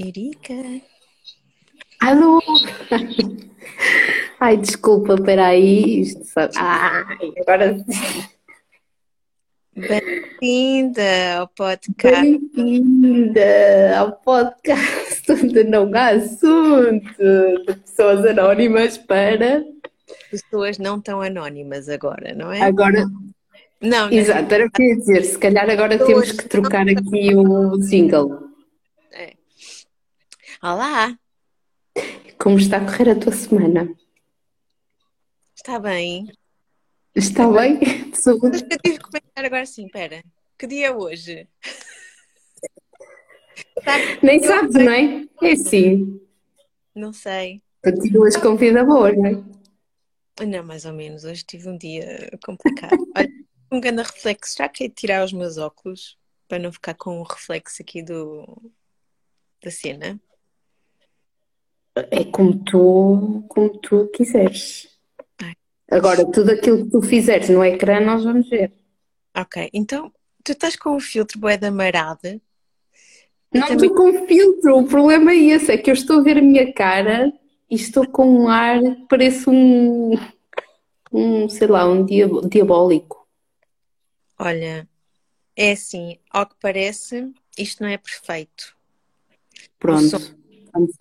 Erika. 0.00 0.54
Alô? 2.00 2.40
Ai, 4.40 4.56
desculpa, 4.56 5.14
peraí. 5.22 6.00
Isto 6.00 6.24
só... 6.24 6.48
Ai, 6.56 7.32
agora 7.38 7.76
sim. 7.76 8.24
Bem-vinda 9.76 11.38
ao 11.38 11.48
podcast. 11.48 12.22
Bem-vinda 12.22 13.98
ao 13.98 14.12
podcast 14.12 15.32
onde 15.32 15.64
não 15.64 15.90
há 15.94 16.08
assunto 16.08 17.14
de 17.66 17.74
pessoas 17.84 18.24
anónimas 18.24 18.96
para. 18.96 19.62
Pessoas 20.30 20.78
não 20.78 20.98
tão 20.98 21.20
anónimas 21.20 21.90
agora, 21.90 22.34
não 22.34 22.50
é? 22.50 22.62
Agora. 22.62 23.04
Não, 23.82 24.08
não. 24.08 24.12
Exato, 24.12 24.54
era 24.54 24.66
o 24.66 24.70
que 24.70 24.82
eu 24.82 24.86
ia 24.86 24.96
dizer. 24.96 25.24
Se 25.24 25.38
calhar 25.38 25.68
agora 25.68 25.98
Pessoas 25.98 26.28
temos 26.28 26.30
que 26.40 26.48
trocar 26.48 26.88
aqui 26.88 27.34
o 27.34 27.78
jingle. 27.78 28.46
É. 28.46 28.49
Olá, 30.62 31.18
Como 32.38 32.58
está 32.58 32.78
a 32.78 32.84
correr 32.84 33.10
a 33.10 33.18
tua 33.18 33.32
semana? 33.32 33.94
está 35.54 35.78
bem? 35.78 36.26
Está 37.14 37.50
bem? 37.50 37.78
De 38.10 38.16
saúde? 38.16 38.58
Eu 38.70 38.78
tive 38.78 38.98
que 38.98 39.04
comentar 39.04 39.44
agora 39.44 39.66
sim, 39.66 39.86
espera. 39.86 40.22
Que 40.58 40.66
dia 40.66 40.88
é 40.88 40.94
hoje? 40.94 41.48
Tá- 43.84 43.96
Nem 44.22 44.42
sabes, 44.42 44.74
não 44.74 44.92
é? 44.92 45.26
É 45.42 45.56
sim. 45.56 46.20
Não 46.94 47.12
sei. 47.12 47.62
Continuas 47.82 48.36
com 48.36 48.56
vida 48.56 48.84
boa, 48.84 49.12
não 49.12 49.26
é? 49.26 50.44
Não, 50.46 50.62
mais 50.64 50.84
ou 50.84 50.92
menos. 50.92 51.24
Hoje 51.24 51.44
tive 51.44 51.68
um 51.68 51.76
dia 51.78 52.30
complicado. 52.44 52.98
Olha, 53.16 53.30
um 53.72 53.80
grande 53.80 54.02
reflexo. 54.02 54.56
Já 54.58 54.68
que 54.68 54.84
é 54.84 54.88
tirar 54.88 55.24
os 55.24 55.32
meus 55.32 55.56
óculos 55.58 56.18
para 56.48 56.58
não 56.58 56.72
ficar 56.72 56.94
com 56.94 57.20
o 57.20 57.22
reflexo 57.22 57.80
aqui 57.82 58.02
do 58.02 58.70
da 59.62 59.70
cena. 59.70 60.18
É 61.96 62.24
como 62.24 62.62
tu, 62.64 63.44
como 63.48 63.78
tu 63.78 64.08
quiseres. 64.08 64.88
Agora, 65.90 66.24
tudo 66.30 66.52
aquilo 66.52 66.84
que 66.84 66.90
tu 66.90 67.02
fizeres 67.02 67.48
no 67.48 67.64
ecrã, 67.64 68.00
nós 68.00 68.22
vamos 68.22 68.48
ver. 68.48 68.72
Ok, 69.36 69.68
então 69.72 70.12
tu 70.44 70.52
estás 70.52 70.76
com 70.76 70.96
o 70.96 71.00
filtro 71.00 71.38
bué 71.38 71.56
da 71.56 71.70
marada. 71.70 72.40
Não 73.52 73.66
também- 73.66 73.90
estou 73.90 73.96
com 73.96 74.26
filtro, 74.26 74.78
o 74.78 74.86
problema 74.86 75.32
é 75.32 75.36
esse, 75.36 75.72
é 75.72 75.78
que 75.78 75.90
eu 75.90 75.94
estou 75.94 76.20
a 76.20 76.22
ver 76.22 76.38
a 76.38 76.42
minha 76.42 76.72
cara 76.72 77.32
e 77.68 77.74
estou 77.74 78.06
com 78.06 78.24
um 78.24 78.48
ar 78.48 78.80
que 78.80 79.06
parece 79.08 79.50
um, 79.50 80.12
um, 81.12 81.48
sei 81.48 81.66
lá, 81.66 81.84
um 81.88 82.04
diabólico. 82.48 83.26
Olha, 84.38 84.88
é 85.56 85.72
assim, 85.72 86.18
ao 86.30 86.46
que 86.46 86.54
parece, 86.60 87.32
isto 87.58 87.82
não 87.82 87.90
é 87.90 87.98
perfeito. 87.98 88.76
Pronto, 89.78 90.16
vamos, 90.72 90.92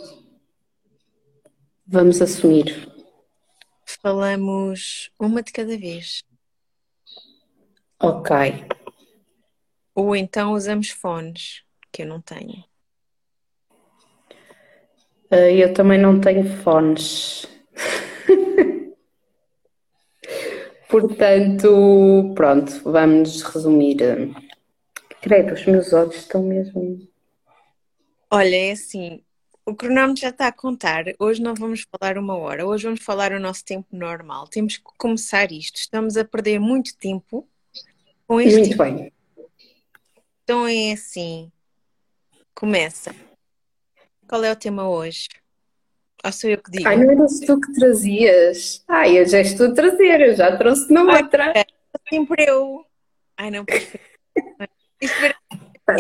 vamos 1.90 2.22
assumir. 2.22 2.88
Falamos 4.02 5.10
uma 5.20 5.42
de 5.42 5.52
cada 5.52 5.78
vez. 5.78 6.24
Ok. 8.00 8.30
Ou 9.96 10.16
então 10.16 10.54
usamos 10.54 10.90
fones, 10.90 11.64
que 11.92 12.04
eu 12.04 12.08
não 12.08 12.22
tenho. 12.22 12.64
Eh, 15.32 15.58
Eu 15.64 15.74
também 15.74 16.00
não 16.00 16.22
tenho 16.22 16.46
fones. 16.64 17.48
Portanto, 20.90 22.34
pronto, 22.36 22.82
vamos 22.84 23.42
resumir. 23.44 23.98
Credo, 25.22 25.54
os 25.54 25.66
meus 25.66 25.94
olhos 25.94 26.16
estão 26.16 26.42
mesmo. 26.44 27.08
Olha, 28.32 28.56
é 28.56 28.72
assim, 28.72 29.24
o 29.70 29.76
cronómetro 29.76 30.22
já 30.22 30.30
está 30.30 30.48
a 30.48 30.52
contar. 30.52 31.06
Hoje 31.20 31.42
não 31.42 31.54
vamos 31.54 31.86
falar 31.92 32.18
uma 32.18 32.36
hora, 32.36 32.66
hoje 32.66 32.86
vamos 32.86 33.04
falar 33.04 33.32
o 33.32 33.40
nosso 33.40 33.64
tempo 33.64 33.88
normal. 33.92 34.48
Temos 34.48 34.78
que 34.78 34.84
começar 34.98 35.52
isto. 35.52 35.78
Estamos 35.78 36.18
a 36.18 36.26
perder 36.26 36.60
muito 36.60 36.98
tempo 36.98 37.48
com 38.28 38.42
este 38.42 38.60
Muito 38.60 38.78
bem. 38.78 39.14
Então 40.44 40.68
é 40.68 40.94
assim. 40.94 41.52
Começa. 42.56 43.16
Qual 44.28 44.44
é 44.44 44.52
o 44.52 44.56
tema 44.56 44.90
hoje? 44.90 45.28
Ou 46.26 46.32
sou 46.32 46.50
eu 46.50 46.62
que 46.62 46.72
digo? 46.72 46.88
Ai, 46.88 46.98
não 46.98 47.12
eras 47.12 47.40
tu 47.40 47.60
que 47.62 47.72
trazias. 47.74 48.84
Ai, 48.88 49.20
eu 49.20 49.26
já 49.28 49.40
estou 49.40 49.68
a 49.68 49.74
trazer, 49.74 50.22
eu 50.22 50.36
já 50.36 50.58
trouxe 50.58 50.92
na 50.92 51.02
Ai, 51.04 51.24
outra. 51.24 51.54
Sempre 52.10 52.46
eu. 52.50 52.86
Ai, 53.38 53.52
não, 53.52 53.64
perfeito. 53.64 54.04
Isto 55.02 55.24
era- 55.24 55.38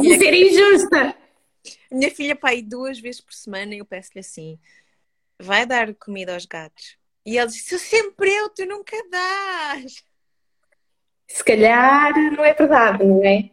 ser 0.04 0.34
injusta. 0.34 1.16
Minha 1.92 2.12
filha, 2.12 2.36
pai, 2.36 2.62
duas 2.62 3.00
vezes 3.00 3.22
por 3.22 3.34
semana 3.34 3.76
eu 3.76 3.86
peço-lhe 3.86 4.20
assim: 4.20 4.60
vai 5.40 5.66
dar 5.66 5.94
comida 5.96 6.34
aos 6.34 6.46
gatos. 6.46 6.98
E 7.26 7.38
ela 7.38 7.50
diz: 7.50 7.66
sou 7.66 7.80
sempre 7.80 8.30
eu, 8.32 8.50
tu 8.50 8.66
nunca 8.66 8.96
dás. 9.10 10.04
Se 11.28 11.44
calhar 11.44 12.14
não 12.32 12.44
é 12.44 12.54
verdade, 12.54 13.04
não 13.06 13.24
é? 13.24 13.52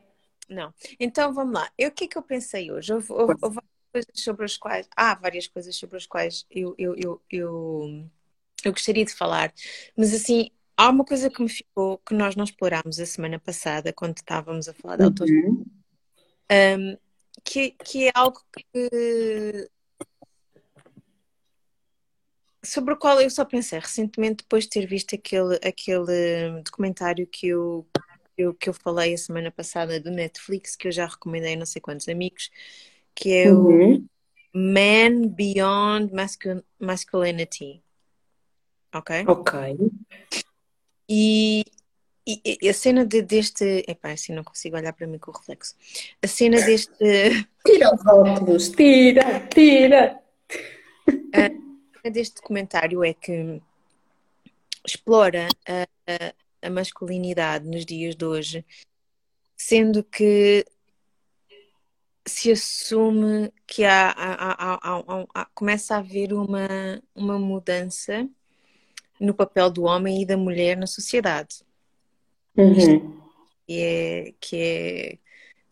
Não. 0.49 0.73
Então 0.99 1.33
vamos 1.35 1.55
lá. 1.55 1.71
Eu, 1.77 1.89
o 1.89 1.93
que 1.93 2.05
é 2.05 2.09
que 2.09 2.17
eu 2.17 2.23
pensei 2.23 2.71
hoje? 2.71 2.93
Houve, 2.93 3.13
houve- 3.13 3.35
houve 3.43 3.57
várias 3.57 3.91
coisas 3.93 4.25
sobre 4.25 4.45
as 4.45 4.57
quais. 4.57 4.89
Há 4.97 5.15
várias 5.15 5.47
coisas 5.47 5.77
sobre 5.77 5.97
as 5.97 6.07
quais 6.07 6.47
eu, 6.51 6.75
eu, 6.79 6.95
eu, 6.97 7.23
eu, 7.31 8.09
eu 8.65 8.73
gostaria 8.73 9.05
de 9.05 9.13
falar. 9.13 9.53
Mas 9.97 10.15
assim, 10.15 10.51
há 10.77 10.89
uma 10.89 11.05
coisa 11.05 11.29
que 11.29 11.43
me 11.43 11.49
ficou 11.49 11.99
que 11.99 12.15
nós 12.15 12.37
não 12.37 12.45
explorámos 12.45 12.99
a 13.01 13.07
semana 13.07 13.39
passada, 13.39 13.93
quando 13.93 14.17
estávamos 14.17 14.69
a 14.69 14.75
falar 14.75 14.97
da 14.97 15.07
Uhum. 15.07 15.65
Um, 16.49 16.97
que, 17.47 17.71
que 17.71 18.09
é 18.09 18.13
algo 18.15 18.43
que 18.53 19.71
sobre 22.65 22.95
o 22.95 22.97
qual 22.97 23.21
eu 23.21 23.31
só 23.31 23.45
pensei 23.45 23.79
recentemente 23.79 24.39
depois 24.43 24.65
de 24.65 24.71
ter 24.71 24.87
visto 24.87 25.15
aquele, 25.15 25.55
aquele 25.65 26.61
documentário 26.65 27.27
que 27.27 27.47
eu, 27.49 27.87
eu- 28.37 28.53
que 28.55 28.69
eu 28.69 28.75
falei 28.75 29.15
a 29.15 29.19
semana 29.19 29.51
passada 29.53 30.01
do 30.01 30.11
Netflix, 30.11 30.75
que 30.75 30.89
eu 30.89 30.93
já 30.93 31.07
recomendei 31.07 31.55
a 31.55 31.57
não 31.57 31.67
sei 31.67 31.81
quantos 31.81 32.09
amigos, 32.09 32.51
que 33.15 33.33
é 33.33 33.53
o 33.53 33.69
Uhum. 33.69 34.07
Man 34.53 35.29
Beyond 35.29 36.13
Mascul- 36.13 36.65
Masculinity. 36.81 37.83
Ok? 38.93 39.25
Ok. 39.29 39.53
E, 41.09 41.63
e- 42.27 42.59
e 42.63 42.69
a 42.69 42.75
cena 42.75 43.05
de- 43.07 43.23
deste. 43.23 43.85
Epá, 43.87 44.11
assim 44.13 44.33
não 44.35 44.43
consigo 44.45 44.77
olhar 44.77 44.93
para 44.93 45.07
mim 45.07 45.19
com 45.19 45.31
o 45.31 45.35
reflexo. 45.35 45.75
A 46.23 46.27
cena 46.27 46.61
deste. 46.61 46.93
Tira 47.67 47.95
os 47.95 48.07
óculos, 48.07 48.69
tira, 48.71 49.41
tira. 49.49 50.21
deste 52.11 52.37
documentário 52.37 53.03
é 53.05 53.13
que 53.13 53.61
explora 54.87 55.49
a, 55.67 55.83
a- 56.13 56.35
a 56.63 56.71
masculinidade 56.71 57.67
nos 57.69 57.85
dias 57.85 58.15
de 58.17 58.25
hoje, 58.25 58.65
sendo 59.57 60.03
que 60.05 60.65
se 62.25 62.51
assume 62.53 63.53
que 63.67 63.85
há- 63.85 64.15
há- 64.17 65.29
há- 65.35 65.45
começa 65.55 65.95
a 65.95 65.99
haver 65.99 66.33
uma, 66.33 67.01
uma 67.15 67.39
mudança 67.39 68.29
no 69.21 69.33
papel 69.35 69.71
do 69.71 69.85
homem 69.85 70.23
e 70.23 70.27
da 70.27 70.37
mulher 70.37 70.77
na 70.77 70.87
sociedade. 70.87 71.66
Uhum. 72.57 73.21
que 73.67 73.81
é, 73.81 74.35
que 74.41 74.57
é, 74.57 75.19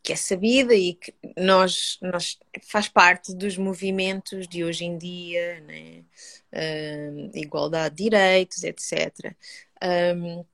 que 0.02 0.12
é 0.12 0.16
sabida 0.16 0.74
e 0.74 0.94
que 0.94 1.14
nós, 1.36 1.98
nós 2.02 2.38
faz 2.62 2.88
parte 2.88 3.34
dos 3.34 3.56
movimentos 3.56 4.46
de 4.46 4.62
hoje 4.62 4.84
em 4.84 4.98
dia, 4.98 5.60
né? 5.60 6.04
Igualdade 7.34 7.96
de 7.96 8.04
direitos, 8.04 8.62
etc. 8.62 9.34
Ahm, 9.80 10.44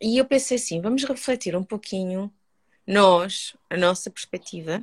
e 0.00 0.18
eu 0.18 0.24
pensei 0.24 0.56
assim, 0.56 0.80
vamos 0.80 1.04
refletir 1.04 1.56
um 1.56 1.62
pouquinho 1.62 2.32
nós, 2.86 3.56
a 3.70 3.76
nossa 3.76 4.10
perspectiva 4.10 4.82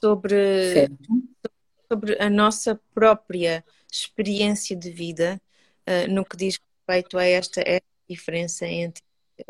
sobre 0.00 0.72
Certo. 0.72 1.08
sobre 1.90 2.20
a 2.20 2.28
nossa 2.28 2.80
própria 2.94 3.64
experiência 3.90 4.76
de 4.76 4.90
vida, 4.90 5.40
uh, 5.86 6.10
no 6.12 6.24
que 6.24 6.36
diz 6.36 6.58
respeito 6.58 7.18
a 7.18 7.24
esta, 7.24 7.60
esta 7.60 7.86
diferença 8.08 8.66
entre 8.66 9.02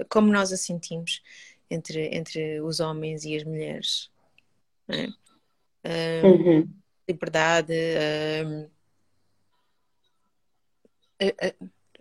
como 0.09 0.33
nós 0.33 0.53
a 0.53 0.57
sentimos 0.57 1.23
entre, 1.71 2.09
entre 2.15 2.61
os 2.61 2.81
homens 2.81 3.25
e 3.25 3.37
as 3.37 3.45
mulheres. 3.45 4.11
é? 4.89 6.27
Uhum. 6.27 6.69
Liberdade, 7.07 7.75
um, 8.47 8.69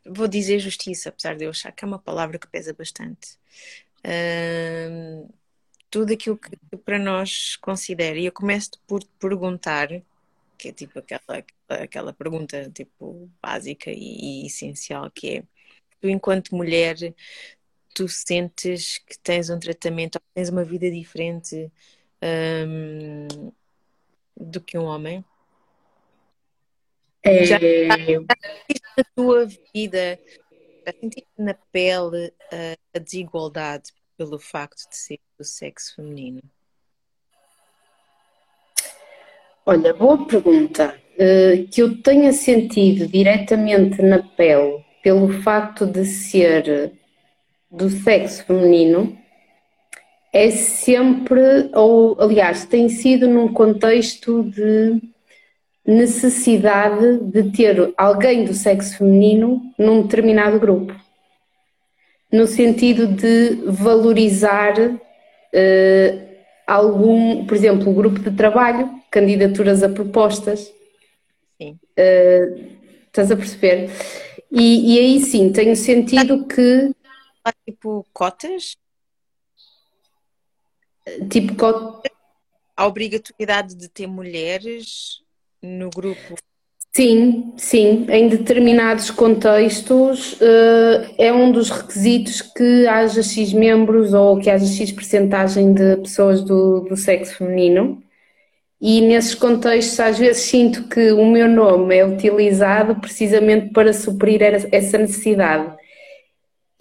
vou 0.06 0.28
dizer 0.28 0.60
justiça, 0.60 1.10
apesar 1.10 1.36
de 1.36 1.46
eu 1.46 1.50
achar 1.50 1.72
que 1.72 1.84
é 1.84 1.88
uma 1.88 2.00
palavra 2.00 2.38
que 2.38 2.48
pesa 2.48 2.74
bastante. 2.74 3.38
Um, 4.06 5.30
tudo 5.90 6.14
aquilo 6.14 6.38
que 6.38 6.78
para 6.78 7.00
nós 7.00 7.56
considera, 7.58 8.18
e 8.18 8.26
eu 8.26 8.32
começo 8.32 8.72
por 8.88 9.04
te 9.04 9.10
perguntar, 9.20 9.90
que 10.58 10.70
é 10.70 10.72
tipo 10.72 11.00
aquela, 11.00 11.46
aquela 11.70 12.14
pergunta 12.14 12.70
tipo 12.72 13.30
básica 13.42 13.92
e, 13.92 14.44
e 14.44 14.48
essencial, 14.48 15.10
que 15.12 15.38
é 15.38 15.44
tu 16.02 16.10
enquanto 16.10 16.56
mulher, 16.56 16.98
tu 17.94 18.08
sentes 18.08 18.98
que 18.98 19.18
tens 19.20 19.50
um 19.50 19.60
tratamento, 19.60 20.20
tens 20.34 20.50
uma 20.50 20.64
vida 20.64 20.90
diferente 20.90 21.72
hum, 22.68 23.52
do 24.36 24.60
que 24.62 24.78
um 24.78 24.86
homem? 24.86 25.24
É... 27.22 27.46
Já, 27.46 27.60
sentiste 27.60 28.88
na 28.98 29.04
tua 29.16 29.46
vida, 29.74 30.20
já 30.86 30.94
sentiste 31.00 31.32
na 31.38 31.54
pele 31.72 32.34
a, 32.52 32.98
a 32.98 33.00
desigualdade 33.00 33.92
pelo 34.18 34.38
facto 34.38 34.90
de 34.90 34.96
ser 34.98 35.20
do 35.38 35.46
sexo 35.46 35.96
feminino? 35.96 36.42
Olha, 39.66 39.94
boa 39.94 40.28
pergunta. 40.28 41.02
Uh, 41.14 41.68
que 41.70 41.82
eu 41.82 42.02
tenha 42.02 42.34
sentido 42.34 43.08
diretamente 43.08 44.02
na 44.02 44.22
pele 44.22 44.84
pelo 45.04 45.42
facto 45.42 45.86
de 45.86 46.06
ser 46.06 46.92
do 47.74 47.90
sexo 47.90 48.46
feminino 48.46 49.18
é 50.32 50.50
sempre, 50.50 51.70
ou 51.74 52.16
aliás, 52.20 52.66
tem 52.66 52.88
sido 52.90 53.28
num 53.28 53.52
contexto 53.54 54.44
de 54.44 55.02
necessidade 55.86 57.20
de 57.20 57.52
ter 57.52 57.94
alguém 57.98 58.46
do 58.46 58.54
sexo 58.54 58.98
feminino 58.98 59.62
num 59.78 60.04
determinado 60.04 60.60
grupo, 60.60 60.96
no 62.32 62.48
sentido 62.48 63.08
de 63.08 63.56
valorizar 63.66 64.74
uh, 64.80 66.24
algum, 66.66 67.46
por 67.46 67.56
exemplo, 67.56 67.92
o 67.92 67.94
grupo 67.94 68.20
de 68.20 68.32
trabalho, 68.32 68.90
candidaturas 69.12 69.84
a 69.84 69.90
propostas. 69.90 70.72
Sim. 71.62 71.78
Uh, 72.00 72.74
estás 73.06 73.30
a 73.32 73.36
perceber? 73.36 73.92
E, 74.52 74.96
e 74.96 75.00
aí 75.00 75.20
sim, 75.20 75.52
tenho 75.52 75.76
sentido 75.76 76.46
que. 76.46 76.92
Tipo 77.66 78.06
cotas? 78.14 78.78
Tipo 81.30 81.56
cotas. 81.56 82.12
A 82.76 82.88
obrigatoriedade 82.88 83.76
de 83.76 83.88
ter 83.88 84.08
mulheres 84.08 85.22
no 85.62 85.90
grupo 85.90 86.36
Sim, 86.96 87.54
sim, 87.58 88.06
em 88.08 88.28
determinados 88.28 89.10
contextos 89.10 90.34
uh, 90.34 91.16
é 91.18 91.34
um 91.34 91.52
dos 91.52 91.72
requisitos 91.72 92.40
que 92.40 92.86
haja 92.88 93.24
X 93.24 93.52
membros 93.52 94.14
ou 94.14 94.40
que 94.40 94.48
haja 94.48 94.68
X 94.68 94.92
percentagem 94.92 95.74
de 95.74 95.98
pessoas 95.98 96.44
do, 96.44 96.82
do 96.82 96.96
sexo 96.96 97.38
feminino. 97.38 98.04
E 98.80 99.02
nesses 99.02 99.34
contextos, 99.34 100.00
às 100.00 100.20
vezes, 100.20 100.44
sinto 100.44 100.88
que 100.88 101.12
o 101.14 101.26
meu 101.26 101.48
nome 101.48 101.96
é 101.98 102.06
utilizado 102.06 102.96
precisamente 102.98 103.72
para 103.74 103.92
suprir 103.92 104.44
essa 104.44 104.98
necessidade. 105.00 105.76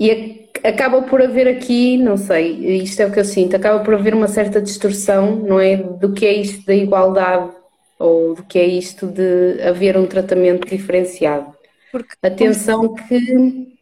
E 0.02 0.48
acaba 0.64 1.02
por 1.02 1.22
haver 1.22 1.46
aqui, 1.46 1.96
não 1.96 2.16
sei, 2.16 2.82
isto 2.82 2.98
é 3.00 3.06
o 3.06 3.12
que 3.12 3.20
eu 3.20 3.24
sinto, 3.24 3.54
acaba 3.54 3.84
por 3.84 3.94
haver 3.94 4.14
uma 4.14 4.26
certa 4.26 4.60
distorção, 4.60 5.36
não 5.36 5.60
é? 5.60 5.76
Do 5.76 6.12
que 6.12 6.26
é 6.26 6.32
isto 6.32 6.66
da 6.66 6.74
igualdade 6.74 7.52
ou 8.00 8.34
do 8.34 8.42
que 8.42 8.58
é 8.58 8.66
isto 8.66 9.06
de 9.06 9.62
haver 9.62 9.96
um 9.96 10.04
tratamento 10.04 10.66
diferenciado. 10.66 11.54
Porque, 11.92 12.16
Atenção 12.20 12.94
que 12.94 13.76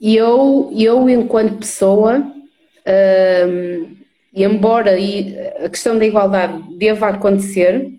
eu, 0.00 0.72
eu 0.76 1.08
enquanto 1.08 1.58
pessoa, 1.58 2.18
hum, 3.46 3.96
embora 4.34 4.96
a 5.64 5.68
questão 5.68 5.96
da 5.96 6.04
igualdade 6.04 6.64
deva 6.76 7.10
acontecer, 7.10 7.92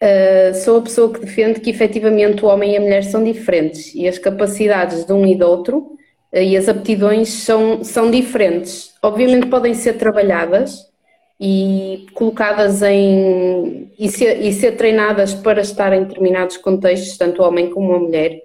uh, 0.00 0.54
sou 0.54 0.78
a 0.78 0.82
pessoa 0.82 1.12
que 1.12 1.20
defende 1.20 1.60
que 1.60 1.68
efetivamente 1.68 2.42
o 2.42 2.48
homem 2.48 2.72
e 2.72 2.76
a 2.78 2.80
mulher 2.80 3.04
são 3.04 3.22
diferentes 3.22 3.94
e 3.94 4.08
as 4.08 4.16
capacidades 4.16 5.04
de 5.04 5.12
um 5.12 5.26
e 5.26 5.36
do 5.36 5.46
outro 5.46 5.94
e 6.42 6.56
as 6.56 6.68
aptidões 6.68 7.28
são, 7.28 7.84
são 7.84 8.10
diferentes. 8.10 8.92
Obviamente 9.02 9.46
podem 9.46 9.74
ser 9.74 9.94
trabalhadas, 9.94 10.92
e 11.40 12.06
colocadas 12.14 12.82
em 12.82 13.92
e 13.98 14.08
ser, 14.08 14.40
e 14.40 14.52
ser 14.52 14.72
treinadas 14.76 15.34
para 15.34 15.60
estar 15.60 15.92
em 15.92 16.04
determinados 16.04 16.56
contextos, 16.56 17.18
tanto 17.18 17.42
o 17.42 17.46
homem 17.46 17.70
como 17.70 17.92
a 17.94 17.98
mulher. 17.98 18.40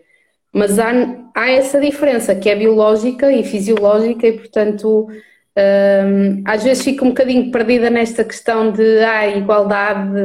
Mas 0.51 0.79
há, 0.79 0.91
há 1.35 1.49
essa 1.51 1.79
diferença 1.79 2.35
que 2.35 2.49
é 2.49 2.55
biológica 2.55 3.31
e 3.31 3.43
fisiológica 3.43 4.27
e 4.27 4.33
portanto 4.33 5.07
um, 5.07 6.43
às 6.45 6.63
vezes 6.63 6.83
fico 6.83 7.05
um 7.05 7.09
bocadinho 7.09 7.51
perdida 7.51 7.89
nesta 7.89 8.23
questão 8.23 8.71
de 8.71 8.99
ah, 9.03 9.27
igualdade, 9.27 10.19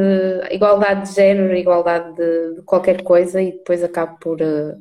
igualdade 0.51 1.11
de 1.11 1.15
género, 1.15 1.55
igualdade 1.57 2.15
de, 2.17 2.55
de 2.57 2.63
qualquer 2.63 3.03
coisa 3.03 3.43
e 3.43 3.53
depois 3.53 3.83
acabo 3.85 4.19
por 4.19 4.41
uh, 4.41 4.77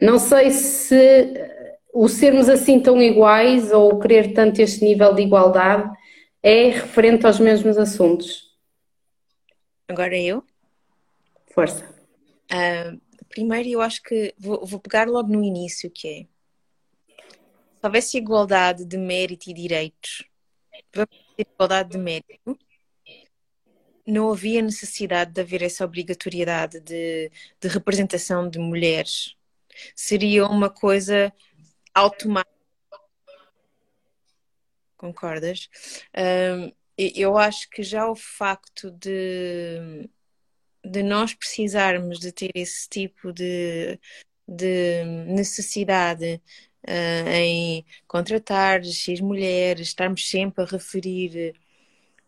não 0.00 0.18
sei 0.18 0.50
se 0.50 1.34
o 2.00 2.08
sermos 2.08 2.48
assim 2.48 2.78
tão 2.78 3.02
iguais 3.02 3.72
ou 3.72 3.98
querer 3.98 4.32
tanto 4.32 4.60
este 4.60 4.84
nível 4.84 5.12
de 5.12 5.22
igualdade 5.22 5.90
é 6.40 6.68
referente 6.68 7.26
aos 7.26 7.40
mesmos 7.40 7.76
assuntos. 7.76 8.56
Agora 9.88 10.16
eu? 10.16 10.44
Força. 11.52 11.84
Uh, 12.52 13.00
primeiro, 13.28 13.68
eu 13.68 13.80
acho 13.80 14.00
que 14.04 14.32
vou, 14.38 14.64
vou, 14.64 14.78
pegar 14.78 15.08
logo 15.08 15.28
no 15.28 15.42
início, 15.42 15.90
que 15.90 16.08
é 16.08 16.22
se 17.80 17.86
houvesse 17.86 18.16
igualdade 18.16 18.84
de 18.84 18.96
mérito 18.96 19.50
e 19.50 19.52
direitos, 19.52 20.24
igualdade 21.36 21.90
de 21.90 21.98
mérito, 21.98 22.56
não 24.06 24.30
havia 24.30 24.62
necessidade 24.62 25.32
de 25.32 25.40
haver 25.40 25.62
essa 25.62 25.84
obrigatoriedade 25.84 26.78
de, 26.78 27.28
de 27.60 27.68
representação 27.68 28.48
de 28.48 28.60
mulheres. 28.60 29.34
Seria 29.96 30.46
uma 30.46 30.70
coisa 30.70 31.32
automática 31.94 32.58
concordas? 34.96 35.70
Um, 36.16 36.72
eu 36.98 37.38
acho 37.38 37.70
que 37.70 37.82
já 37.82 38.10
o 38.10 38.16
facto 38.16 38.90
de, 38.90 40.10
de 40.84 41.02
nós 41.02 41.32
precisarmos 41.32 42.18
de 42.18 42.32
ter 42.32 42.50
esse 42.54 42.88
tipo 42.88 43.32
de, 43.32 43.98
de 44.46 45.04
necessidade 45.28 46.42
uh, 46.88 47.28
em 47.32 47.86
contratar 48.06 48.84
X 48.84 49.20
mulheres, 49.20 49.88
estarmos 49.88 50.28
sempre 50.28 50.64
a 50.64 50.66
referir, 50.66 51.54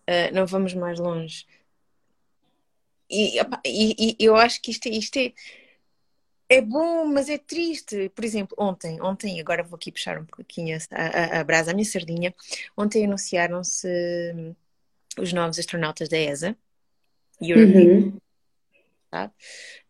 uh, 0.09 0.35
não 0.35 0.47
vamos 0.47 0.73
mais 0.75 1.01
longe. 1.01 1.45
E, 3.11 3.41
e, 3.67 4.17
e, 4.21 4.25
eu 4.25 4.37
acho 4.37 4.63
que 4.63 4.71
isto, 4.71 4.89
isto 4.89 5.19
é 5.19 5.33
é 6.51 6.61
bom, 6.61 7.07
mas 7.07 7.29
é 7.29 7.39
triste. 7.39 8.09
Por 8.11 8.25
exemplo, 8.25 8.57
ontem, 8.59 9.01
ontem, 9.01 9.41
agora 9.41 9.63
vou 9.63 9.77
aqui 9.77 9.93
puxar 9.93 10.19
um 10.19 10.25
pouquinho 10.25 10.77
a, 10.91 10.97
a, 10.97 11.41
a 11.41 11.45
brasa, 11.45 11.71
a 11.71 11.75
minha 11.75 11.85
sardinha. 11.85 12.35
Ontem 12.77 13.05
anunciaram-se 13.05 13.87
os 15.17 15.33
novos 15.33 15.61
astronautas 15.61 16.09
da 16.09 16.19
ESA. 16.19 16.57
Uhum. 17.41 18.19
Tá? 19.11 19.31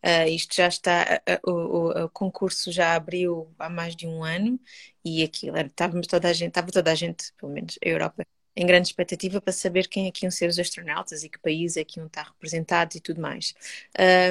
Uh, 0.03 0.29
isto 0.29 0.55
já 0.55 0.67
está, 0.67 1.21
uh, 1.45 1.51
o, 1.51 2.05
o, 2.05 2.09
concurso 2.09 2.71
já 2.71 2.95
abriu 2.95 3.51
há 3.57 3.69
mais 3.69 3.95
de 3.95 4.07
um 4.07 4.23
ano 4.23 4.59
e 5.03 5.23
aquilo 5.23 5.57
estava 5.57 5.99
toda 6.01 6.27
a 6.27 6.33
gente, 6.33 6.49
estava 6.49 6.71
toda 6.71 6.91
a 6.91 6.95
gente, 6.95 7.33
pelo 7.33 7.51
menos 7.51 7.77
a 7.83 7.87
Europa, 7.87 8.25
em 8.55 8.65
grande 8.65 8.87
expectativa 8.87 9.41
para 9.41 9.53
saber 9.53 9.87
quem 9.87 10.07
é 10.07 10.11
que 10.11 10.25
iam 10.25 10.31
ser 10.31 10.49
os 10.49 10.57
astronautas 10.57 11.23
e 11.23 11.29
que 11.29 11.39
país 11.39 11.77
é 11.77 11.83
que 11.83 11.99
iam 11.99 12.07
estar 12.07 12.23
representados 12.23 12.95
e 12.95 12.99
tudo 12.99 13.19
mais. 13.19 13.53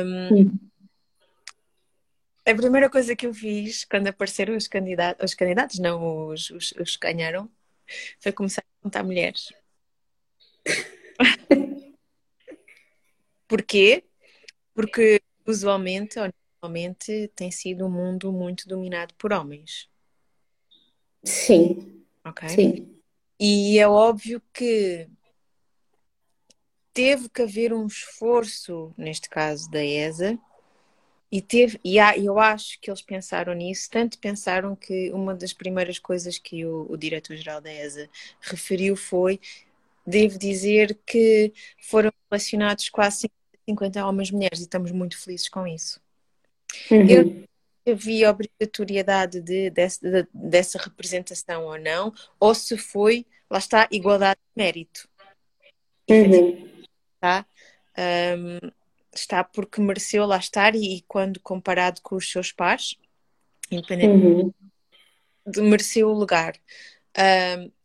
Um. 0.04 0.70
A 2.46 2.54
primeira 2.54 2.88
coisa 2.88 3.14
que 3.14 3.26
eu 3.26 3.34
fiz 3.34 3.84
quando 3.84 4.08
apareceram 4.08 4.56
os 4.56 4.66
candidatos, 4.66 5.30
os 5.30 5.34
candidatos, 5.34 5.78
não, 5.78 6.28
os, 6.28 6.50
os, 6.50 6.72
os 6.72 6.96
que 6.96 7.06
ganharam, 7.06 7.50
foi 8.18 8.32
começar 8.32 8.62
a 8.62 8.82
contar 8.82 9.02
mulheres. 9.02 9.52
Porquê? 13.46 14.04
Porque 14.74 15.20
usualmente, 15.46 16.18
ou 16.18 16.30
normalmente, 16.62 17.30
tem 17.34 17.50
sido 17.50 17.86
um 17.86 17.90
mundo 17.90 18.32
muito 18.32 18.68
dominado 18.68 19.14
por 19.14 19.32
homens. 19.32 19.88
Sim. 21.24 22.04
Ok? 22.24 22.48
Sim. 22.48 23.00
E 23.38 23.78
é 23.78 23.88
óbvio 23.88 24.40
que 24.52 25.08
teve 26.92 27.28
que 27.28 27.42
haver 27.42 27.72
um 27.72 27.86
esforço, 27.86 28.94
neste 28.96 29.28
caso 29.28 29.70
da 29.70 29.84
ESA, 29.84 30.38
e, 31.30 31.40
teve, 31.40 31.78
e 31.84 31.98
há, 31.98 32.16
eu 32.18 32.38
acho 32.38 32.80
que 32.80 32.90
eles 32.90 33.02
pensaram 33.02 33.54
nisso, 33.54 33.88
tanto 33.90 34.18
pensaram 34.18 34.74
que 34.74 35.10
uma 35.12 35.34
das 35.34 35.52
primeiras 35.52 35.98
coisas 35.98 36.38
que 36.38 36.64
o, 36.64 36.86
o 36.90 36.96
diretor-geral 36.96 37.60
da 37.60 37.72
ESA 37.72 38.08
referiu 38.40 38.96
foi, 38.96 39.40
devo 40.04 40.38
dizer 40.38 40.98
que 41.06 41.52
foram 41.78 42.10
relacionados 42.28 42.88
quase 42.88 43.30
50 43.68 44.04
homens 44.04 44.30
e 44.30 44.34
mulheres 44.34 44.58
e 44.58 44.62
estamos 44.62 44.90
muito 44.90 45.16
felizes 45.18 45.48
com 45.48 45.66
isso. 45.66 46.00
Uhum. 46.90 47.08
Eu 47.08 47.92
havia 47.92 48.30
obrigatoriedade 48.30 49.40
de, 49.40 49.70
de, 49.70 49.86
de, 49.86 50.28
dessa 50.34 50.78
representação 50.78 51.64
ou 51.64 51.78
não, 51.78 52.12
ou 52.38 52.54
se 52.54 52.76
foi, 52.76 53.24
lá 53.48 53.58
está, 53.58 53.88
igualdade 53.90 54.40
de 54.40 54.62
mérito. 54.62 55.08
Uhum. 56.08 56.84
Tá? 57.20 57.46
Um, 58.36 58.70
está 59.14 59.42
porque 59.44 59.80
mereceu 59.80 60.26
lá 60.26 60.38
estar 60.38 60.74
e 60.74 61.04
quando 61.08 61.40
comparado 61.40 62.00
com 62.02 62.16
os 62.16 62.30
seus 62.30 62.52
pares, 62.52 62.96
independente, 63.70 64.24
uhum. 64.24 64.52
mereceu 65.68 66.08
o 66.08 66.14
lugar. 66.14 66.54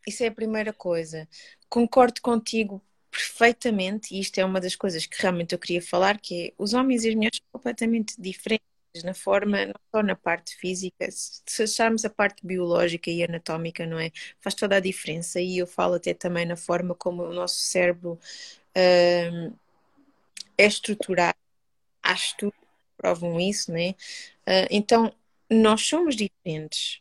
isso 0.06 0.22
é 0.22 0.28
a 0.28 0.32
primeira 0.32 0.72
coisa. 0.72 1.28
Concordo 1.68 2.20
contigo 2.20 2.82
perfeitamente, 3.10 4.14
e 4.14 4.20
isto 4.20 4.38
é 4.38 4.44
uma 4.44 4.60
das 4.60 4.76
coisas 4.76 5.06
que 5.06 5.20
realmente 5.20 5.52
eu 5.54 5.58
queria 5.58 5.80
falar, 5.80 6.20
que 6.20 6.48
é 6.48 6.52
os 6.58 6.74
homens 6.74 7.04
e 7.04 7.08
as 7.08 7.14
mulheres 7.14 7.38
são 7.38 7.46
completamente 7.52 8.14
diferentes 8.20 8.66
na 9.04 9.14
forma, 9.14 9.66
não 9.66 9.74
só 9.94 10.02
na 10.02 10.16
parte 10.16 10.56
física, 10.56 11.08
se 11.10 11.62
acharmos 11.62 12.04
a 12.04 12.10
parte 12.10 12.46
biológica 12.46 13.10
e 13.10 13.22
anatómica, 13.22 13.86
não 13.86 13.98
é? 13.98 14.10
Faz 14.40 14.54
toda 14.54 14.76
a 14.76 14.80
diferença 14.80 15.40
e 15.40 15.58
eu 15.58 15.66
falo 15.66 15.94
até 15.94 16.14
também 16.14 16.46
na 16.46 16.56
forma 16.56 16.94
como 16.94 17.22
o 17.22 17.32
nosso 17.32 17.58
cérebro 17.58 18.18
uh, 18.76 19.58
é 20.58 20.66
estruturado. 20.66 21.38
Há 22.02 22.12
estudos 22.12 22.58
que 22.58 22.96
provam 22.96 23.40
isso, 23.40 23.70
não 23.70 23.78
é? 23.78 23.90
Uh, 23.90 24.68
então, 24.70 25.14
nós 25.50 25.82
somos 25.82 26.16
diferentes, 26.16 27.00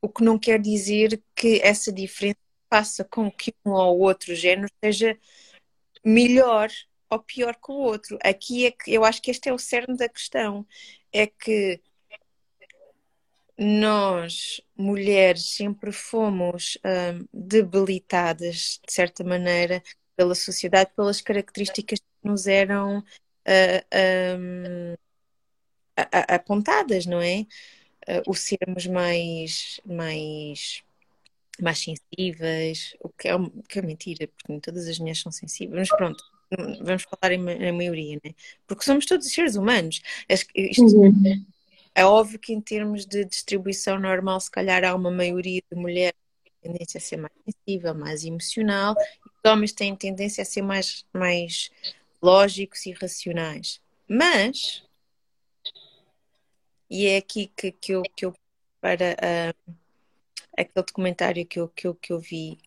o 0.00 0.08
que 0.08 0.24
não 0.24 0.38
quer 0.38 0.60
dizer 0.60 1.22
que 1.34 1.60
essa 1.62 1.92
diferença 1.92 2.38
faça 2.70 3.04
com 3.04 3.30
que 3.30 3.54
um 3.64 3.72
ou 3.72 4.00
outro 4.00 4.34
género 4.34 4.68
seja 4.82 5.18
melhor 6.04 6.70
ou 7.10 7.20
pior 7.20 7.54
que 7.54 7.70
o 7.70 7.74
outro. 7.74 8.18
Aqui 8.22 8.66
é 8.66 8.70
que 8.70 8.92
eu 8.92 9.04
acho 9.04 9.22
que 9.22 9.30
este 9.30 9.48
é 9.48 9.52
o 9.52 9.58
cerne 9.58 9.96
da 9.96 10.08
questão. 10.08 10.66
É 11.12 11.26
que 11.26 11.80
nós, 13.58 14.60
mulheres, 14.76 15.54
sempre 15.54 15.90
fomos 15.92 16.76
hum, 16.84 17.26
debilitadas, 17.32 18.80
de 18.86 18.92
certa 18.92 19.24
maneira, 19.24 19.82
pela 20.14 20.34
sociedade, 20.34 20.90
pelas 20.94 21.20
características 21.20 22.00
nos 22.26 22.46
eram 22.46 22.98
uh, 22.98 23.96
um, 24.38 24.94
apontadas, 26.28 27.06
não 27.06 27.20
é? 27.20 27.46
O 28.26 28.34
sermos 28.34 28.86
mais, 28.86 29.80
mais 29.84 30.84
mais 31.60 31.78
sensíveis, 31.78 32.94
o 33.00 33.08
que 33.08 33.28
é, 33.28 33.32
que 33.68 33.78
é 33.78 33.82
mentira, 33.82 34.28
porque 34.28 34.52
nem 34.52 34.60
todas 34.60 34.86
as 34.86 34.98
mulheres 34.98 35.20
são 35.20 35.32
sensíveis, 35.32 35.88
mas 35.88 35.96
pronto, 35.96 36.22
vamos 36.82 37.04
falar 37.04 37.32
em, 37.32 37.48
em 37.48 37.72
maioria, 37.72 38.20
né? 38.22 38.34
Porque 38.66 38.84
somos 38.84 39.06
todos 39.06 39.32
seres 39.32 39.56
humanos. 39.56 40.02
Isto, 40.54 40.82
uhum. 40.82 41.44
É 41.94 42.04
óbvio 42.04 42.38
que 42.38 42.52
em 42.52 42.60
termos 42.60 43.06
de 43.06 43.24
distribuição 43.24 43.98
normal, 43.98 44.38
se 44.38 44.50
calhar 44.50 44.84
há 44.84 44.94
uma 44.94 45.10
maioria 45.10 45.62
de 45.72 45.78
mulheres 45.78 46.18
que 46.44 46.50
têm 46.60 46.72
tendência 46.72 46.98
a 46.98 47.00
ser 47.00 47.16
mais 47.16 47.32
sensível, 47.44 47.94
mais 47.94 48.24
emocional, 48.24 48.94
e 48.98 49.28
os 49.28 49.50
homens 49.50 49.72
têm 49.72 49.96
tendência 49.96 50.42
a 50.42 50.44
ser 50.44 50.60
mais, 50.60 51.06
mais 51.12 51.70
lógicos 52.26 52.84
e 52.86 52.92
racionais. 52.92 53.80
Mas, 54.08 54.82
e 56.90 57.06
é 57.06 57.18
aqui 57.18 57.52
que, 57.56 57.70
que, 57.70 57.92
eu, 57.92 58.02
que 58.02 58.26
eu 58.26 58.34
para 58.80 59.14
uh, 59.14 59.74
aquele 60.52 60.74
documentário 60.74 61.46
que 61.46 61.60
eu, 61.60 61.68
que 61.68 61.86
eu, 61.86 61.94
que 61.94 62.12
eu 62.12 62.18
vi, 62.18 62.58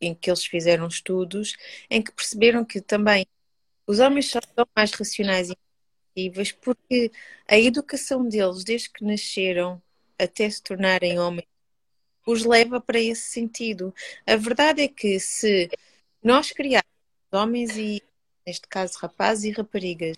em 0.00 0.14
que 0.14 0.30
eles 0.30 0.44
fizeram 0.46 0.86
estudos, 0.86 1.56
em 1.90 2.00
que 2.00 2.12
perceberam 2.12 2.64
que 2.64 2.80
também 2.80 3.26
os 3.86 3.98
homens 3.98 4.30
só 4.30 4.38
são 4.54 4.66
mais 4.76 4.92
racionais 4.92 5.50
e 5.50 5.56
efetivos 6.16 6.52
porque 6.52 7.10
a 7.48 7.58
educação 7.58 8.28
deles, 8.28 8.62
desde 8.62 8.90
que 8.90 9.04
nasceram 9.04 9.82
até 10.18 10.48
se 10.48 10.62
tornarem 10.62 11.18
homens, 11.18 11.46
os 12.26 12.44
leva 12.44 12.80
para 12.80 13.00
esse 13.00 13.30
sentido. 13.30 13.92
A 14.26 14.36
verdade 14.36 14.82
é 14.82 14.88
que 14.88 15.18
se 15.18 15.68
nós 16.22 16.52
criarmos 16.52 16.86
homens 17.32 17.76
e, 17.76 18.02
neste 18.46 18.66
caso, 18.68 18.98
rapazes 18.98 19.44
e 19.44 19.50
raparigas, 19.50 20.16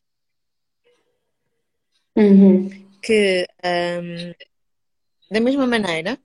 uhum. 2.16 2.68
que 3.02 3.46
um, 3.64 4.34
da 5.30 5.40
mesma 5.40 5.66
maneira 5.66 6.18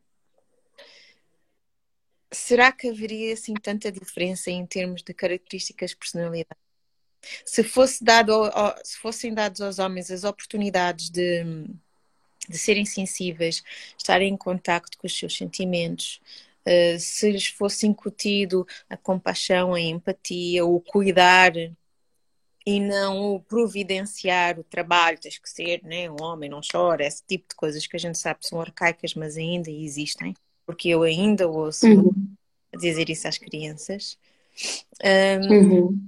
será 2.31 2.71
que 2.71 2.89
haveria 2.89 3.33
assim 3.33 3.53
tanta 3.53 3.91
diferença 3.91 4.51
em 4.51 4.65
termos 4.65 5.01
de 5.01 5.13
características 5.13 5.91
de 5.91 5.97
personalidade? 5.97 6.59
Se, 7.43 7.63
fosse 7.63 8.03
dado, 8.03 8.49
se 8.83 8.97
fossem 8.97 9.33
dados 9.33 9.61
aos 9.61 9.79
homens 9.79 10.09
as 10.09 10.23
oportunidades 10.23 11.09
de, 11.09 11.43
de 12.47 12.57
serem 12.57 12.85
sensíveis, 12.85 13.63
estarem 13.97 14.33
em 14.33 14.37
contacto 14.37 14.97
com 14.97 15.05
os 15.05 15.17
seus 15.17 15.35
sentimentos, 15.35 16.21
uh, 16.65 16.99
se 16.99 17.31
lhes 17.31 17.47
fosse 17.47 17.85
incutido 17.85 18.65
a 18.89 18.95
compaixão, 18.95 19.73
a 19.73 19.81
empatia, 19.81 20.65
o 20.65 20.79
cuidar 20.79 21.51
e 22.65 22.79
não 22.79 23.35
o 23.35 23.39
providenciar 23.39 24.59
o 24.59 24.63
trabalho, 24.63 25.19
tens 25.19 25.37
que 25.37 25.49
ser 25.49 25.81
né, 25.83 26.09
um 26.09 26.21
homem, 26.21 26.49
não 26.49 26.61
chora, 26.61 27.05
esse 27.05 27.23
tipo 27.25 27.47
de 27.49 27.55
coisas 27.55 27.87
que 27.87 27.95
a 27.95 27.99
gente 27.99 28.17
sabe 28.17 28.39
são 28.41 28.59
arcaicas, 28.61 29.13
mas 29.13 29.37
ainda 29.37 29.71
existem 29.71 30.33
porque 30.69 30.89
eu 30.89 31.01
ainda 31.01 31.47
ouço 31.47 31.87
uhum. 31.87 32.35
dizer 32.79 33.09
isso 33.09 33.27
às 33.27 33.39
crianças. 33.39 34.19
Um, 35.03 35.51
uhum. 35.51 36.05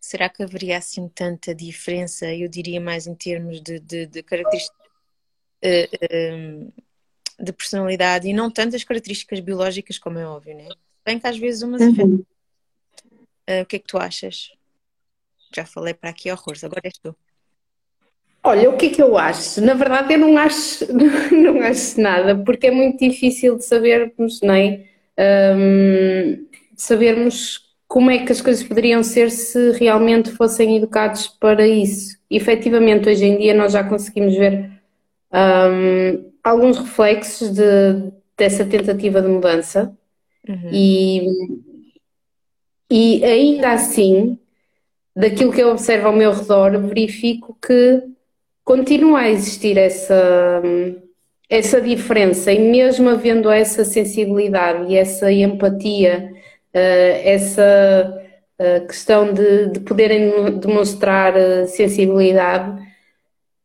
Será 0.00 0.28
que 0.28 0.42
haveria 0.42 0.76
assim 0.76 1.08
tanta 1.08 1.54
diferença? 1.54 2.34
Eu 2.34 2.48
diria 2.48 2.80
mais 2.80 3.06
em 3.06 3.14
termos 3.14 3.60
de, 3.60 3.78
de, 3.78 4.06
de 4.06 4.24
características 4.24 4.76
uh, 5.64 6.72
de 7.38 7.52
personalidade 7.52 8.26
e 8.26 8.32
não 8.32 8.50
tantas 8.50 8.82
características 8.82 9.38
biológicas, 9.38 10.00
como 10.00 10.18
é 10.18 10.26
óbvio, 10.26 10.56
né? 10.56 10.66
Bem 11.04 11.20
que 11.20 11.26
às 11.28 11.38
vezes 11.38 11.62
umas 11.62 11.80
uhum. 11.80 12.16
uh, 12.16 13.62
O 13.62 13.66
que 13.66 13.76
é 13.76 13.78
que 13.78 13.86
tu 13.86 13.98
achas? 13.98 14.50
Já 15.54 15.64
falei 15.64 15.94
para 15.94 16.10
aqui 16.10 16.30
horrores, 16.30 16.64
agora 16.64 16.82
és 16.84 16.98
tu. 16.98 17.14
Olha, 18.42 18.70
o 18.70 18.76
que 18.76 18.86
é 18.86 18.90
que 18.90 19.02
eu 19.02 19.18
acho? 19.18 19.60
Na 19.60 19.74
verdade, 19.74 20.14
eu 20.14 20.18
não 20.18 20.38
acho, 20.38 20.86
não 21.34 21.60
acho 21.62 22.00
nada, 22.00 22.36
porque 22.44 22.68
é 22.68 22.70
muito 22.70 22.98
difícil 22.98 23.56
de 23.56 23.64
sabermos, 23.64 24.40
não 24.40 24.54
é? 24.54 24.84
Um, 25.18 26.46
sabermos 26.76 27.66
como 27.88 28.10
é 28.10 28.24
que 28.24 28.30
as 28.30 28.40
coisas 28.40 28.62
poderiam 28.62 29.02
ser 29.02 29.30
se 29.30 29.72
realmente 29.72 30.30
fossem 30.30 30.76
educados 30.76 31.26
para 31.26 31.66
isso. 31.66 32.18
E, 32.30 32.36
efetivamente, 32.36 33.08
hoje 33.08 33.24
em 33.24 33.38
dia 33.38 33.54
nós 33.54 33.72
já 33.72 33.82
conseguimos 33.82 34.36
ver 34.36 34.70
um, 35.32 36.30
alguns 36.42 36.78
reflexos 36.78 37.50
de, 37.50 38.12
dessa 38.36 38.64
tentativa 38.64 39.20
de 39.20 39.28
mudança 39.28 39.96
uhum. 40.48 40.70
e, 40.72 41.26
e 42.90 43.24
ainda 43.24 43.72
assim, 43.72 44.38
daquilo 45.16 45.50
que 45.52 45.62
eu 45.62 45.70
observo 45.70 46.08
ao 46.08 46.12
meu 46.12 46.30
redor, 46.32 46.78
verifico 46.82 47.56
que 47.64 48.02
continua 48.62 49.20
a 49.20 49.30
existir 49.30 49.78
essa, 49.78 50.62
essa 51.48 51.80
diferença. 51.80 52.52
E 52.52 52.58
mesmo 52.58 53.08
havendo 53.08 53.50
essa 53.50 53.84
sensibilidade 53.84 54.92
e 54.92 54.96
essa 54.96 55.32
empatia, 55.32 56.32
eh, 56.74 57.22
essa 57.32 58.22
eh, 58.58 58.80
questão 58.80 59.32
de, 59.32 59.68
de 59.68 59.80
poderem 59.80 60.58
demonstrar 60.58 61.34
eh, 61.36 61.66
sensibilidade, 61.66 62.82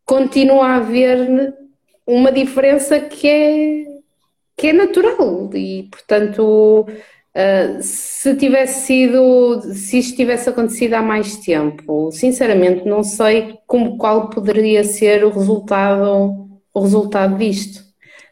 continua 0.06 0.68
a 0.68 0.76
haver 0.78 1.54
uma 2.08 2.32
diferença 2.32 3.00
que 3.00 3.28
é, 3.28 3.86
que 4.58 4.68
é 4.68 4.74
natural. 4.74 5.50
E, 5.54 5.84
portanto, 5.92 6.88
Se 7.82 8.36
tivesse 8.36 8.88
sido, 8.88 9.62
se 9.74 10.00
isto 10.00 10.18
tivesse 10.18 10.50
acontecido 10.50 10.96
há 10.96 11.02
mais 11.02 11.38
tempo, 11.38 12.12
sinceramente 12.12 12.86
não 12.86 13.04
sei 13.04 13.58
como, 13.66 13.98
qual 13.98 14.30
poderia 14.30 14.84
ser 14.84 15.24
o 15.24 15.30
resultado, 15.30 16.50
o 16.74 16.80
resultado 16.82 17.38
disto. 17.38 17.82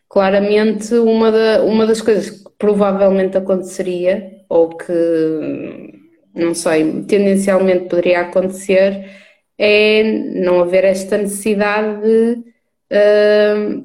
Claramente, 0.09 0.93
uma, 0.95 1.31
da, 1.31 1.63
uma 1.63 1.85
das 1.85 2.01
coisas 2.01 2.29
que 2.29 2.49
provavelmente 2.57 3.37
aconteceria, 3.37 4.43
ou 4.49 4.69
que, 4.69 5.93
não 6.35 6.53
sei, 6.53 7.03
tendencialmente 7.03 7.87
poderia 7.87 8.21
acontecer, 8.21 9.09
é 9.57 10.03
não 10.35 10.61
haver 10.61 10.83
esta 10.85 11.17
necessidade 11.17 12.01
de 12.01 12.43
uh, 12.91 13.83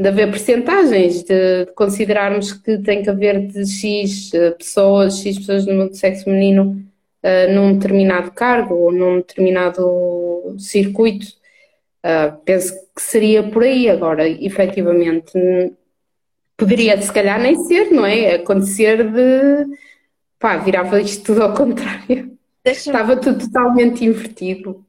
de 0.00 0.08
haver 0.08 0.30
percentagens, 0.30 1.22
de, 1.24 1.66
de, 1.66 1.72
considerarmos 1.72 2.54
que 2.54 2.78
tem 2.78 3.02
que 3.02 3.10
haver 3.10 3.46
de 3.46 3.66
X 3.66 4.32
eh, 4.32 4.52
pessoas, 4.52 5.20
X 5.20 5.38
pessoas 5.38 5.66
no 5.66 5.92
sexo 5.92 6.24
feminino 6.24 6.82
uh, 7.22 7.52
num 7.52 7.74
determinado 7.74 8.30
cargo 8.30 8.74
ou 8.76 8.90
num 8.90 9.16
determinado 9.18 10.56
circuito. 10.58 11.26
Uh, 12.02 12.34
penso 12.46 12.72
que 12.96 13.02
seria 13.02 13.42
por 13.42 13.62
aí 13.62 13.90
agora, 13.90 14.26
efetivamente. 14.26 15.32
Poderia, 16.56 17.00
se 17.00 17.12
calhar, 17.12 17.38
nem 17.38 17.56
ser, 17.66 17.90
não 17.90 18.06
é? 18.06 18.36
Acontecer 18.36 19.04
de. 19.04 19.76
pá, 20.38 20.56
virava 20.56 20.98
isto 20.98 21.24
tudo 21.24 21.42
ao 21.42 21.52
contrário. 21.52 22.38
Estava 22.64 23.18
tudo 23.18 23.38
totalmente 23.38 24.02
invertido. 24.02 24.82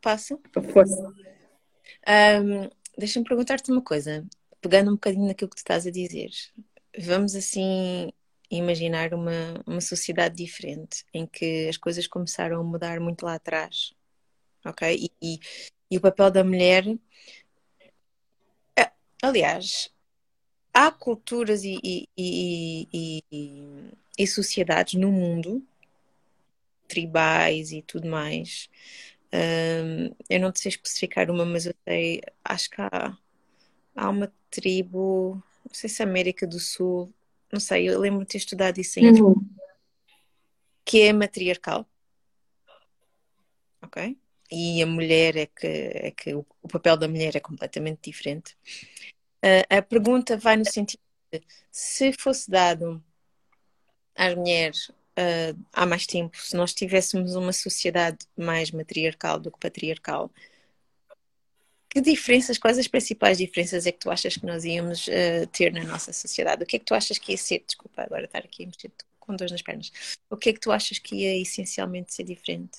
Passo? 0.00 0.40
Força. 0.72 1.12
Um, 2.08 2.79
Deixa-me 3.00 3.24
perguntar-te 3.24 3.72
uma 3.72 3.80
coisa, 3.80 4.26
pegando 4.60 4.90
um 4.90 4.94
bocadinho 4.94 5.26
naquilo 5.26 5.48
que 5.48 5.56
tu 5.56 5.60
estás 5.60 5.86
a 5.86 5.90
dizer. 5.90 6.28
Vamos 6.98 7.34
assim 7.34 8.12
imaginar 8.50 9.14
uma, 9.14 9.62
uma 9.66 9.80
sociedade 9.80 10.36
diferente, 10.36 11.06
em 11.14 11.26
que 11.26 11.66
as 11.66 11.78
coisas 11.78 12.06
começaram 12.06 12.60
a 12.60 12.62
mudar 12.62 13.00
muito 13.00 13.24
lá 13.24 13.36
atrás, 13.36 13.94
ok? 14.66 14.94
E, 14.94 15.10
e, 15.22 15.40
e 15.90 15.96
o 15.96 16.00
papel 16.00 16.30
da 16.30 16.44
mulher. 16.44 16.84
Aliás, 19.22 19.90
há 20.74 20.90
culturas 20.90 21.64
e, 21.64 22.06
e, 22.18 23.24
e, 24.18 24.26
sociedades 24.26 25.00
no 25.00 25.10
mundo, 25.10 25.66
tribais 26.86 27.72
e 27.72 27.80
tudo 27.80 28.06
mais. 28.08 28.68
Um, 29.32 30.14
eu 30.28 30.40
não 30.40 30.52
sei 30.54 30.70
especificar 30.70 31.30
uma, 31.30 31.44
mas 31.44 31.66
eu 31.66 31.74
sei, 31.84 32.20
acho 32.44 32.68
que 32.68 32.82
há, 32.82 33.16
há 33.94 34.08
uma 34.10 34.32
tribo, 34.50 35.42
não 35.64 35.72
sei 35.72 35.88
se 35.88 36.02
é 36.02 36.04
América 36.04 36.46
do 36.46 36.58
Sul, 36.58 37.12
não 37.52 37.60
sei, 37.60 37.88
eu 37.88 38.00
lembro 38.00 38.20
de 38.20 38.26
ter 38.26 38.38
estudado 38.38 38.78
isso 38.78 38.98
em 38.98 39.20
uhum. 39.20 39.34
que 40.84 41.02
é 41.02 41.12
matriarcal. 41.12 41.86
Ok? 43.82 44.16
E 44.50 44.82
a 44.82 44.86
mulher 44.86 45.36
é 45.36 45.46
que, 45.46 45.66
é 45.66 46.10
que 46.10 46.34
o, 46.34 46.44
o 46.60 46.68
papel 46.68 46.96
da 46.96 47.08
mulher 47.08 47.36
é 47.36 47.40
completamente 47.40 48.10
diferente. 48.10 48.56
Uh, 49.44 49.64
a 49.70 49.80
pergunta 49.80 50.36
vai 50.36 50.56
no 50.56 50.64
sentido 50.64 51.00
de 51.32 51.40
se 51.70 52.12
fosse 52.12 52.50
dado 52.50 53.02
às 54.14 54.34
mulheres 54.34 54.90
uh, 55.20 55.58
há 55.72 55.86
mais 55.86 56.06
tempo, 56.06 56.36
se 56.36 56.56
nós 56.56 56.72
tivéssemos 56.72 57.34
uma 57.34 57.52
sociedade 57.52 58.18
mais 58.36 58.70
matriarcal 58.70 59.38
do 59.38 59.50
que 59.50 59.58
patriarcal, 59.58 60.30
que 61.88 62.00
diferenças, 62.00 62.56
quais 62.56 62.78
as 62.78 62.86
principais 62.86 63.38
diferenças 63.38 63.84
é 63.84 63.92
que 63.92 63.98
tu 63.98 64.10
achas 64.10 64.36
que 64.36 64.46
nós 64.46 64.64
íamos 64.64 65.08
uh, 65.08 65.46
ter 65.52 65.72
na 65.72 65.82
nossa 65.84 66.12
sociedade? 66.12 66.62
O 66.62 66.66
que 66.66 66.76
é 66.76 66.78
que 66.78 66.84
tu 66.84 66.94
achas 66.94 67.18
que 67.18 67.32
ia 67.32 67.38
ser? 67.38 67.64
Desculpa 67.66 68.02
agora 68.02 68.24
estar 68.24 68.38
aqui 68.38 68.62
a 68.62 68.66
mexer 68.66 68.92
com 69.18 69.34
dores 69.34 69.50
nas 69.50 69.62
pernas. 69.62 69.90
O 70.30 70.36
que 70.36 70.50
é 70.50 70.52
que 70.52 70.60
tu 70.60 70.70
achas 70.70 70.98
que 70.98 71.16
ia 71.16 71.42
essencialmente 71.42 72.14
ser 72.14 72.24
diferente? 72.24 72.78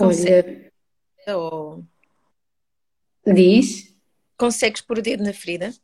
Olha. 0.00 0.72
Ou... 1.26 1.84
Diz. 3.26 3.94
Consegues 4.38 4.80
pôr 4.80 4.98
o 4.98 5.02
dedo 5.02 5.22
na 5.24 5.34
ferida? 5.34 5.74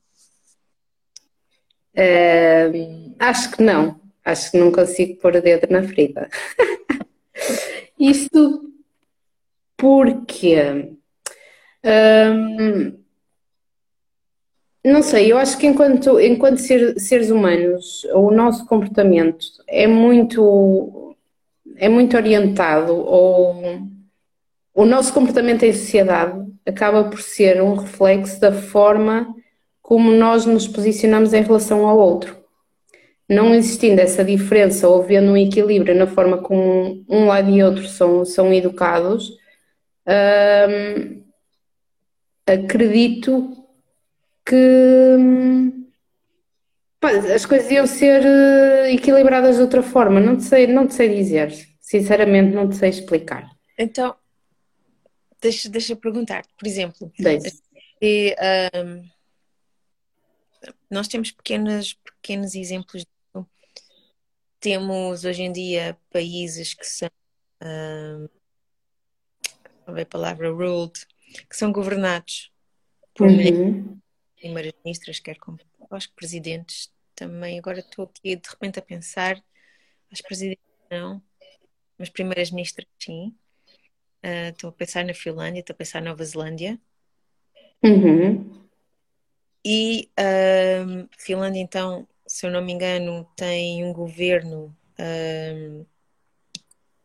Uh, 1.94 3.14
acho 3.18 3.50
que 3.50 3.62
não. 3.62 4.03
Acho 4.24 4.50
que 4.50 4.58
não 4.58 4.72
consigo 4.72 5.16
pôr 5.20 5.36
o 5.36 5.42
dedo 5.42 5.66
na 5.70 5.82
ferida. 5.82 6.28
Isto 7.98 8.72
porque. 9.76 10.94
Um, 11.84 13.04
não 14.84 15.02
sei, 15.02 15.32
eu 15.32 15.38
acho 15.38 15.56
que 15.56 15.66
enquanto, 15.66 16.20
enquanto 16.20 16.58
ser, 16.58 16.98
seres 17.00 17.30
humanos, 17.30 18.04
o 18.12 18.30
nosso 18.30 18.66
comportamento 18.66 19.46
é 19.66 19.86
muito, 19.86 21.16
é 21.76 21.88
muito 21.88 22.16
orientado, 22.16 22.94
ou 22.94 23.80
o 24.74 24.84
nosso 24.84 25.12
comportamento 25.14 25.62
em 25.62 25.72
sociedade 25.72 26.44
acaba 26.66 27.04
por 27.04 27.22
ser 27.22 27.62
um 27.62 27.74
reflexo 27.74 28.38
da 28.38 28.52
forma 28.52 29.34
como 29.80 30.10
nós 30.10 30.44
nos 30.44 30.68
posicionamos 30.68 31.32
em 31.32 31.42
relação 31.42 31.86
ao 31.86 31.98
outro. 31.98 32.43
Não 33.28 33.54
existindo 33.54 34.00
essa 34.00 34.24
diferença 34.24 34.88
ou 34.88 35.02
havendo 35.02 35.32
um 35.32 35.36
equilíbrio 35.36 35.94
na 35.94 36.06
forma 36.06 36.38
como 36.38 37.04
um 37.08 37.26
lado 37.26 37.50
e 37.50 37.62
outro 37.62 37.86
são, 37.86 38.24
são 38.24 38.52
educados, 38.52 39.30
hum, 40.06 41.22
acredito 42.46 43.64
que 44.44 45.16
hum, 45.18 45.84
as 47.34 47.44
coisas 47.44 47.70
iam 47.70 47.86
ser 47.86 48.24
eh, 48.24 48.92
equilibradas 48.92 49.56
de 49.56 49.62
outra 49.62 49.82
forma. 49.82 50.20
Não 50.20 50.36
te 50.36 50.44
sei, 50.44 50.66
não 50.66 50.86
te 50.86 50.94
sei 50.94 51.14
dizer. 51.14 51.52
Sinceramente, 51.80 52.54
não 52.54 52.68
te 52.68 52.76
sei 52.76 52.88
explicar. 52.88 53.50
Então, 53.78 54.14
deixa, 55.40 55.68
deixa 55.68 55.92
eu 55.92 55.96
perguntar, 55.96 56.44
por 56.58 56.66
exemplo, 56.66 57.12
e, 58.00 58.34
um, 58.74 59.02
nós 60.90 61.08
temos 61.08 61.30
pequenos, 61.30 61.94
pequenos 61.94 62.54
exemplos. 62.54 63.04
Temos 64.64 65.26
hoje 65.26 65.42
em 65.42 65.52
dia 65.52 65.94
países 66.10 66.72
que 66.72 66.86
são 66.86 67.10
um, 67.62 68.26
a 69.84 70.06
palavra 70.06 70.50
ruled, 70.50 71.06
que 71.50 71.54
são 71.54 71.70
governados 71.70 72.50
por 73.14 73.28
uhum. 73.28 74.00
primeiras 74.34 74.72
ministras, 74.82 75.20
quer 75.20 75.36
como 75.36 75.58
acho 75.90 76.08
que 76.08 76.14
presidentes 76.14 76.90
também. 77.14 77.58
Agora 77.58 77.80
estou 77.80 78.06
aqui 78.06 78.36
de 78.36 78.48
repente 78.48 78.78
a 78.78 78.82
pensar, 78.82 79.44
as 80.10 80.22
presidentes 80.22 80.64
não, 80.90 81.22
mas 81.98 82.08
primeiras 82.08 82.50
ministras 82.50 82.88
sim. 82.98 83.36
Uh, 84.24 84.48
estou 84.48 84.70
a 84.70 84.72
pensar 84.72 85.04
na 85.04 85.12
Finlândia, 85.12 85.60
estou 85.60 85.74
a 85.74 85.76
pensar 85.76 86.00
na 86.00 86.08
Nova 86.08 86.24
Zelândia. 86.24 86.80
Uhum. 87.82 88.66
E 89.62 90.08
uh, 90.18 91.06
Finlândia, 91.18 91.60
então, 91.60 92.08
se 92.34 92.44
eu 92.44 92.50
não 92.50 92.60
me 92.60 92.72
engano, 92.72 93.24
tem 93.36 93.84
um 93.84 93.92
governo 93.92 94.76
uh, 94.98 95.86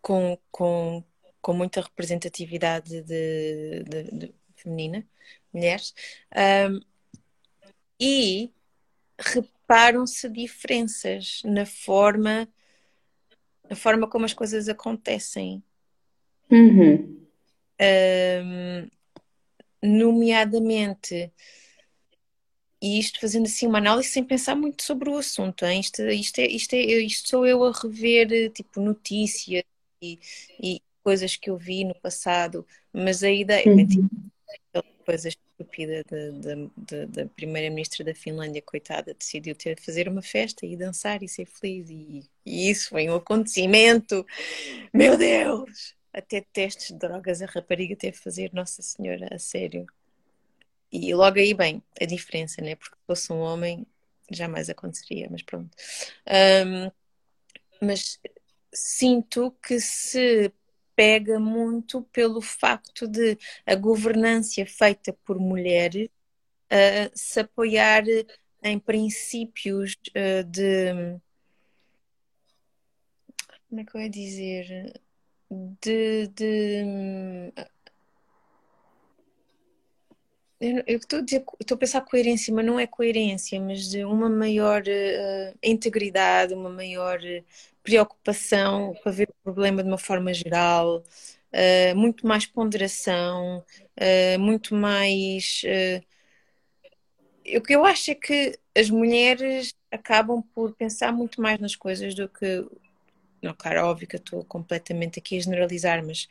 com, 0.02 0.36
com, 0.50 1.04
com 1.40 1.54
muita 1.54 1.82
representatividade 1.82 3.04
de, 3.04 3.84
de, 3.84 4.04
de 4.12 4.36
feminina, 4.56 5.06
mulheres, 5.54 5.94
e 8.00 8.52
reparam-se 9.20 10.28
diferenças 10.30 11.44
na 11.46 11.64
forma, 11.64 12.50
na 13.70 13.76
forma 13.76 14.10
como 14.10 14.26
as 14.26 14.34
coisas 14.34 14.68
acontecem. 14.68 15.64
Uhum. 16.50 17.24
Um, 17.80 18.90
nomeadamente, 19.84 21.32
e 22.82 23.00
isto 23.00 23.20
fazendo 23.20 23.46
assim 23.46 23.68
uma 23.68 23.78
análise 23.78 24.10
sem 24.10 24.24
pensar 24.24 24.56
muito 24.56 24.84
sobre 24.84 25.10
o 25.10 25.18
assunto. 25.18 25.66
Hein? 25.66 25.80
Isto, 25.82 26.02
isto, 26.04 26.40
é, 26.40 26.48
isto, 26.48 26.74
é, 26.74 26.80
isto 26.80 27.30
sou 27.30 27.46
eu 27.46 27.64
a 27.64 27.72
rever 27.72 28.52
tipo 28.52 28.80
notícias 28.82 29.64
e, 30.02 30.20
e 30.62 30.82
coisas 31.04 31.36
que 31.36 31.50
eu 31.50 31.58
vi 31.58 31.84
no 31.84 31.96
passado, 31.96 32.66
mas 32.94 33.24
a 33.24 33.30
ideia 33.30 33.68
uhum. 33.68 33.88
tipo, 33.88 34.10
coisa 35.06 35.28
estúpida 35.28 36.06
da 37.08 37.26
primeira-ministra 37.36 38.04
da 38.04 38.14
Finlândia, 38.14 38.62
coitada, 38.62 39.14
decidiu 39.14 39.56
ter 39.56 39.80
fazer 39.80 40.08
uma 40.08 40.22
festa 40.22 40.66
e 40.66 40.78
dançar 40.78 41.24
e 41.24 41.28
ser 41.28 41.48
feliz, 41.48 41.90
e, 41.90 42.30
e 42.46 42.70
isso 42.70 42.90
foi 42.90 43.10
um 43.10 43.16
acontecimento, 43.16 44.26
meu 44.94 45.18
Deus! 45.18 45.98
até 46.14 46.42
testes 46.42 46.88
de 46.90 47.00
drogas 47.00 47.42
a 47.42 47.46
rapariga 47.46 47.96
teve 47.96 48.18
fazer, 48.18 48.52
Nossa 48.54 48.82
Senhora, 48.82 49.28
a 49.32 49.40
sério. 49.40 49.86
E 50.92 51.14
logo 51.14 51.38
aí, 51.38 51.54
bem, 51.54 51.84
a 52.02 52.06
diferença, 52.06 52.62
né? 52.62 52.76
Porque 52.76 52.96
se 52.96 53.06
fosse 53.06 53.34
um 53.34 53.40
homem, 53.40 53.86
jamais 54.32 54.70
aconteceria, 54.70 55.28
mas 55.30 55.44
pronto. 55.44 55.70
Um, 56.28 56.92
mas 57.86 58.20
sinto 58.74 59.52
que 59.64 59.80
se 59.80 60.52
pega 60.96 61.40
muito 61.40 62.02
pelo 62.12 62.42
facto 62.42 63.08
de 63.08 63.38
a 63.66 63.76
governância 63.76 64.66
feita 64.66 65.14
por 65.24 65.40
mulheres 65.40 66.08
uh, 66.72 67.12
se 67.14 67.40
apoiar 67.40 68.04
em 68.64 68.80
princípios 68.80 69.96
uh, 70.10 70.44
de. 70.44 71.20
Como 73.70 73.82
é 73.82 73.86
que 73.86 73.96
eu 73.96 74.02
ia 74.02 74.10
dizer? 74.10 75.00
de, 75.50 76.28
de... 76.28 77.54
Eu, 80.62 80.98
estou, 80.98 81.20
a 81.20 81.22
dizer, 81.22 81.46
estou 81.60 81.76
a 81.76 81.78
pensar 81.78 82.02
coerência, 82.02 82.54
mas 82.54 82.66
não 82.66 82.78
é 82.78 82.86
coerência, 82.86 83.60
mas 83.62 83.90
de 83.90 84.04
uma 84.04 84.30
maior 84.30 84.82
uh, 84.82 85.58
integridade, 85.64 86.54
uma 86.54 86.70
maior 86.70 87.18
uh, 87.22 87.44
preocupação 87.82 88.94
para 89.02 89.12
ver 89.12 89.30
o 89.30 89.44
problema 89.44 89.82
de 89.82 89.88
uma 89.90 89.98
forma 89.98 90.34
geral, 90.34 90.98
uh, 90.98 91.96
muito 91.96 92.28
mais 92.28 92.46
ponderação, 92.46 93.64
muito 94.40 94.76
mais. 94.76 95.62
o 97.56 97.62
que 97.62 97.76
eu 97.76 97.86
acho 97.86 98.12
é 98.12 98.16
que 98.16 98.60
as 98.78 98.90
mulheres 98.90 99.74
acabam 99.92 100.42
por 100.54 100.76
pensar 100.76 101.12
muito 101.14 101.42
mais 101.42 101.60
nas 101.60 101.76
coisas 101.76 102.14
do 102.16 102.28
que 102.30 102.66
não, 103.42 103.54
claro, 103.54 103.86
óbvio 103.86 104.08
que 104.08 104.16
eu 104.16 104.20
estou 104.20 104.44
completamente 104.44 105.20
aqui 105.20 105.38
a 105.38 105.42
generalizar, 105.42 106.06
mas 106.06 106.28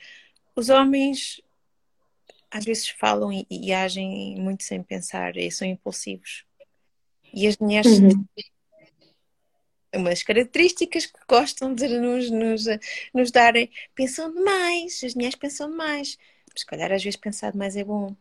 os 0.54 0.68
homens 0.68 1.40
às 2.50 2.64
vezes 2.64 2.88
falam 2.88 3.32
e, 3.32 3.46
e 3.50 3.72
agem 3.72 4.36
muito 4.40 4.62
sem 4.62 4.82
pensar 4.82 5.36
e 5.36 5.50
são 5.50 5.66
impulsivos. 5.66 6.44
E 7.32 7.46
as 7.46 7.56
mulheres 7.58 7.98
uhum. 7.98 8.26
umas 9.94 10.22
características 10.22 11.06
que 11.06 11.18
gostam 11.28 11.74
de 11.74 11.88
nos, 11.88 12.30
nos, 12.30 12.64
nos 13.12 13.30
darem, 13.30 13.70
pensam 13.94 14.32
demais, 14.32 15.02
as 15.04 15.14
mulheres 15.14 15.36
pensam 15.36 15.70
demais. 15.70 16.16
Mas 16.52 16.60
se 16.60 16.66
calhar 16.66 16.92
às 16.92 17.02
vezes 17.02 17.18
pensar 17.18 17.52
demais 17.52 17.76
é 17.76 17.84
bom, 17.84 18.16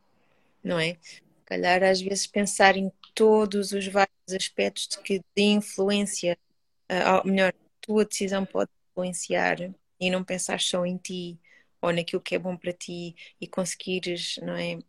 não 0.64 0.80
é? 0.80 0.98
Se 1.02 1.22
calhar 1.46 1.84
às 1.84 2.02
vezes 2.02 2.28
pensar 2.28 2.76
em 2.76 2.92
todos 3.16 3.72
os 3.72 3.88
vários 3.88 4.34
aspectos 4.34 4.88
de 4.90 5.00
que 5.00 5.22
de 5.36 5.44
influência, 5.44 6.38
uh, 6.92 7.28
melhor, 7.28 7.54
a 7.54 7.70
tua 7.82 8.06
decisão 8.06 8.46
pode 8.46 8.70
influenciar 8.92 9.58
e 10.00 10.10
não 10.10 10.24
pensar 10.24 10.60
só 10.60 10.86
em 10.86 10.98
ti 10.98 11.40
ou 11.88 11.94
naquilo 11.94 12.22
que 12.22 12.36
é 12.36 12.40
bom 12.40 12.56
para 12.56 12.74
ti 12.74 13.16
e 13.40 13.48
conseguires, 13.48 14.40
não 14.42 14.54
é? 14.54 14.80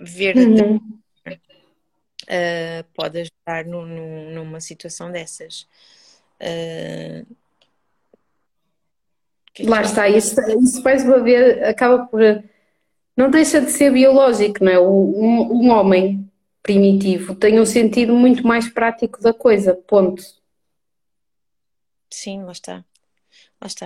Ver 0.00 0.36
uhum. 0.36 0.76
uh, 0.76 2.84
pode 2.94 3.20
ajudar 3.20 3.64
no, 3.64 3.86
no, 3.86 4.30
numa 4.32 4.60
situação 4.60 5.10
dessas. 5.10 5.68
Uh, 6.40 7.26
Lá 9.60 9.82
está, 9.82 10.08
isso, 10.08 10.34
isso 10.60 10.82
faz 10.82 11.04
uma 11.04 11.20
ver, 11.20 11.64
acaba 11.64 12.06
por. 12.06 12.20
Não 13.16 13.30
deixa 13.30 13.60
de 13.60 13.70
ser 13.70 13.92
biológico, 13.92 14.64
não 14.64 14.72
é? 14.72 14.80
Um, 14.80 15.62
um 15.62 15.70
homem 15.70 16.28
primitivo 16.60 17.36
tem 17.36 17.60
um 17.60 17.66
sentido 17.66 18.16
muito 18.16 18.44
mais 18.44 18.68
prático 18.68 19.22
da 19.22 19.32
coisa, 19.32 19.74
ponto. 19.74 20.24
Sim, 22.10 22.42
lá 22.42 22.52
está. 22.52 22.84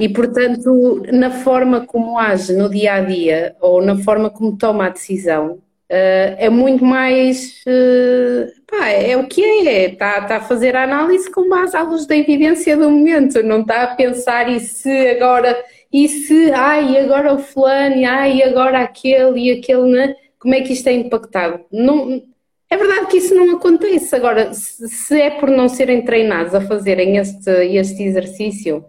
E 0.01 0.09
portanto, 0.09 1.03
na 1.13 1.31
forma 1.31 1.87
como 1.87 2.19
age 2.19 2.53
no 2.53 2.69
dia 2.69 2.95
a 2.95 3.01
dia 3.01 3.57
ou 3.61 3.83
na 3.83 3.97
forma 3.97 4.31
como 4.31 4.57
toma 4.57 4.87
a 4.87 4.91
decisão, 4.91 5.61
Uh, 5.91 6.37
é 6.37 6.51
muito 6.51 6.85
mais. 6.85 7.63
Uh, 7.67 8.53
pá, 8.67 8.89
é 8.89 9.17
o 9.17 9.27
que 9.27 9.43
é, 9.43 9.87
está, 9.87 10.19
está 10.19 10.37
a 10.37 10.41
fazer 10.43 10.77
a 10.77 10.83
análise 10.85 11.31
com 11.31 11.49
base 11.49 11.75
à 11.75 11.83
luz 11.83 12.05
da 12.05 12.15
evidência 12.15 12.77
do 12.77 12.91
momento, 12.91 13.43
não 13.43 13.63
está 13.63 13.85
a 13.85 13.95
pensar 13.97 14.51
e 14.51 14.61
se 14.61 14.91
agora, 15.09 15.57
e 15.91 16.07
se, 16.07 16.53
ai, 16.53 16.99
agora 16.99 17.33
o 17.33 17.39
fulano, 17.39 18.07
ai, 18.07 18.43
agora 18.43 18.81
aquele 18.81 19.41
e 19.41 19.51
aquele, 19.53 19.91
né? 19.91 20.15
como 20.39 20.55
é 20.55 20.61
que 20.61 20.73
isto 20.73 20.89
é 20.89 20.93
impactado? 20.93 21.65
Não, 21.73 22.23
é 22.71 22.77
verdade 22.77 23.07
que 23.07 23.17
isso 23.17 23.35
não 23.35 23.57
acontece. 23.57 24.15
Agora, 24.15 24.53
se, 24.53 24.89
se 24.89 25.21
é 25.21 25.31
por 25.31 25.51
não 25.51 25.69
serem 25.69 26.05
treinados 26.05 26.55
a 26.55 26.61
fazerem 26.61 27.17
este, 27.17 27.51
este 27.51 28.03
exercício, 28.03 28.85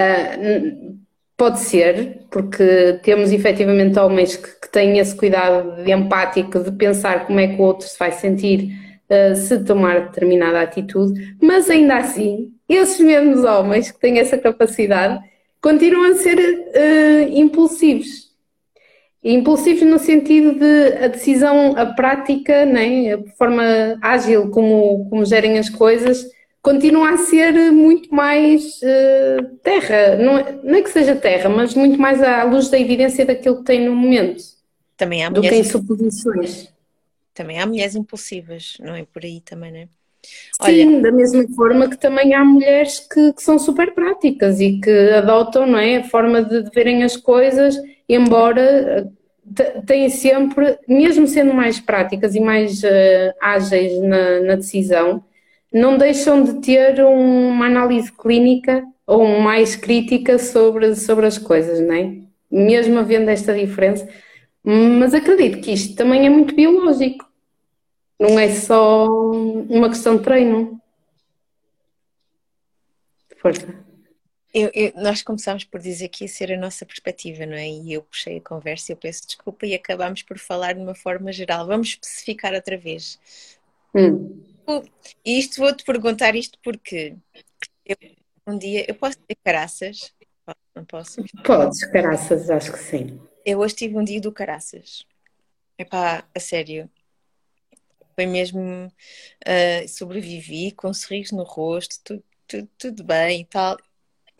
uh, 0.00 1.00
Pode 1.40 1.60
ser, 1.60 2.26
porque 2.30 3.00
temos 3.02 3.32
efetivamente 3.32 3.98
homens 3.98 4.36
que, 4.36 4.60
que, 4.60 4.70
têm 4.70 4.98
esse 4.98 5.16
cuidado 5.16 5.82
de 5.82 5.90
empático, 5.90 6.60
de 6.60 6.70
pensar 6.70 7.26
como 7.26 7.40
é 7.40 7.48
que 7.48 7.54
o 7.54 7.64
outro 7.64 7.88
se 7.88 7.98
vai 7.98 8.12
sentir 8.12 8.68
uh, 9.08 9.34
se 9.34 9.64
tomar 9.64 10.08
determinada 10.08 10.60
atitude, 10.60 11.34
mas 11.40 11.70
ainda 11.70 11.96
assim, 11.96 12.52
esses 12.68 13.00
mesmos 13.00 13.42
homens 13.42 13.90
que 13.90 13.98
têm 13.98 14.18
essa 14.18 14.36
capacidade 14.36 15.18
continuam 15.62 16.12
a 16.12 16.14
ser 16.16 16.38
uh, 16.38 17.32
impulsivos. 17.32 18.28
Impulsivos 19.24 19.84
no 19.84 19.98
sentido 19.98 20.58
de 20.58 21.04
a 21.04 21.08
decisão, 21.08 21.74
a 21.74 21.86
prática, 21.86 22.66
né, 22.66 23.14
a 23.14 23.18
forma 23.38 23.64
ágil 24.02 24.50
como, 24.50 25.08
como 25.08 25.24
gerem 25.24 25.58
as 25.58 25.70
coisas, 25.70 26.22
continua 26.62 27.10
a 27.10 27.16
ser 27.16 27.52
muito 27.72 28.14
mais 28.14 28.80
uh, 28.82 29.56
terra, 29.62 30.16
não 30.16 30.38
é, 30.38 30.52
não 30.62 30.74
é, 30.74 30.82
que 30.82 30.90
seja 30.90 31.16
terra, 31.16 31.48
mas 31.48 31.74
muito 31.74 31.98
mais 31.98 32.22
à 32.22 32.44
luz 32.44 32.68
da 32.68 32.78
evidência 32.78 33.24
daquilo 33.24 33.58
que 33.58 33.64
tem 33.64 33.86
no 33.86 33.94
momento. 33.94 34.42
Também 34.96 35.24
há 35.24 35.30
do 35.30 35.40
que 35.40 35.54
em 35.54 35.64
suposições. 35.64 36.72
Também 37.32 37.58
há 37.58 37.66
mulheres 37.66 37.94
impulsivas, 37.94 38.76
não 38.80 38.94
é 38.94 39.04
por 39.04 39.24
aí 39.24 39.40
também, 39.40 39.72
não 39.72 39.78
é? 39.80 39.88
Sim, 40.62 41.00
da 41.00 41.10
mesma 41.10 41.46
forma 41.56 41.88
que 41.88 41.96
também 41.96 42.34
há 42.34 42.44
mulheres 42.44 43.00
que, 43.00 43.32
que, 43.32 43.42
são 43.42 43.58
super 43.58 43.94
práticas 43.94 44.60
e 44.60 44.78
que 44.78 44.90
adotam 45.14 45.66
não 45.66 45.78
é, 45.78 45.96
a 45.96 46.04
forma 46.04 46.44
de, 46.44 46.64
de 46.64 46.70
verem 46.70 47.02
as 47.02 47.16
coisas, 47.16 47.74
embora 48.06 49.10
eh, 49.58 49.80
têm 49.86 50.10
sempre, 50.10 50.78
mesmo 50.86 51.26
sendo 51.26 51.54
mais 51.54 51.80
práticas 51.80 52.34
e 52.34 52.40
mais 52.40 52.82
uh, 52.82 53.32
ágeis 53.40 53.98
na, 54.02 54.40
na 54.40 54.56
decisão, 54.56 55.24
não 55.72 55.96
deixam 55.96 56.42
de 56.42 56.60
ter 56.60 57.00
uma 57.04 57.66
análise 57.66 58.10
clínica 58.12 58.84
ou 59.06 59.40
mais 59.40 59.76
crítica 59.76 60.38
sobre, 60.38 60.94
sobre 60.96 61.26
as 61.26 61.38
coisas, 61.38 61.80
não 61.80 61.94
é? 61.94 62.18
Mesmo 62.50 62.98
havendo 62.98 63.28
esta 63.30 63.54
diferença. 63.54 64.08
Mas 64.62 65.14
acredito 65.14 65.60
que 65.60 65.72
isto 65.72 65.94
também 65.96 66.26
é 66.26 66.30
muito 66.30 66.54
biológico. 66.54 67.28
Não 68.18 68.38
é 68.38 68.50
só 68.54 69.06
uma 69.08 69.88
questão 69.88 70.16
de 70.16 70.22
treino. 70.22 70.80
Força. 73.38 73.66
Eu, 74.52 74.70
eu, 74.74 74.92
nós 74.96 75.22
começámos 75.22 75.64
por 75.64 75.80
dizer 75.80 76.08
que 76.08 76.24
ia 76.24 76.28
ser 76.28 76.52
a 76.52 76.58
nossa 76.58 76.84
perspectiva, 76.84 77.46
não 77.46 77.54
é? 77.54 77.68
E 77.68 77.92
eu 77.92 78.02
puxei 78.02 78.38
a 78.38 78.40
conversa 78.40 78.90
e 78.90 78.92
eu 78.92 78.96
peço 78.96 79.26
desculpa 79.26 79.64
e 79.64 79.74
acabámos 79.74 80.22
por 80.22 80.38
falar 80.38 80.74
de 80.74 80.80
uma 80.80 80.94
forma 80.94 81.32
geral. 81.32 81.66
Vamos 81.66 81.90
especificar 81.90 82.52
outra 82.52 82.76
vez. 82.76 83.18
Hum. 83.94 84.49
E 85.24 85.38
isto 85.38 85.60
vou-te 85.60 85.84
perguntar 85.84 86.34
isto 86.34 86.58
porque 86.62 87.16
eu, 87.84 87.96
um 88.46 88.58
dia 88.58 88.84
eu 88.88 88.94
posso 88.94 89.18
ter 89.18 89.36
caraças? 89.44 90.14
Não 90.74 90.84
posso? 90.84 91.22
Podes, 91.44 91.84
caraças, 91.86 92.50
acho 92.50 92.72
que 92.72 92.78
sim. 92.78 93.20
Eu 93.44 93.58
hoje 93.58 93.74
tive 93.74 93.96
um 93.96 94.04
dia 94.04 94.20
do 94.20 94.32
caraças. 94.32 95.06
Epá, 95.78 96.24
a 96.34 96.40
sério. 96.40 96.90
Foi 98.14 98.26
mesmo. 98.26 98.92
Uh, 99.46 99.88
sobrevivi 99.88 100.72
com 100.72 100.88
um 100.88 100.94
sorriso 100.94 101.34
no 101.34 101.42
rosto, 101.42 101.96
tudo, 102.04 102.24
tudo, 102.46 102.68
tudo 102.78 103.04
bem 103.04 103.42
e 103.42 103.44
tal. 103.46 103.76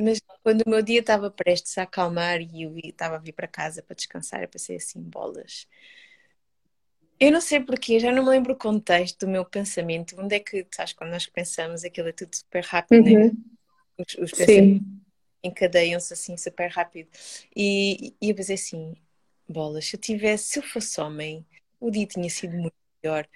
Mas 0.00 0.20
quando 0.42 0.62
o 0.62 0.70
meu 0.70 0.82
dia 0.82 1.00
estava 1.00 1.30
prestes 1.30 1.76
a 1.78 1.82
acalmar 1.82 2.40
e 2.40 2.62
eu 2.62 2.76
estava 2.78 3.16
a 3.16 3.18
vir 3.18 3.32
para 3.32 3.46
casa 3.46 3.82
para 3.82 3.96
descansar, 3.96 4.42
eu 4.42 4.48
passei 4.48 4.76
assim 4.76 5.00
bolas. 5.00 5.66
Eu 7.20 7.30
não 7.30 7.40
sei 7.40 7.60
porquê, 7.60 8.00
já 8.00 8.10
não 8.10 8.24
me 8.24 8.30
lembro 8.30 8.54
o 8.54 8.56
contexto 8.56 9.26
do 9.26 9.28
meu 9.30 9.44
pensamento. 9.44 10.16
Onde 10.18 10.36
é 10.36 10.40
que, 10.40 10.66
sabes, 10.74 10.94
quando 10.94 11.10
nós 11.10 11.26
pensamos, 11.26 11.84
aquilo 11.84 12.08
é 12.08 12.12
tudo 12.12 12.34
super 12.34 12.64
rápido, 12.64 13.04
né? 13.04 13.10
uhum. 13.10 13.26
né? 13.26 13.32
Os, 13.98 14.14
os 14.14 14.30
pensamentos 14.30 15.00
encadeiam-se 15.42 16.12
assim 16.12 16.36
super 16.36 16.70
rápido. 16.70 17.08
E, 17.54 18.14
e 18.20 18.30
eu 18.30 18.34
pensei 18.34 18.54
assim: 18.54 18.94
bolas, 19.48 19.86
se 19.86 19.96
eu 19.96 20.00
tivesse, 20.00 20.44
se 20.44 20.58
eu 20.58 20.62
fosse 20.62 21.00
homem, 21.00 21.44
o 21.78 21.90
dia 21.90 22.06
tinha 22.06 22.28
sido 22.30 22.56
muito 22.56 22.74
melhor. 23.02 23.26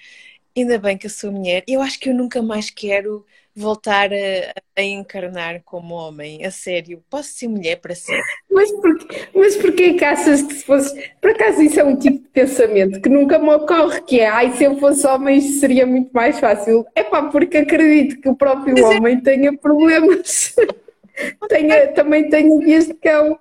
Ainda 0.56 0.78
bem 0.78 0.96
que 0.96 1.06
eu 1.06 1.10
sou 1.10 1.32
mulher. 1.32 1.64
Eu 1.66 1.82
acho 1.82 1.98
que 1.98 2.08
eu 2.08 2.14
nunca 2.14 2.40
mais 2.42 2.70
quero 2.70 3.26
voltar 3.54 4.10
a, 4.12 4.54
a, 4.76 4.82
encarnar 4.82 5.62
como 5.64 5.94
homem, 5.94 6.44
a 6.44 6.50
sério. 6.50 7.02
Posso 7.08 7.30
ser 7.30 7.48
mulher 7.48 7.76
para 7.76 7.94
sempre. 7.94 8.24
Mas 8.50 8.70
porquê, 8.72 9.28
mas 9.34 9.56
porquê 9.56 9.94
que 9.94 10.04
achas 10.04 10.42
que 10.42 10.54
se 10.54 10.64
fosse. 10.64 11.10
Por 11.20 11.30
acaso 11.30 11.62
isso 11.62 11.78
é 11.78 11.84
um 11.84 11.96
tipo 11.96 12.18
de 12.18 12.28
pensamento 12.30 13.00
que 13.00 13.08
nunca 13.08 13.38
me 13.38 13.50
ocorre, 13.50 14.00
que 14.02 14.20
é 14.20 14.26
ai, 14.26 14.52
se 14.56 14.64
eu 14.64 14.76
fosse 14.78 15.06
homem 15.06 15.40
seria 15.40 15.86
muito 15.86 16.10
mais 16.12 16.38
fácil. 16.40 16.84
É 16.94 17.04
pá, 17.04 17.22
porque 17.22 17.58
acredito 17.58 18.20
que 18.20 18.28
o 18.28 18.34
próprio 18.34 18.74
mas 18.74 18.84
é 18.84 18.96
homem 18.96 19.16
é... 19.16 19.20
tenha 19.20 19.56
problemas. 19.56 20.54
tenha, 21.48 21.92
também 21.92 22.28
tenha 22.28 22.58
dias 22.58 22.86
de 22.88 22.94
cão. 22.94 23.38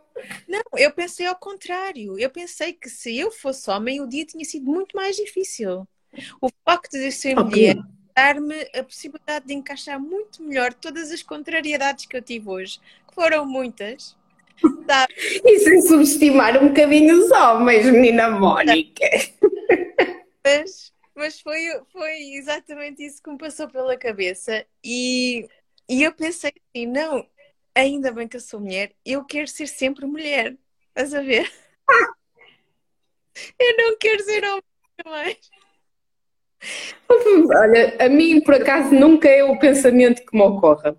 Não, 0.47 0.61
eu 0.77 0.91
pensei 0.91 1.25
ao 1.25 1.35
contrário. 1.35 2.19
Eu 2.19 2.29
pensei 2.29 2.73
que 2.73 2.89
se 2.89 3.17
eu 3.17 3.31
fosse 3.31 3.69
homem, 3.69 3.99
o 3.99 4.07
dia 4.07 4.25
tinha 4.25 4.45
sido 4.45 4.65
muito 4.65 4.95
mais 4.95 5.15
difícil. 5.15 5.87
O 6.39 6.49
facto 6.63 6.91
de 6.91 7.11
ser 7.11 7.37
okay. 7.39 7.73
mulher 7.73 7.83
dar-me 8.15 8.69
a 8.75 8.83
possibilidade 8.83 9.47
de 9.47 9.53
encaixar 9.53 9.99
muito 9.99 10.41
melhor 10.43 10.73
todas 10.73 11.11
as 11.11 11.23
contrariedades 11.23 12.05
que 12.05 12.15
eu 12.15 12.21
tive 12.21 12.49
hoje, 12.49 12.79
que 13.07 13.15
foram 13.15 13.45
muitas. 13.45 14.15
Sabe? 14.87 15.13
E 15.45 15.59
sem 15.59 15.81
subestimar 15.81 16.61
um 16.63 16.69
bocadinho 16.69 17.17
os 17.17 17.31
homens, 17.31 17.85
menina 17.85 18.29
Mónica. 18.29 19.05
Mas, 20.45 20.93
mas 21.15 21.41
foi, 21.41 21.59
foi 21.91 22.35
exatamente 22.35 23.03
isso 23.05 23.21
que 23.21 23.29
me 23.29 23.37
passou 23.37 23.67
pela 23.67 23.97
cabeça 23.97 24.65
e, 24.83 25.47
e 25.89 26.03
eu 26.03 26.13
pensei 26.13 26.51
assim, 26.69 26.85
não, 26.85 27.25
ainda 27.73 28.11
bem 28.11 28.27
que 28.27 28.37
eu 28.37 28.41
sou 28.41 28.59
mulher, 28.59 28.93
eu 29.05 29.23
quero 29.25 29.47
ser 29.47 29.67
sempre 29.67 30.05
mulher. 30.05 30.55
Estás 30.89 31.13
a 31.13 31.21
ver? 31.21 31.51
Eu 33.59 33.77
não 33.77 33.97
quero 33.97 34.23
ser 34.23 34.43
homem 34.43 34.63
mais. 35.05 35.49
Olha, 37.09 37.95
a 37.99 38.09
mim 38.09 38.41
por 38.41 38.55
acaso 38.55 38.93
nunca 38.93 39.27
é 39.27 39.43
o 39.43 39.57
pensamento 39.59 40.25
que 40.25 40.35
me 40.35 40.43
ocorre, 40.43 40.93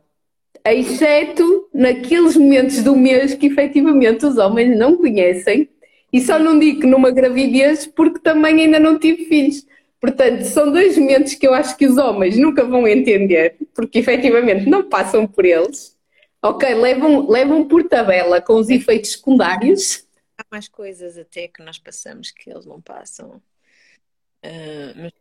exceto 0.65 1.69
naqueles 1.73 2.37
momentos 2.37 2.83
do 2.83 2.97
mês 2.97 3.35
que 3.35 3.47
efetivamente 3.47 4.25
os 4.25 4.39
homens 4.39 4.77
não 4.77 4.97
conhecem, 4.97 5.69
e 6.13 6.21
só 6.21 6.39
não 6.39 6.59
digo 6.59 6.87
numa 6.87 7.11
gravidez 7.11 7.87
porque 7.87 8.21
também 8.21 8.61
ainda 8.61 8.79
não 8.79 8.99
tive 8.99 9.25
filhos. 9.25 9.67
Portanto, 10.01 10.45
são 10.45 10.71
dois 10.71 10.97
momentos 10.99 11.35
que 11.35 11.47
eu 11.47 11.55
acho 11.55 11.77
que 11.77 11.87
os 11.87 11.97
homens 11.97 12.37
nunca 12.37 12.63
vão 12.63 12.87
entender, 12.87 13.57
porque 13.75 13.99
efetivamente 13.99 14.69
não 14.69 14.89
passam 14.89 15.27
por 15.27 15.45
eles. 15.45 15.99
Ok, 16.43 16.73
levam, 16.75 17.27
levam 17.27 17.67
por 17.67 17.89
tabela 17.89 18.41
com 18.41 18.55
os 18.55 18.69
efeitos 18.69 19.13
secundários. 19.13 20.07
Há 20.37 20.45
mais 20.53 20.69
coisas 20.69 21.17
até 21.17 21.49
que 21.49 21.63
nós 21.63 21.79
passamos 21.79 22.31
que 22.31 22.51
eles 22.51 22.67
não 22.67 22.83
passam. 22.83 23.43
Uh, 24.45 24.93
mas 24.95 25.13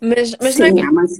mas, 0.00 0.36
mas 0.40 0.54
Sim, 0.54 0.72
não 0.72 0.78
é. 0.78 0.90
Mas... 0.90 1.18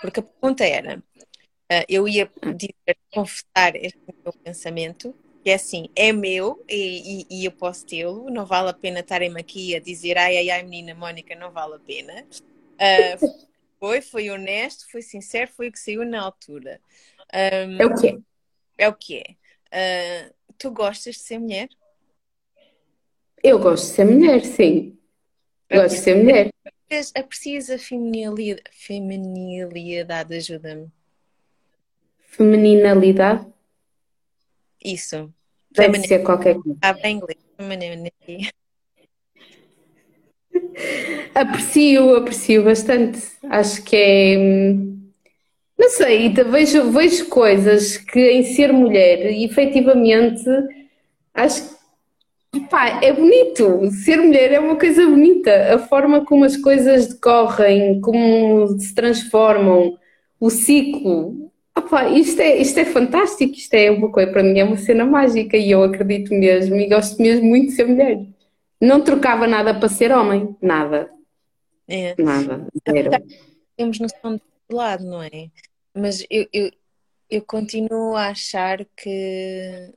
Porque 0.00 0.20
a 0.20 0.22
pergunta 0.22 0.64
era: 0.64 0.98
uh, 0.98 1.84
eu 1.88 2.08
ia 2.08 2.30
dizer, 2.56 2.96
confessar 3.12 3.76
este 3.76 3.98
meu 4.24 4.32
pensamento, 4.44 5.14
que 5.42 5.50
é 5.50 5.54
assim, 5.54 5.88
é 5.94 6.12
meu 6.12 6.64
e, 6.68 7.26
e, 7.30 7.40
e 7.40 7.44
eu 7.44 7.52
posso 7.52 7.86
tê-lo, 7.86 8.30
não 8.30 8.44
vale 8.44 8.70
a 8.70 8.74
pena 8.74 9.00
estarem-me 9.00 9.40
aqui 9.40 9.74
a 9.74 9.80
dizer 9.80 10.18
ai, 10.18 10.36
ai, 10.36 10.50
ai, 10.50 10.62
menina 10.62 10.94
Mónica, 10.94 11.34
não 11.34 11.50
vale 11.50 11.76
a 11.76 11.78
pena. 11.78 12.26
Uh, 12.74 13.50
foi, 13.78 14.02
foi 14.02 14.30
honesto, 14.30 14.90
foi 14.90 15.00
sincero, 15.00 15.50
foi 15.50 15.68
o 15.68 15.72
que 15.72 15.78
saiu 15.78 16.04
na 16.04 16.20
altura. 16.20 16.80
Um, 17.32 17.80
é 17.80 17.86
o 17.86 17.94
que 17.94 18.08
é. 18.08 18.18
É 18.78 18.88
o 18.88 18.94
que 18.94 19.16
é. 19.18 20.28
Uh, 20.28 20.34
tu 20.58 20.70
gostas 20.70 21.14
de 21.14 21.20
ser 21.22 21.38
mulher? 21.38 21.68
Eu 23.42 23.58
gosto 23.58 23.86
de 23.86 23.92
ser 23.92 24.04
mulher, 24.04 24.44
sim. 24.44 24.98
Gosto 25.72 25.94
de 25.94 26.00
ser 26.02 26.16
mulher. 26.16 26.50
Aprecias 27.14 27.70
a 27.70 27.78
feminilidade, 27.78 28.62
feminilidade 28.72 30.34
ajuda-me. 30.34 30.88
Feminilidade? 32.18 33.46
Isso. 34.82 35.32
Deve 35.70 36.00
ser 36.00 36.20
qualquer 36.20 36.54
coisa. 36.54 36.78
Ah, 36.82 36.92
bem 36.92 37.16
inglês. 37.16 37.38
Femininity. 37.56 38.50
Aprecio, 41.34 42.16
aprecio 42.16 42.64
bastante. 42.64 43.20
Acho 43.44 43.82
que 43.84 43.96
é. 43.96 44.36
Não 45.78 45.88
sei, 45.88 46.28
vejo, 46.28 46.90
vejo 46.90 47.28
coisas 47.28 47.96
que 47.96 48.20
em 48.20 48.42
ser 48.42 48.72
mulher, 48.72 49.26
efetivamente, 49.26 50.44
acho 51.32 51.68
que 51.68 51.79
pá, 52.68 53.00
é 53.02 53.12
bonito. 53.12 53.90
Ser 53.90 54.16
mulher 54.16 54.52
é 54.52 54.60
uma 54.60 54.76
coisa 54.76 55.06
bonita. 55.06 55.74
A 55.74 55.78
forma 55.78 56.24
como 56.24 56.44
as 56.44 56.56
coisas 56.56 57.08
decorrem, 57.08 58.00
como 58.00 58.78
se 58.78 58.94
transformam, 58.94 59.98
o 60.38 60.50
ciclo. 60.50 61.50
Opa, 61.76 62.08
isto, 62.08 62.40
é, 62.40 62.56
isto 62.56 62.78
é 62.78 62.84
fantástico, 62.84 63.52
isto 63.54 63.74
é 63.74 63.90
uma 63.90 64.10
coisa, 64.10 64.32
para 64.32 64.42
mim 64.42 64.58
é 64.58 64.64
uma 64.64 64.76
cena 64.76 65.04
mágica 65.04 65.56
e 65.56 65.70
eu 65.70 65.82
acredito 65.82 66.34
mesmo 66.34 66.76
e 66.76 66.88
gosto 66.88 67.20
mesmo 67.22 67.46
muito 67.46 67.68
de 67.68 67.72
ser 67.72 67.86
mulher. 67.86 68.26
Não 68.80 69.02
trocava 69.02 69.46
nada 69.46 69.72
para 69.72 69.88
ser 69.88 70.10
homem, 70.10 70.56
nada. 70.60 71.10
É. 71.86 72.14
Nada, 72.18 72.66
zero. 72.88 73.10
Temos 73.76 73.98
noção 73.98 74.40
do 74.68 74.76
lado, 74.76 75.04
não 75.04 75.22
é? 75.22 75.48
Mas 75.94 76.24
eu, 76.30 76.46
eu, 76.52 76.70
eu 77.28 77.42
continuo 77.42 78.16
a 78.16 78.28
achar 78.28 78.84
que. 78.96 79.92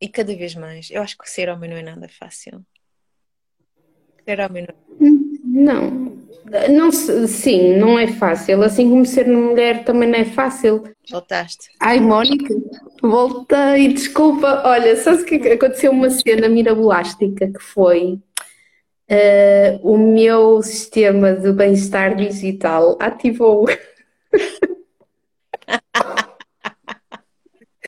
E 0.00 0.08
cada 0.08 0.34
vez 0.36 0.54
mais, 0.54 0.90
eu 0.90 1.02
acho 1.02 1.16
que 1.16 1.30
ser 1.30 1.48
homem 1.48 1.70
não 1.70 1.76
é 1.76 1.82
nada 1.82 2.08
fácil. 2.08 2.64
Ser 4.24 4.40
homem 4.40 4.66
não 4.66 4.74
Não, 5.44 6.26
não, 6.68 6.92
sim, 6.92 7.76
não 7.76 7.98
é 7.98 8.06
fácil. 8.06 8.62
Assim 8.62 8.90
como 8.90 9.06
ser 9.06 9.26
mulher 9.26 9.84
também 9.84 10.08
não 10.08 10.18
é 10.18 10.24
fácil. 10.24 10.82
Voltaste. 11.10 11.70
Ai, 11.80 11.98
Mónica, 11.98 12.54
voltei, 13.00 13.92
desculpa. 13.92 14.62
Olha, 14.66 14.96
sabes 14.96 15.22
o 15.22 15.24
que 15.24 15.36
aconteceu? 15.36 15.92
Uma 15.92 16.10
cena 16.10 16.48
mirabolástica 16.48 17.50
que 17.50 17.60
foi 17.60 18.20
uh, 19.10 19.80
o 19.82 19.96
meu 19.96 20.62
sistema 20.62 21.32
de 21.32 21.52
bem-estar 21.52 22.14
digital 22.16 22.98
ativou. 23.00 23.66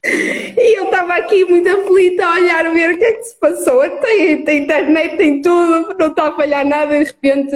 E 0.69 0.79
eu 0.79 0.85
estava 0.85 1.15
aqui 1.15 1.47
muito 1.47 1.67
aflita 1.67 2.27
a 2.27 2.35
olhar, 2.35 2.67
a 2.67 2.71
ver 2.71 2.95
o 2.95 2.99
que 2.99 3.05
é 3.05 3.13
que 3.15 3.23
se 3.23 3.37
passou. 3.37 3.89
Tem, 4.01 4.45
tem 4.45 4.65
internet, 4.65 5.17
tem 5.17 5.41
tudo, 5.41 5.97
não 5.99 6.09
está 6.09 6.29
a 6.29 6.37
falhar 6.37 6.67
nada, 6.67 6.99
de 6.99 7.05
repente 7.05 7.55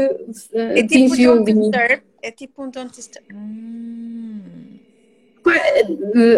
é 0.55 0.81
atingiu 0.81 1.45
tipo 1.45 1.61
um 1.61 1.63
limite. 1.63 2.03
É 2.23 2.31
tipo 2.31 2.65
um 2.65 2.71
don't 2.71 2.91
disturb. 2.91 3.27
Hum. 3.35 4.41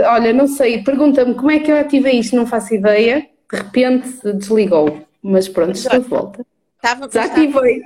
Olha, 0.08 0.32
não 0.32 0.48
sei, 0.48 0.82
pergunta-me 0.82 1.34
como 1.34 1.50
é 1.52 1.60
que 1.60 1.70
eu 1.70 1.76
ativei 1.76 2.18
isto, 2.18 2.34
não 2.34 2.46
faço 2.46 2.74
ideia. 2.74 3.28
De 3.52 3.56
repente 3.56 4.08
desligou, 4.32 5.06
mas 5.22 5.48
pronto, 5.48 5.76
estou 5.76 6.00
de 6.00 6.08
volta. 6.08 6.44
Estava, 6.76 7.06
Desativei. 7.06 7.82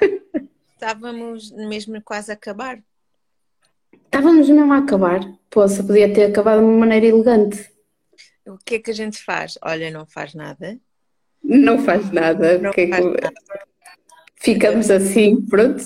Estávamos 0.74 1.50
mesmo 1.50 2.00
quase 2.02 2.30
a 2.30 2.34
acabar. 2.34 2.78
Estávamos 4.04 4.48
mesmo 4.48 4.72
a 4.72 4.78
acabar. 4.78 5.20
Poxa, 5.50 5.82
podia 5.82 6.12
ter 6.12 6.26
acabado 6.26 6.60
de 6.60 6.66
uma 6.66 6.78
maneira 6.78 7.06
elegante. 7.06 7.77
O 8.48 8.58
que 8.64 8.76
é 8.76 8.78
que 8.78 8.90
a 8.90 8.94
gente 8.94 9.22
faz? 9.22 9.58
Olha, 9.62 9.90
não 9.90 10.06
faz 10.06 10.32
nada. 10.34 10.80
Não 11.42 11.78
faz 11.78 12.10
nada. 12.10 12.58
Não 12.58 12.70
que 12.70 12.86
faz 12.86 13.04
que... 13.04 13.20
nada. 13.20 13.34
Ficamos 14.36 14.90
assim, 14.90 15.44
pronto. 15.46 15.82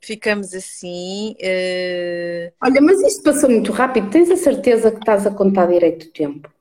Ficamos 0.00 0.54
assim. 0.54 1.34
Uh... 1.40 2.52
Olha, 2.60 2.80
mas 2.80 3.00
isto 3.00 3.22
passou 3.22 3.50
muito 3.50 3.72
rápido. 3.72 4.10
Tens 4.10 4.30
a 4.30 4.36
certeza 4.36 4.92
que 4.92 4.98
estás 4.98 5.26
a 5.26 5.34
contar 5.34 5.66
direito 5.66 6.06
o 6.06 6.12
tempo? 6.12 6.52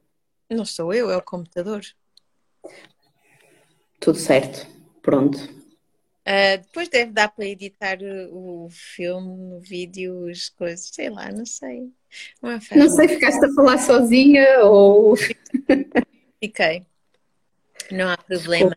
Não 0.50 0.66
sou 0.66 0.94
eu, 0.94 1.12
é 1.12 1.18
o 1.18 1.22
computador. 1.22 1.82
Tudo 4.00 4.18
certo. 4.18 4.68
Pronto. 5.02 5.38
Uh, 5.38 6.58
depois 6.62 6.88
deve 6.88 7.12
dar 7.12 7.28
para 7.28 7.46
editar 7.46 7.98
o, 8.02 8.66
o 8.66 8.70
filme, 8.70 9.56
o 9.56 9.60
vídeo, 9.60 10.30
as 10.30 10.48
coisas, 10.48 10.90
sei 10.94 11.10
lá, 11.10 11.30
não 11.32 11.46
sei. 11.46 11.92
Não, 12.42 12.52
é 12.52 12.90
sei, 12.90 13.08
ficaste 13.08 13.44
a 13.46 13.54
falar 13.54 13.78
sozinha 13.78 14.64
ou. 14.64 15.16
Fiquei. 16.40 16.86
Não 17.92 18.10
há 18.10 18.18
problema. 18.18 18.76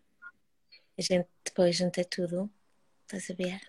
A 0.98 1.02
gente 1.02 1.26
depois 1.44 1.76
junta 1.76 2.04
tudo. 2.04 2.50
Estás 3.04 3.30
a 3.30 3.34
ver? 3.34 3.60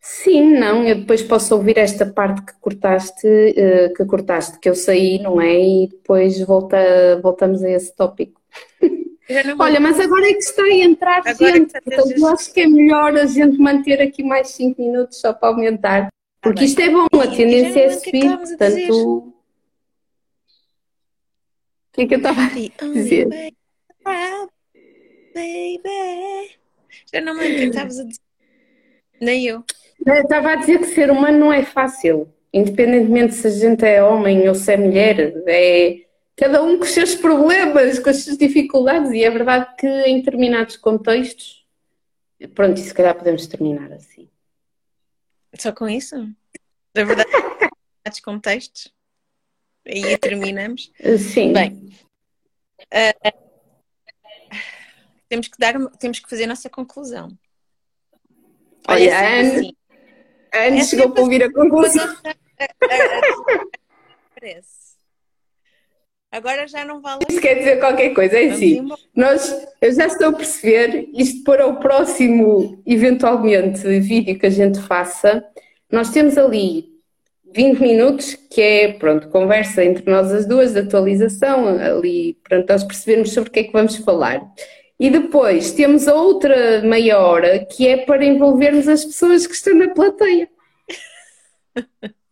Sim, 0.00 0.58
não, 0.58 0.86
eu 0.86 0.96
depois 0.96 1.22
posso 1.22 1.54
ouvir 1.54 1.78
esta 1.78 2.04
parte 2.04 2.44
que 2.44 2.52
cortaste, 2.60 3.26
uh, 3.26 3.94
que 3.94 4.04
cortaste, 4.04 4.58
que 4.58 4.68
eu 4.68 4.74
saí, 4.74 5.18
não 5.18 5.40
é? 5.40 5.58
E 5.58 5.88
depois 5.88 6.38
volta, 6.42 6.76
voltamos 7.22 7.62
a 7.62 7.70
esse 7.70 7.94
tópico. 7.96 8.38
Olha, 9.58 9.80
mas 9.80 9.98
agora 9.98 10.28
é 10.28 10.34
que 10.34 10.40
está 10.40 10.62
a 10.62 10.74
entrar 10.74 11.22
agora 11.26 11.52
gente, 11.54 11.72
portanto 11.72 12.12
eu 12.14 12.26
acho 12.26 12.52
que 12.52 12.60
é 12.60 12.66
melhor 12.66 13.16
a 13.16 13.24
gente 13.24 13.56
manter 13.56 14.02
aqui 14.02 14.22
mais 14.22 14.48
5 14.50 14.80
minutos 14.80 15.18
só 15.18 15.32
para 15.32 15.48
aumentar, 15.48 16.08
porque 16.44 16.60
ah, 16.60 16.66
isto 16.66 16.80
é 16.80 16.90
bom, 16.90 17.06
a 17.20 17.26
tendência 17.26 17.80
é 17.80 17.90
subir, 17.90 18.36
portanto... 18.36 19.34
O 21.88 21.94
que 21.94 22.02
é 22.02 22.06
que 22.06 22.14
eu 22.14 22.18
estava 22.18 22.42
a 22.42 22.48
dizer? 22.92 23.28
Baby. 25.34 26.58
Já 27.12 27.20
não 27.20 27.34
me 27.34 27.40
lembro 27.40 27.58
que 27.58 27.64
estavas 27.66 27.98
a 27.98 28.04
dizer. 28.04 28.20
Nem 29.20 29.46
eu. 29.46 29.64
Eu 30.06 30.14
estava 30.14 30.52
a 30.52 30.56
dizer 30.56 30.78
que 30.78 30.86
ser 30.86 31.10
humano 31.10 31.38
não 31.38 31.52
é 31.52 31.64
fácil, 31.64 32.32
independentemente 32.52 33.34
se 33.34 33.46
a 33.46 33.50
gente 33.50 33.84
é 33.84 34.02
homem 34.02 34.48
ou 34.48 34.54
se 34.54 34.72
é 34.72 34.76
mulher, 34.76 35.32
é 35.46 36.04
cada 36.36 36.62
um 36.62 36.76
com 36.76 36.84
os 36.84 36.90
seus 36.90 37.14
problemas, 37.14 37.98
com 37.98 38.10
as 38.10 38.18
suas 38.18 38.36
dificuldades, 38.36 39.12
e 39.12 39.24
é 39.24 39.30
verdade 39.30 39.74
que 39.76 39.86
em 39.86 40.18
determinados 40.18 40.76
contextos, 40.76 41.64
pronto, 42.54 42.78
e 42.78 42.82
se 42.82 42.92
calhar 42.92 43.14
podemos 43.14 43.46
terminar 43.46 43.92
assim. 43.92 44.28
Só 45.58 45.72
com 45.72 45.88
isso? 45.88 46.16
É 46.94 47.04
verdade, 47.04 47.30
em 48.06 48.22
contextos? 48.22 48.92
E 49.86 50.16
terminamos? 50.18 50.90
Sim. 51.32 51.52
Bem, 51.52 51.92
uh, 52.84 53.44
temos, 55.28 55.48
que 55.48 55.58
dar, 55.58 55.74
temos 55.98 56.20
que 56.20 56.28
fazer 56.28 56.44
a 56.44 56.48
nossa 56.48 56.70
conclusão. 56.70 57.36
Olha, 58.88 59.04
Olha 59.04 59.18
a 59.18 59.40
Anne, 59.40 59.56
assim, 59.56 59.76
Anne 60.54 60.80
é 60.80 60.84
chegou 60.84 61.10
para 61.10 61.22
ouvir 61.22 61.42
a 61.42 61.52
conclusão. 61.52 62.16
Parece. 64.34 64.83
Agora 66.34 66.66
já 66.66 66.84
não 66.84 67.00
vale. 67.00 67.20
Isso 67.30 67.40
quer 67.40 67.54
dizer 67.54 67.78
qualquer 67.78 68.10
coisa, 68.12 68.36
é 68.36 68.46
assim. 68.50 68.88
Nós, 69.14 69.56
eu 69.80 69.92
já 69.92 70.08
estou 70.08 70.30
a 70.30 70.32
perceber, 70.32 71.08
isto 71.14 71.44
para 71.44 71.64
o 71.64 71.76
próximo, 71.76 72.82
eventualmente, 72.84 73.86
vídeo 74.00 74.36
que 74.36 74.46
a 74.46 74.50
gente 74.50 74.80
faça, 74.80 75.44
nós 75.92 76.10
temos 76.10 76.36
ali 76.36 76.86
20 77.54 77.78
minutos, 77.78 78.34
que 78.50 78.60
é, 78.60 78.92
pronto, 78.94 79.28
conversa 79.28 79.84
entre 79.84 80.10
nós 80.10 80.32
as 80.32 80.44
duas, 80.44 80.72
de 80.72 80.80
atualização, 80.80 81.68
ali, 81.68 82.36
para 82.42 82.64
nós 82.68 82.82
percebermos 82.82 83.32
sobre 83.32 83.50
o 83.50 83.52
que 83.52 83.60
é 83.60 83.64
que 83.64 83.72
vamos 83.72 83.94
falar. 83.98 84.42
E 84.98 85.10
depois 85.10 85.70
temos 85.70 86.08
a 86.08 86.14
outra 86.16 86.82
meia 86.82 87.20
hora, 87.20 87.64
que 87.64 87.86
é 87.86 87.98
para 87.98 88.24
envolvermos 88.24 88.88
as 88.88 89.04
pessoas 89.04 89.46
que 89.46 89.54
estão 89.54 89.76
na 89.76 89.94
plateia. 89.94 90.48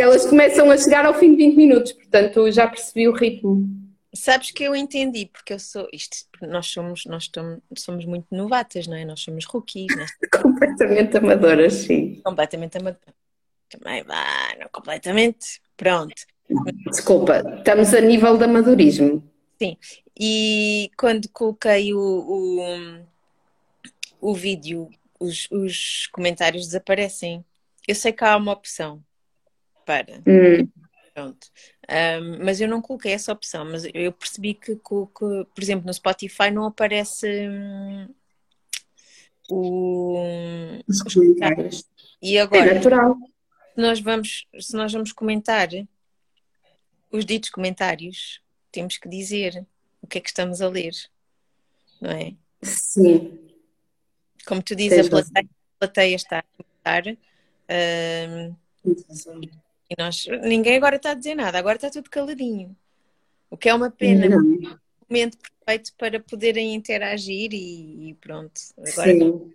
Elas 0.00 0.24
começam 0.24 0.70
a 0.70 0.78
chegar 0.78 1.04
ao 1.04 1.12
fim 1.12 1.32
de 1.32 1.44
20 1.44 1.56
minutos, 1.56 1.92
portanto 1.92 2.50
já 2.50 2.66
percebi 2.66 3.06
o 3.06 3.12
ritmo. 3.12 3.68
Sabes 4.14 4.50
que 4.50 4.64
eu 4.64 4.74
entendi, 4.74 5.26
porque 5.26 5.52
eu 5.52 5.58
sou 5.58 5.86
isto, 5.92 6.16
nós 6.40 6.68
somos, 6.68 7.04
nós 7.04 7.24
estamos, 7.24 7.60
somos 7.76 8.06
muito 8.06 8.34
novatas, 8.34 8.86
não 8.86 8.96
é? 8.96 9.04
Nós 9.04 9.20
somos 9.20 9.44
rookies, 9.44 9.94
né? 9.94 10.06
completamente 10.42 11.18
amadoras, 11.18 11.74
sim. 11.74 12.18
Completamente 12.24 12.78
amadoras. 12.78 13.14
Também 13.68 14.02
vai, 14.02 14.58
não 14.58 14.68
completamente. 14.72 15.60
Pronto. 15.76 16.14
Desculpa, 16.86 17.42
estamos 17.58 17.92
a 17.92 18.00
nível 18.00 18.38
de 18.38 18.44
amadorismo. 18.44 19.22
Sim, 19.62 19.76
e 20.18 20.90
quando 20.96 21.28
coloquei 21.28 21.92
o, 21.92 22.00
o, 22.00 23.04
o 24.20 24.34
vídeo, 24.34 24.88
os, 25.20 25.46
os 25.50 26.08
comentários 26.10 26.66
desaparecem. 26.66 27.44
Eu 27.86 27.94
sei 27.94 28.12
que 28.12 28.24
há 28.24 28.36
uma 28.36 28.52
opção 28.52 29.02
para. 29.84 30.22
Hum. 30.26 30.68
Pronto. 31.12 31.48
Um, 31.88 32.44
mas 32.44 32.60
eu 32.60 32.68
não 32.68 32.80
coloquei 32.80 33.12
essa 33.12 33.32
opção, 33.32 33.64
mas 33.64 33.84
eu 33.92 34.12
percebi 34.12 34.54
que, 34.54 34.76
que, 34.76 34.80
que 34.80 35.44
por 35.54 35.62
exemplo, 35.62 35.86
no 35.86 35.92
Spotify 35.92 36.50
não 36.50 36.64
aparece 36.66 37.26
hum, 37.48 38.08
o, 39.50 40.18
os 40.88 41.02
comentários. 41.02 41.84
E 42.22 42.38
agora, 42.38 42.70
é 42.70 42.74
natural. 42.74 43.16
Se 43.74 43.80
nós 43.80 44.00
vamos, 44.00 44.46
se 44.58 44.76
nós 44.76 44.92
vamos 44.92 45.12
comentar 45.12 45.68
os 47.10 47.24
ditos 47.24 47.50
comentários, 47.50 48.40
temos 48.70 48.96
que 48.96 49.08
dizer 49.08 49.66
o 50.00 50.06
que 50.06 50.18
é 50.18 50.20
que 50.20 50.28
estamos 50.28 50.60
a 50.60 50.68
ler, 50.68 50.92
não 52.00 52.10
é? 52.10 52.34
Sim. 52.62 53.38
Como 54.46 54.62
tu 54.62 54.76
dizes, 54.76 55.06
a 55.06 55.10
plateia, 55.10 55.48
plateia 55.78 56.14
está 56.14 56.38
a 56.38 56.42
comentar. 56.42 57.04
Uh, 57.68 58.56
e 59.90 59.94
nós, 59.98 60.26
ninguém 60.42 60.76
agora 60.76 60.96
está 60.96 61.10
a 61.10 61.14
dizer 61.14 61.34
nada, 61.34 61.58
agora 61.58 61.76
está 61.76 61.90
tudo 61.90 62.08
caladinho. 62.08 62.76
O 63.50 63.56
que 63.56 63.68
é 63.68 63.74
uma 63.74 63.90
pena, 63.90 64.28
não. 64.28 64.38
um 64.38 64.78
momento 65.08 65.36
perfeito 65.38 65.92
para 65.98 66.20
poderem 66.20 66.74
interagir 66.74 67.52
e, 67.52 68.10
e 68.10 68.14
pronto. 68.14 68.60
Agora 68.78 69.12
Sim. 69.12 69.52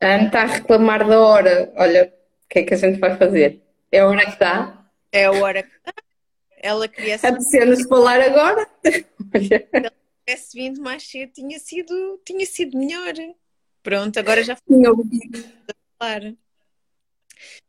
A 0.00 0.14
Ana 0.14 0.26
está 0.26 0.42
a 0.42 0.46
reclamar 0.46 1.06
da 1.06 1.20
hora. 1.20 1.72
Olha, 1.76 2.14
o 2.44 2.48
que 2.48 2.60
é 2.60 2.62
que 2.62 2.74
a 2.74 2.76
gente 2.76 3.00
vai 3.00 3.16
fazer? 3.16 3.60
É 3.90 4.00
a 4.00 4.06
hora 4.06 4.24
que 4.24 4.32
está? 4.32 4.86
É 5.10 5.24
a 5.24 5.32
hora 5.32 5.62
que 5.62 5.76
está. 5.76 5.92
Ela 6.58 6.86
queria 6.86 7.16
nos 7.66 7.82
falar 7.88 8.20
agora. 8.20 8.68
Se 8.84 9.68
ela 9.72 9.92
tivesse 10.24 10.56
vindo 10.56 10.80
mais 10.80 11.02
cedo, 11.02 11.32
tinha 11.32 11.58
sido, 11.58 12.20
tinha 12.24 12.46
sido 12.46 12.78
melhor. 12.78 13.14
Pronto, 13.82 14.18
agora 14.18 14.42
já 14.44 14.56
tinha 14.56 14.90
ouvido 14.90 15.44
falar. 15.98 16.34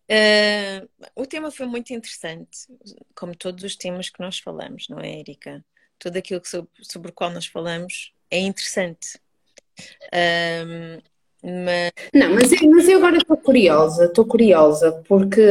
Uh, 0.10 0.88
o 1.16 1.26
tema 1.26 1.50
foi 1.50 1.66
muito 1.66 1.92
interessante, 1.92 2.68
como 3.16 3.36
todos 3.36 3.64
os 3.64 3.76
temas 3.76 4.10
que 4.10 4.20
nós 4.20 4.38
falamos, 4.38 4.88
não 4.90 5.00
é, 5.00 5.20
Erika? 5.20 5.64
Tudo 5.98 6.18
aquilo 6.18 6.42
sobre, 6.44 6.70
sobre 6.82 7.10
o 7.10 7.14
qual 7.14 7.32
nós 7.32 7.48
falamos 7.48 8.14
é 8.30 8.40
interessante. 8.40 9.20
Uh, 10.06 11.02
mas... 11.44 11.92
Não, 12.14 12.34
mas, 12.34 12.52
mas 12.62 12.88
eu 12.88 12.98
agora 12.98 13.18
estou 13.18 13.38
curiosa, 13.38 14.06
estou 14.06 14.26
curiosa, 14.26 15.04
porque 15.08 15.42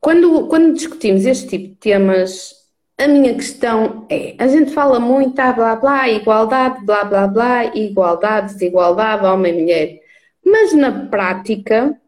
quando, 0.00 0.48
quando 0.48 0.74
discutimos 0.74 1.24
este 1.24 1.48
tipo 1.48 1.68
de 1.68 1.74
temas, 1.76 2.54
a 2.98 3.08
minha 3.08 3.34
questão 3.34 4.06
é: 4.10 4.34
a 4.38 4.46
gente 4.46 4.72
fala 4.72 5.00
muito, 5.00 5.38
ah, 5.40 5.52
blá 5.52 5.76
blá, 5.76 6.08
igualdade, 6.08 6.84
blá 6.84 7.04
blá 7.04 7.26
blá, 7.26 7.64
igualdade, 7.76 8.52
desigualdade, 8.52 9.24
homem 9.24 9.52
e 9.52 9.60
mulher. 9.60 10.00
Mas 10.44 10.72
na 10.74 11.06
prática, 11.08 11.98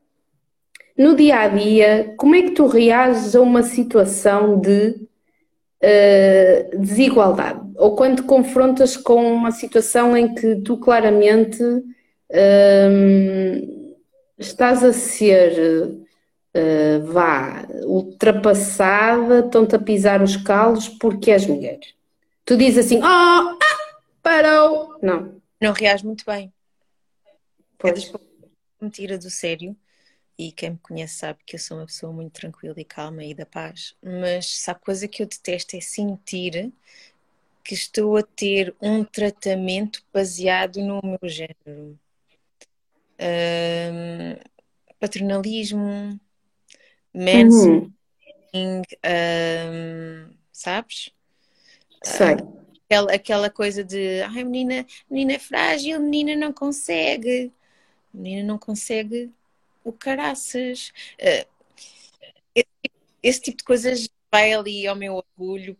no 0.97 1.15
dia 1.15 1.41
a 1.41 1.49
dia, 1.49 2.15
como 2.17 2.35
é 2.35 2.43
que 2.43 2.53
tu 2.53 2.67
reages 2.67 3.35
a 3.37 3.41
uma 3.41 3.63
situação 3.63 4.59
de 4.59 4.95
uh, 5.83 6.79
desigualdade? 6.79 7.61
Ou 7.77 7.95
quando 7.95 8.17
te 8.17 8.23
confrontas 8.23 8.97
com 8.97 9.33
uma 9.33 9.51
situação 9.51 10.17
em 10.17 10.35
que 10.35 10.57
tu 10.57 10.79
claramente 10.79 11.63
uh, 11.63 11.87
estás 14.39 14.83
a 14.83 14.93
ser 14.93 15.91
uh, 16.57 17.07
vá 17.07 17.67
ultrapassada, 17.85 19.41
estão-te 19.41 19.77
a 19.77 19.79
pisar 19.79 20.23
os 20.23 20.37
calos 20.37 20.89
porque 20.89 21.31
és 21.31 21.47
mulher. 21.47 21.81
Tu 22.45 22.57
dizes 22.57 22.87
assim, 22.87 22.99
oh, 22.99 23.05
ah, 23.05 23.59
parou. 24.23 24.97
Não. 25.03 25.37
Não 25.61 25.73
reage 25.73 26.07
muito 26.07 26.25
bem. 26.25 26.53
Pois. 27.77 28.13
É 28.15 28.85
me 28.85 28.91
tira 28.91 29.19
do 29.19 29.29
sério. 29.29 29.77
E 30.39 30.53
quem 30.53 30.71
me 30.71 30.79
conhece 30.79 31.15
sabe 31.15 31.39
que 31.47 31.57
eu 31.57 31.61
sou 31.61 31.79
uma 31.79 31.87
pessoa 31.87 32.13
muito 32.13 32.33
tranquila 32.33 32.75
e 32.79 32.85
calma 32.85 33.25
e 33.25 33.35
da 33.35 33.47
paz. 33.47 33.95
Mas 34.03 34.59
sabe, 34.59 34.81
coisa 34.81 35.09
que 35.09 35.23
eu 35.23 35.27
detesto 35.27 35.77
é 35.77 35.81
sentir 35.81 36.73
que 37.65 37.75
estou 37.75 38.17
a 38.17 38.23
ter 38.23 38.75
um 38.81 39.03
tratamento 39.03 40.05
baseado 40.13 40.77
no 40.77 41.01
meu 41.03 41.19
género. 41.29 41.99
Um, 43.19 44.37
paternalismo, 45.01 46.21
mansplaining, 47.15 47.91
uhum. 48.55 48.83
um, 49.05 50.31
sabes? 50.53 51.11
Sei. 52.05 52.35
Uh, 52.35 52.67
aquela, 52.85 53.13
aquela 53.13 53.51
coisa 53.51 53.83
de 53.83 54.21
ai, 54.23 54.45
menina, 54.45 54.87
menina 55.11 55.33
é 55.33 55.39
frágil, 55.39 55.99
menina 55.99 56.37
não 56.37 56.53
consegue, 56.53 57.51
menina 58.13 58.47
não 58.47 58.59
consegue 58.59 59.33
o 59.89 59.93
caraças. 59.93 60.93
Uh, 61.21 61.47
esse, 62.55 62.69
esse, 63.23 63.41
tipo 63.41 63.59
de 63.59 63.65
coisas 63.65 64.09
vai 64.33 64.53
ali 64.53 64.87
ao 64.87 64.97
meu 64.97 65.15
orgulho, 65.15 65.77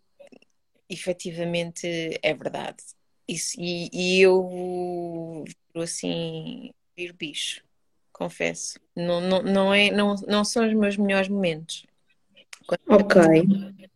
efetivamente 0.89 1.87
é 2.23 2.35
verdade. 2.35 2.83
Isso, 3.29 3.57
e, 3.59 3.91
e 3.93 4.21
eu 4.21 5.45
assim, 5.75 6.71
vir 6.97 7.13
bicho 7.13 7.67
confesso. 8.17 8.81
Não, 8.95 9.21
não, 9.21 9.43
não, 9.43 9.75
é, 9.75 9.91
não, 9.91 10.15
não 10.27 10.43
são 10.43 10.67
os 10.67 10.73
meus 10.73 10.97
melhores 10.97 11.29
momentos. 11.29 11.87
Quando 12.67 12.81
ok. 12.89 13.23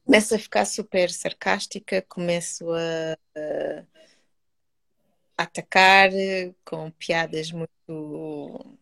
Começo 0.05 0.35
a 0.35 0.39
ficar 0.39 0.67
super 0.67 1.11
sarcástica, 1.11 2.03
começo 2.03 2.71
a, 2.71 3.17
a 5.37 5.45
atacar 5.45 6.11
com 6.65 6.91
piadas 6.91 7.51
muito. 7.51 8.79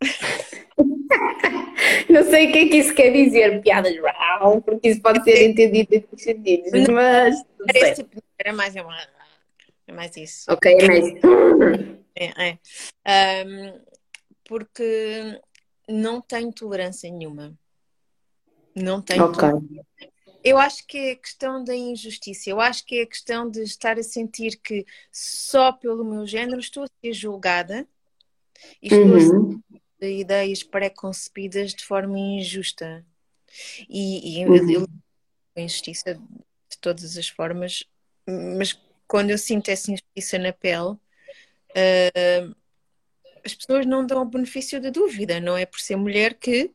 Não 2.08 2.24
sei 2.24 2.48
o 2.48 2.52
que 2.52 2.58
é 2.58 2.68
que 2.68 2.76
isso 2.76 2.94
quer 2.94 3.12
dizer, 3.12 3.60
piadas 3.60 3.94
porque 4.64 4.88
isso 4.88 5.02
pode 5.02 5.22
ser 5.22 5.46
entendido 5.46 5.94
em 5.94 5.98
muitos 5.98 6.22
sentidos, 6.22 6.88
mas. 6.88 7.36
Era, 7.74 7.94
tipo, 7.94 8.22
era 8.38 8.52
mais, 8.52 8.74
é 8.76 8.82
mais 9.92 10.16
isso. 10.16 10.50
Ok, 10.50 10.72
é 10.72 10.86
mais. 10.86 11.04
É, 12.14 12.48
é. 12.48 12.58
Um, 13.46 13.80
porque 14.44 15.40
não 15.88 16.20
tenho 16.20 16.52
tolerância 16.52 17.10
nenhuma. 17.10 17.58
Não 18.74 19.00
tenho. 19.02 19.32
Eu 20.42 20.58
acho 20.58 20.86
que 20.86 20.96
é 20.96 21.10
a 21.12 21.16
questão 21.16 21.62
da 21.62 21.74
injustiça. 21.74 22.48
Eu 22.48 22.58
acho 22.60 22.86
que 22.86 23.00
é 23.00 23.02
a 23.02 23.06
questão 23.06 23.50
de 23.50 23.62
estar 23.62 23.98
a 23.98 24.02
sentir 24.02 24.58
que 24.62 24.86
só 25.12 25.72
pelo 25.72 26.04
meu 26.04 26.26
género 26.26 26.60
estou 26.60 26.84
a 26.84 26.88
ser 27.04 27.12
julgada 27.12 27.86
e 28.82 28.86
estou 28.86 29.06
uhum. 29.06 29.62
ser 30.00 30.18
ideias 30.18 30.62
pré-concebidas 30.62 31.74
de 31.74 31.84
forma 31.84 32.18
injusta. 32.18 33.04
E, 33.88 34.40
e 34.40 34.46
uhum. 34.46 34.70
eu, 34.70 34.86
injustiça 35.56 36.14
de 36.14 36.78
todas 36.80 37.16
as 37.16 37.28
formas, 37.28 37.84
mas 38.26 38.80
quando 39.06 39.30
eu 39.30 39.38
sinto 39.38 39.68
essa 39.70 39.90
injustiça 39.90 40.38
na 40.38 40.52
pele, 40.52 40.92
uh, 40.92 42.56
as 43.44 43.54
pessoas 43.54 43.86
não 43.86 44.06
dão 44.06 44.22
o 44.22 44.26
benefício 44.26 44.80
da 44.80 44.90
dúvida, 44.90 45.40
não 45.40 45.56
é 45.56 45.66
por 45.66 45.80
ser 45.80 45.96
mulher 45.96 46.34
que. 46.34 46.72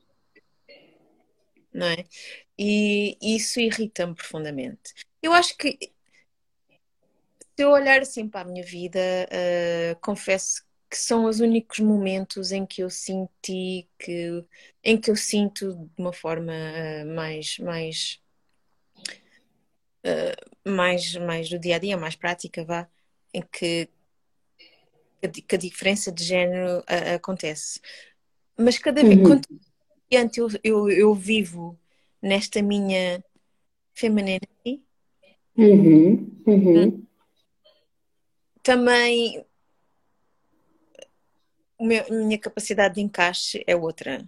Não 1.73 1.87
é? 1.87 2.05
E 2.57 3.17
isso 3.21 3.59
irrita-me 3.59 4.15
profundamente. 4.15 4.93
Eu 5.21 5.33
acho 5.33 5.57
que 5.57 5.77
se 7.55 7.63
eu 7.63 7.69
olhar 7.69 8.01
assim 8.01 8.27
para 8.27 8.41
a 8.41 8.51
minha 8.51 8.63
vida, 8.63 8.99
uh, 8.99 9.99
confesso 10.01 10.64
que 10.95 11.01
são 11.01 11.25
os 11.25 11.41
únicos 11.41 11.79
momentos 11.79 12.53
em 12.53 12.65
que 12.65 12.81
eu 12.81 12.89
senti 12.89 13.85
que 13.99 14.45
em 14.81 14.97
que 14.97 15.11
eu 15.11 15.15
sinto 15.17 15.73
de 15.73 16.01
uma 16.01 16.13
forma 16.13 16.53
uh, 16.53 17.13
mais 17.13 17.57
mais 17.59 18.21
uh, 20.05 20.69
mais 20.69 21.13
mais 21.17 21.49
do 21.49 21.59
dia 21.59 21.75
a 21.75 21.79
dia, 21.79 21.97
mais 21.97 22.15
prática, 22.15 22.63
vá, 22.63 22.87
em 23.33 23.41
que 23.41 23.89
que 25.45 25.55
a 25.55 25.57
diferença 25.57 26.13
de 26.13 26.23
género 26.23 26.79
uh, 26.79 27.15
acontece. 27.15 27.81
Mas 28.57 28.77
cada 28.77 29.03
vez 29.03 29.17
uhum. 29.17 29.23
quanto 29.23 29.49
eu, 30.09 30.47
eu, 30.63 30.89
eu 30.89 31.13
vivo 31.13 31.77
nesta 32.21 32.61
minha 32.61 33.21
femininity, 33.93 34.81
uhum. 35.57 36.41
Uhum. 36.47 37.05
também 38.63 39.45
a 41.79 42.13
minha 42.13 42.37
capacidade 42.37 42.95
de 42.95 43.01
encaixe 43.01 43.63
é 43.67 43.75
outra. 43.75 44.23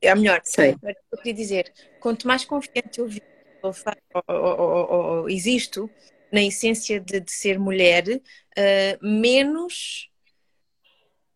É 0.00 0.10
a 0.10 0.16
melhor. 0.16 0.40
Sei. 0.44 0.76
Eu 1.10 1.18
queria 1.18 1.34
dizer, 1.34 1.72
quanto 2.00 2.26
mais 2.26 2.44
confiante 2.44 2.98
eu 2.98 3.06
vivo 3.06 3.24
ou, 3.62 3.72
ou, 4.28 4.60
ou, 4.60 5.18
ou 5.20 5.30
existo, 5.30 5.90
na 6.32 6.42
essência 6.42 7.00
de, 7.00 7.20
de 7.20 7.30
ser 7.30 7.58
mulher, 7.58 8.04
uh, 8.08 9.06
menos 9.06 10.10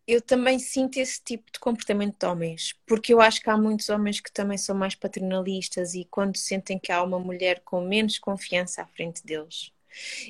eu 0.07 0.21
também 0.21 0.59
sinto 0.59 0.97
esse 0.97 1.21
tipo 1.23 1.51
de 1.51 1.59
comportamento 1.59 2.19
de 2.19 2.25
homens, 2.27 2.75
porque 2.85 3.11
eu 3.11 3.19
acho 3.19 3.41
que 3.41 3.49
há 3.49 3.57
muitos 3.57 3.89
homens 3.89 4.19
que 4.19 4.31
também 4.31 4.57
são 4.57 4.75
mais 4.75 4.93
paternalistas 4.93 5.95
e 5.95 6.05
quando 6.05 6.37
sentem 6.37 6.77
que 6.77 6.91
há 6.91 7.01
uma 7.01 7.19
mulher 7.19 7.61
com 7.61 7.81
menos 7.81 8.19
confiança 8.19 8.83
à 8.83 8.85
frente 8.85 9.25
deles. 9.25 9.71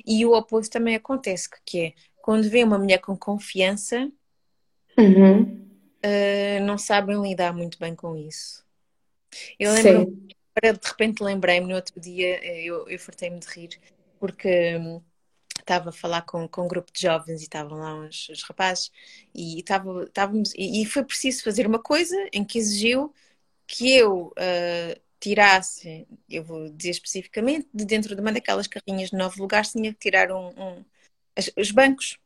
E 0.06 0.24
o 0.24 0.32
oposto 0.32 0.72
também 0.72 0.94
acontece, 0.94 1.48
que 1.64 1.80
é 1.80 1.92
quando 2.22 2.48
vê 2.48 2.64
uma 2.64 2.78
mulher 2.78 2.98
com 2.98 3.16
confiança, 3.16 4.10
uhum. 4.98 5.42
uh, 5.42 6.64
não 6.64 6.78
sabem 6.78 7.20
lidar 7.22 7.52
muito 7.52 7.78
bem 7.78 7.94
com 7.94 8.16
isso. 8.16 8.64
Eu 9.58 9.72
lembro, 9.72 10.06
de 10.62 10.88
repente 10.88 11.22
lembrei-me 11.22 11.66
no 11.66 11.74
outro 11.74 12.00
dia, 12.00 12.38
eh, 12.42 12.64
eu, 12.64 12.88
eu 12.88 12.98
fartei-me 12.98 13.38
de 13.38 13.46
rir, 13.46 13.78
porque 14.18 14.76
hum, 14.76 15.02
estava 15.58 15.90
a 15.90 15.92
falar 15.92 16.22
com, 16.22 16.48
com 16.48 16.64
um 16.64 16.68
grupo 16.68 16.92
de 16.92 17.02
jovens 17.02 17.40
e 17.40 17.44
estavam 17.44 17.78
lá 17.78 17.94
uns, 17.94 18.28
uns 18.30 18.42
rapazes 18.42 18.90
e, 19.34 19.58
estava, 19.58 20.04
estávamos, 20.04 20.54
e, 20.56 20.82
e, 20.82 20.86
foi 20.86 21.04
preciso 21.04 21.42
fazer 21.42 21.66
uma 21.66 21.78
coisa 21.78 22.16
em 22.32 22.44
que 22.44 22.58
exigiu 22.58 23.12
que 23.66 23.90
eu 23.92 24.28
uh, 24.28 25.00
tirasse, 25.20 26.06
eu 26.30 26.44
vou 26.44 26.70
dizer 26.70 26.90
especificamente, 26.90 27.68
de 27.74 27.84
dentro 27.84 28.14
de 28.14 28.20
uma 28.20 28.32
daquelas 28.32 28.66
carrinhas 28.66 29.10
de 29.10 29.16
nove 29.16 29.40
lugares 29.40 29.72
tinha 29.72 29.92
que 29.92 29.98
tirar 29.98 30.30
um, 30.30 30.48
um 30.48 30.84
as, 31.34 31.50
os 31.56 31.70
bancos. 31.70 32.18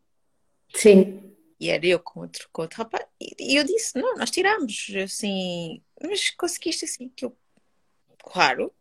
Sim. 0.74 1.32
E 1.60 1.68
era 1.68 1.86
eu 1.86 2.00
com 2.00 2.20
outro, 2.20 2.48
com 2.50 2.62
outro 2.62 2.78
rapaz. 2.78 3.06
E 3.20 3.54
eu 3.54 3.64
disse: 3.64 3.98
Não, 4.00 4.16
nós 4.16 4.30
tiramos. 4.30 4.90
Assim, 5.04 5.82
mas 6.02 6.30
conseguiste 6.30 6.86
assim? 6.86 7.10
Que 7.10 7.26
eu, 7.26 7.36
claro, 8.18 8.72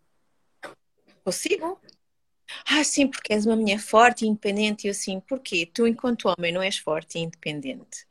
consigo. 1.24 1.80
Ah, 2.66 2.84
sim, 2.84 3.08
porque 3.08 3.34
és 3.34 3.46
uma 3.46 3.56
mulher 3.58 3.80
forte 3.80 4.24
e 4.26 4.28
independente. 4.30 4.86
E 4.86 4.88
eu 4.88 4.92
assim, 4.92 5.20
porquê? 5.20 5.66
Tu, 5.66 5.86
enquanto 5.88 6.30
homem, 6.30 6.54
não 6.54 6.62
és 6.62 6.78
forte 6.78 7.18
e 7.18 7.22
independente? 7.22 8.08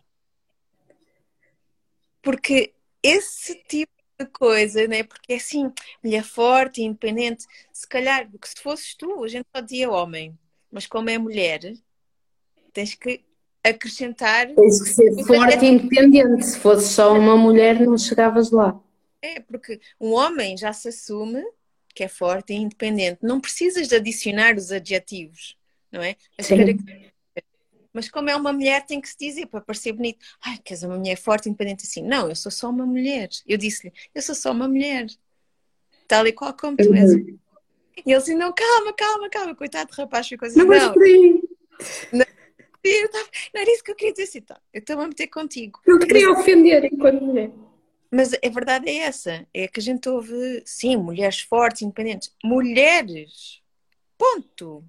Porque 2.22 2.74
esse 3.02 3.54
tipo 3.64 3.92
de 4.18 4.26
coisa, 4.26 4.86
né? 4.86 5.02
Porque 5.02 5.32
assim, 5.34 5.72
mulher 6.04 6.24
forte 6.24 6.82
e 6.82 6.84
independente, 6.84 7.46
se 7.72 7.88
calhar, 7.88 8.30
porque 8.30 8.48
se 8.48 8.60
fosses 8.62 8.94
tu, 8.94 9.24
a 9.24 9.28
gente 9.28 9.46
só 9.54 9.62
dizia 9.62 9.90
homem, 9.90 10.38
mas 10.70 10.86
como 10.86 11.08
é 11.08 11.16
mulher, 11.18 11.72
tens 12.72 12.94
que 12.94 13.24
acrescentar. 13.70 14.48
Tens 14.54 14.82
que 14.82 14.88
ser 14.90 15.24
forte 15.24 15.64
e 15.64 15.68
independente. 15.68 16.46
Se 16.46 16.58
fosse 16.58 16.92
só 16.92 17.16
uma 17.16 17.36
mulher, 17.36 17.80
não 17.80 17.96
chegavas 17.96 18.50
lá. 18.50 18.78
É, 19.20 19.40
porque 19.40 19.80
um 20.00 20.12
homem 20.12 20.56
já 20.56 20.72
se 20.72 20.88
assume 20.88 21.42
que 21.94 22.04
é 22.04 22.08
forte 22.08 22.52
e 22.52 22.56
independente. 22.56 23.18
Não 23.22 23.40
precisas 23.40 23.88
de 23.88 23.96
adicionar 23.96 24.56
os 24.56 24.70
adjetivos, 24.70 25.56
não 25.90 26.00
é? 26.02 26.16
Mas 27.92 28.08
como 28.08 28.30
é 28.30 28.36
uma 28.36 28.52
mulher, 28.52 28.86
tem 28.86 29.00
que 29.00 29.08
se 29.08 29.16
dizer 29.18 29.46
para 29.46 29.60
parecer 29.60 29.92
bonito. 29.92 30.24
Ai, 30.40 30.58
queres 30.62 30.84
uma 30.84 30.96
mulher 30.96 31.16
forte 31.16 31.46
e 31.46 31.48
independente 31.48 31.84
assim? 31.84 32.02
Não, 32.02 32.28
eu 32.28 32.36
sou 32.36 32.52
só 32.52 32.70
uma 32.70 32.86
mulher. 32.86 33.28
Eu 33.46 33.58
disse-lhe, 33.58 33.92
eu 34.14 34.22
sou 34.22 34.34
só 34.34 34.52
uma 34.52 34.68
mulher. 34.68 35.06
Tal 36.06 36.26
e 36.26 36.32
qual 36.32 36.54
como 36.54 36.76
tu 36.76 36.94
és. 36.94 37.14
Uhum. 37.14 37.38
E 38.06 38.12
ele 38.12 38.14
assim, 38.14 38.34
não, 38.36 38.52
calma, 38.52 38.92
calma, 38.92 39.28
calma. 39.28 39.54
Coitado 39.56 39.90
do 39.90 39.96
rapaz 39.96 40.28
ficou 40.28 40.46
assim, 40.46 40.58
não. 40.58 40.94
Não, 42.12 42.26
não, 42.84 43.22
não 43.54 43.60
era 43.60 43.72
isso 43.72 43.84
que 43.84 43.90
eu 43.90 43.96
queria 43.96 44.12
dizer 44.12 44.24
assim, 44.24 44.40
tá, 44.40 44.60
eu 44.72 44.80
estou 44.80 45.00
a 45.00 45.08
meter 45.08 45.28
contigo. 45.28 45.80
Não 45.86 45.98
te 45.98 46.06
queria 46.06 46.30
ofender 46.30 46.84
enquanto 46.84 47.22
mulher. 47.22 47.50
Mas 48.10 48.32
a 48.32 48.48
verdade 48.48 48.88
é 48.88 48.98
essa, 48.98 49.46
é 49.52 49.68
que 49.68 49.80
a 49.80 49.82
gente 49.82 50.08
ouve, 50.08 50.62
sim, 50.64 50.96
mulheres 50.96 51.40
fortes, 51.40 51.82
independentes. 51.82 52.34
Mulheres! 52.42 53.60
Ponto! 54.16 54.82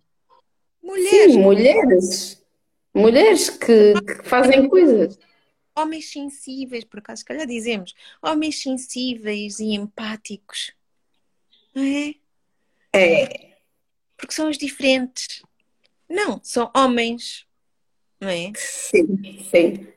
Mulheres! 0.82 1.34
Sim, 1.34 1.40
mulheres! 1.40 2.46
Mulheres 2.94 3.50
que, 3.50 3.94
que 4.02 4.24
fazem 4.24 4.68
coisas. 4.68 5.20
Homens 5.76 6.12
sensíveis, 6.12 6.84
por 6.84 7.00
acaso, 7.00 7.20
se 7.20 7.26
calhar 7.26 7.46
dizemos, 7.46 7.94
homens 8.22 8.62
sensíveis 8.62 9.60
e 9.60 9.74
empáticos. 9.74 10.74
Não 11.76 11.84
é? 11.84 12.16
É. 12.94 13.58
Porque 14.18 14.34
são 14.34 14.50
os 14.50 14.58
diferentes. 14.58 15.44
Não, 16.10 16.42
são 16.44 16.72
homens. 16.76 17.46
Não 18.20 18.30
é? 18.30 18.52
Sim, 18.56 19.40
sim. 19.50 19.88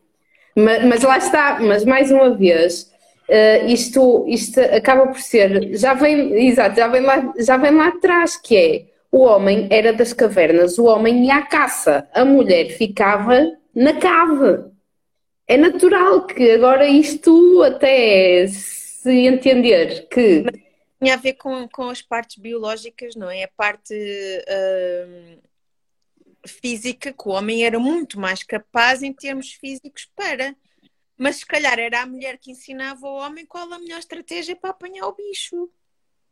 Mas, 0.56 0.84
mas 0.84 1.02
lá 1.02 1.18
está, 1.18 1.58
mas 1.60 1.84
mais 1.84 2.10
uma 2.10 2.36
vez, 2.36 2.92
uh, 3.28 3.66
isto, 3.66 4.24
isto 4.28 4.60
acaba 4.60 5.06
por 5.06 5.20
ser, 5.20 5.76
já 5.76 5.94
vem, 5.94 6.46
exato, 6.46 6.76
já 6.76 6.88
vem, 6.88 7.02
lá, 7.02 7.32
já 7.38 7.56
vem 7.56 7.72
lá 7.72 7.88
atrás, 7.88 8.36
que 8.36 8.56
é 8.56 8.92
o 9.10 9.20
homem 9.20 9.68
era 9.70 9.92
das 9.92 10.12
cavernas, 10.12 10.78
o 10.78 10.84
homem 10.84 11.26
ia 11.26 11.36
à 11.36 11.42
caça, 11.42 12.08
a 12.14 12.24
mulher 12.24 12.70
ficava 12.70 13.52
na 13.74 13.94
cave. 13.94 14.70
É 15.46 15.56
natural 15.56 16.26
que 16.26 16.52
agora 16.52 16.86
isto 16.86 17.62
até 17.62 18.46
se 18.46 19.10
entender 19.10 20.08
que. 20.08 20.44
Tinha 21.02 21.14
a 21.14 21.18
ver 21.18 21.34
com, 21.34 21.68
com 21.68 21.90
as 21.90 22.00
partes 22.00 22.36
biológicas, 22.36 23.14
não 23.16 23.28
é? 23.28 23.44
A 23.44 23.48
parte 23.48 23.92
uh, 23.92 25.38
física, 26.46 27.12
que 27.12 27.28
o 27.28 27.32
homem 27.32 27.64
era 27.64 27.78
muito 27.78 28.18
mais 28.18 28.42
capaz 28.42 29.02
em 29.02 29.12
termos 29.12 29.52
físicos 29.52 30.08
para 30.16 30.54
mas 31.22 31.36
se 31.36 31.46
calhar 31.46 31.78
era 31.78 32.02
a 32.02 32.06
mulher 32.06 32.36
que 32.36 32.50
ensinava 32.50 33.06
ao 33.06 33.14
homem 33.14 33.46
qual 33.46 33.72
a 33.72 33.78
melhor 33.78 34.00
estratégia 34.00 34.56
para 34.56 34.70
apanhar 34.70 35.06
o 35.06 35.14
bicho. 35.14 35.68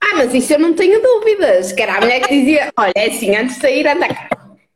Ah, 0.03 0.17
mas 0.17 0.35
isso 0.35 0.53
eu 0.53 0.59
não 0.59 0.75
tenho 0.75 1.01
dúvidas. 1.01 1.71
Que 1.73 1.83
era 1.83 1.99
a 1.99 2.01
mulher 2.01 2.21
que 2.23 2.35
dizia: 2.35 2.73
Olha, 2.77 2.93
é 2.97 3.07
assim, 3.07 3.37
antes 3.37 3.55
de 3.55 3.61
sair, 3.61 3.87
anda 3.87 4.09
cá. 4.09 4.29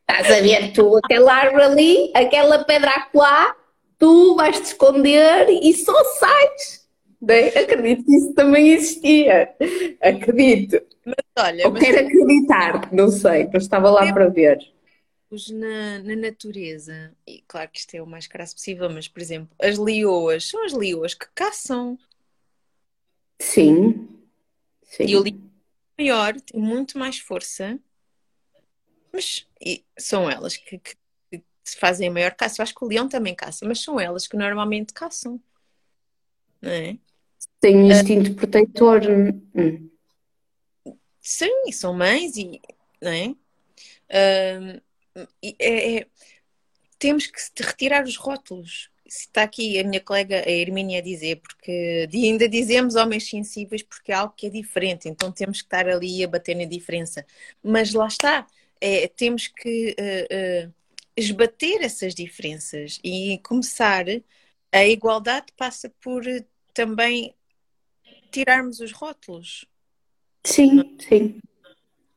Estás 0.07 0.31
a 0.31 0.41
ver 0.41 0.71
tu, 0.71 0.97
aquela 1.03 1.33
árvore 1.33 1.63
ali, 1.63 2.11
aquela 2.13 2.63
pedra 2.63 2.91
acolá, 2.91 3.53
tu 3.97 4.35
vais 4.35 4.57
te 4.57 4.67
esconder 4.67 5.49
e 5.49 5.73
só 5.73 6.01
sais. 6.05 6.87
Bem, 7.19 7.49
acredito 7.49 8.05
que 8.05 8.15
isso 8.15 8.33
também 8.35 8.69
existia. 8.69 9.49
Acredito. 10.01 10.79
Mas 11.03 11.45
olha. 11.45 11.65
Ou 11.65 11.73
mas... 11.73 11.83
quero 11.83 12.07
acreditar, 12.07 12.93
não 12.93 13.09
sei, 13.09 13.49
mas 13.51 13.63
estava 13.63 13.89
lá 13.89 14.13
para 14.13 14.29
ver 14.29 14.74
na, 15.49 15.99
na, 15.99 16.15
natureza, 16.15 17.15
e 17.27 17.43
claro 17.47 17.69
que 17.69 17.79
isto 17.79 17.93
é 17.95 18.01
o 18.01 18.07
mais 18.07 18.27
crasso 18.27 18.55
possível, 18.55 18.89
mas 18.89 19.07
por 19.07 19.21
exemplo, 19.21 19.55
as 19.61 19.77
leoas 19.77 20.45
são 20.45 20.65
as 20.65 20.73
leoas 20.73 21.13
que 21.13 21.27
caçam. 21.35 21.97
Sim. 23.39 24.07
Sim. 24.83 25.05
E 25.05 25.15
o 25.15 25.21
leão 25.21 25.51
maior 25.97 26.39
tem 26.39 26.59
muito 26.59 26.97
mais 26.97 27.19
força, 27.19 27.79
mas 29.11 29.47
são 29.97 30.29
elas 30.29 30.57
que, 30.57 30.77
que, 30.77 30.95
fazem 31.77 32.09
a 32.09 32.11
maior 32.11 32.33
caça. 32.35 32.61
Eu 32.61 32.63
acho 32.63 32.75
que 32.75 32.83
o 32.83 32.87
leão 32.87 33.09
também 33.09 33.33
caça, 33.33 33.65
mas 33.65 33.81
são 33.81 33.99
elas 33.99 34.27
que 34.27 34.37
normalmente 34.37 34.93
caçam. 34.93 35.41
Não 36.61 36.71
é? 36.71 36.97
Tem 37.59 37.77
um 37.77 37.91
instinto 37.91 38.31
uh, 38.31 38.35
protetor. 38.35 39.01
Hum. 39.55 39.89
Sim, 41.21 41.71
são 41.71 41.93
mães 41.93 42.37
e. 42.37 42.61
Não 43.01 43.11
é? 43.11 43.35
Uh, 44.09 44.81
é, 45.41 45.97
é, 45.97 46.07
temos 46.99 47.27
que 47.27 47.39
retirar 47.63 48.03
os 48.03 48.17
rótulos. 48.17 48.89
Está 49.05 49.43
aqui 49.43 49.79
a 49.79 49.83
minha 49.83 50.01
colega 50.01 50.43
a 50.45 50.49
Hermínia 50.49 50.99
a 50.99 51.03
dizer, 51.03 51.37
porque 51.37 52.09
ainda 52.11 52.49
dizemos 52.49 52.95
homens 52.95 53.29
sensíveis 53.29 53.83
porque 53.83 54.11
é 54.11 54.15
algo 54.15 54.33
que 54.35 54.47
é 54.47 54.49
diferente, 54.49 55.07
então 55.07 55.31
temos 55.31 55.61
que 55.61 55.67
estar 55.67 55.87
ali 55.87 56.23
a 56.23 56.27
bater 56.27 56.55
na 56.55 56.65
diferença. 56.65 57.25
Mas 57.63 57.93
lá 57.93 58.07
está, 58.07 58.47
é, 58.81 59.07
temos 59.07 59.47
que 59.47 59.95
uh, 59.99 60.67
uh, 60.67 60.73
esbater 61.15 61.83
essas 61.83 62.15
diferenças 62.15 62.99
e 63.03 63.39
começar. 63.43 64.05
A 64.71 64.85
igualdade 64.85 65.47
passa 65.55 65.89
por 66.01 66.23
também 66.73 67.33
tirarmos 68.31 68.79
os 68.79 68.91
rótulos. 68.91 69.65
Sim, 70.43 70.97
sim. 70.99 71.39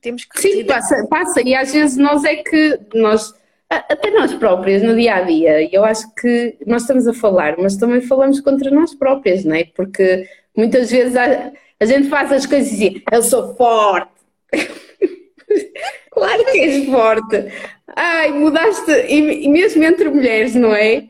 Temos 0.08 0.24
que 0.24 0.40
Sim, 0.40 0.64
passa, 0.64 1.06
passa, 1.06 1.42
e 1.42 1.54
às 1.54 1.70
vezes 1.70 1.98
nós 1.98 2.24
é 2.24 2.36
que 2.36 2.80
nós, 2.94 3.34
até 3.68 4.10
nós 4.10 4.32
próprias 4.32 4.82
no 4.82 4.96
dia 4.96 5.16
a 5.16 5.20
dia, 5.20 5.68
eu 5.70 5.84
acho 5.84 6.14
que 6.14 6.56
nós 6.66 6.80
estamos 6.80 7.06
a 7.06 7.12
falar, 7.12 7.56
mas 7.58 7.76
também 7.76 8.00
falamos 8.00 8.40
contra 8.40 8.70
nós 8.70 8.94
próprias, 8.94 9.44
não 9.44 9.54
é? 9.54 9.64
Porque 9.64 10.26
muitas 10.56 10.90
vezes 10.90 11.14
a, 11.14 11.52
a 11.78 11.84
gente 11.84 12.08
faz 12.08 12.32
as 12.32 12.46
coisas 12.46 12.72
assim, 12.72 13.02
eu 13.12 13.22
sou 13.22 13.54
forte. 13.54 14.10
claro 16.10 16.44
que 16.46 16.58
és 16.58 16.86
forte. 16.86 17.52
Ai, 17.94 18.32
mudaste, 18.32 18.90
e, 18.90 19.44
e 19.44 19.48
mesmo 19.50 19.84
entre 19.84 20.08
mulheres, 20.08 20.54
não 20.54 20.74
é? 20.74 21.04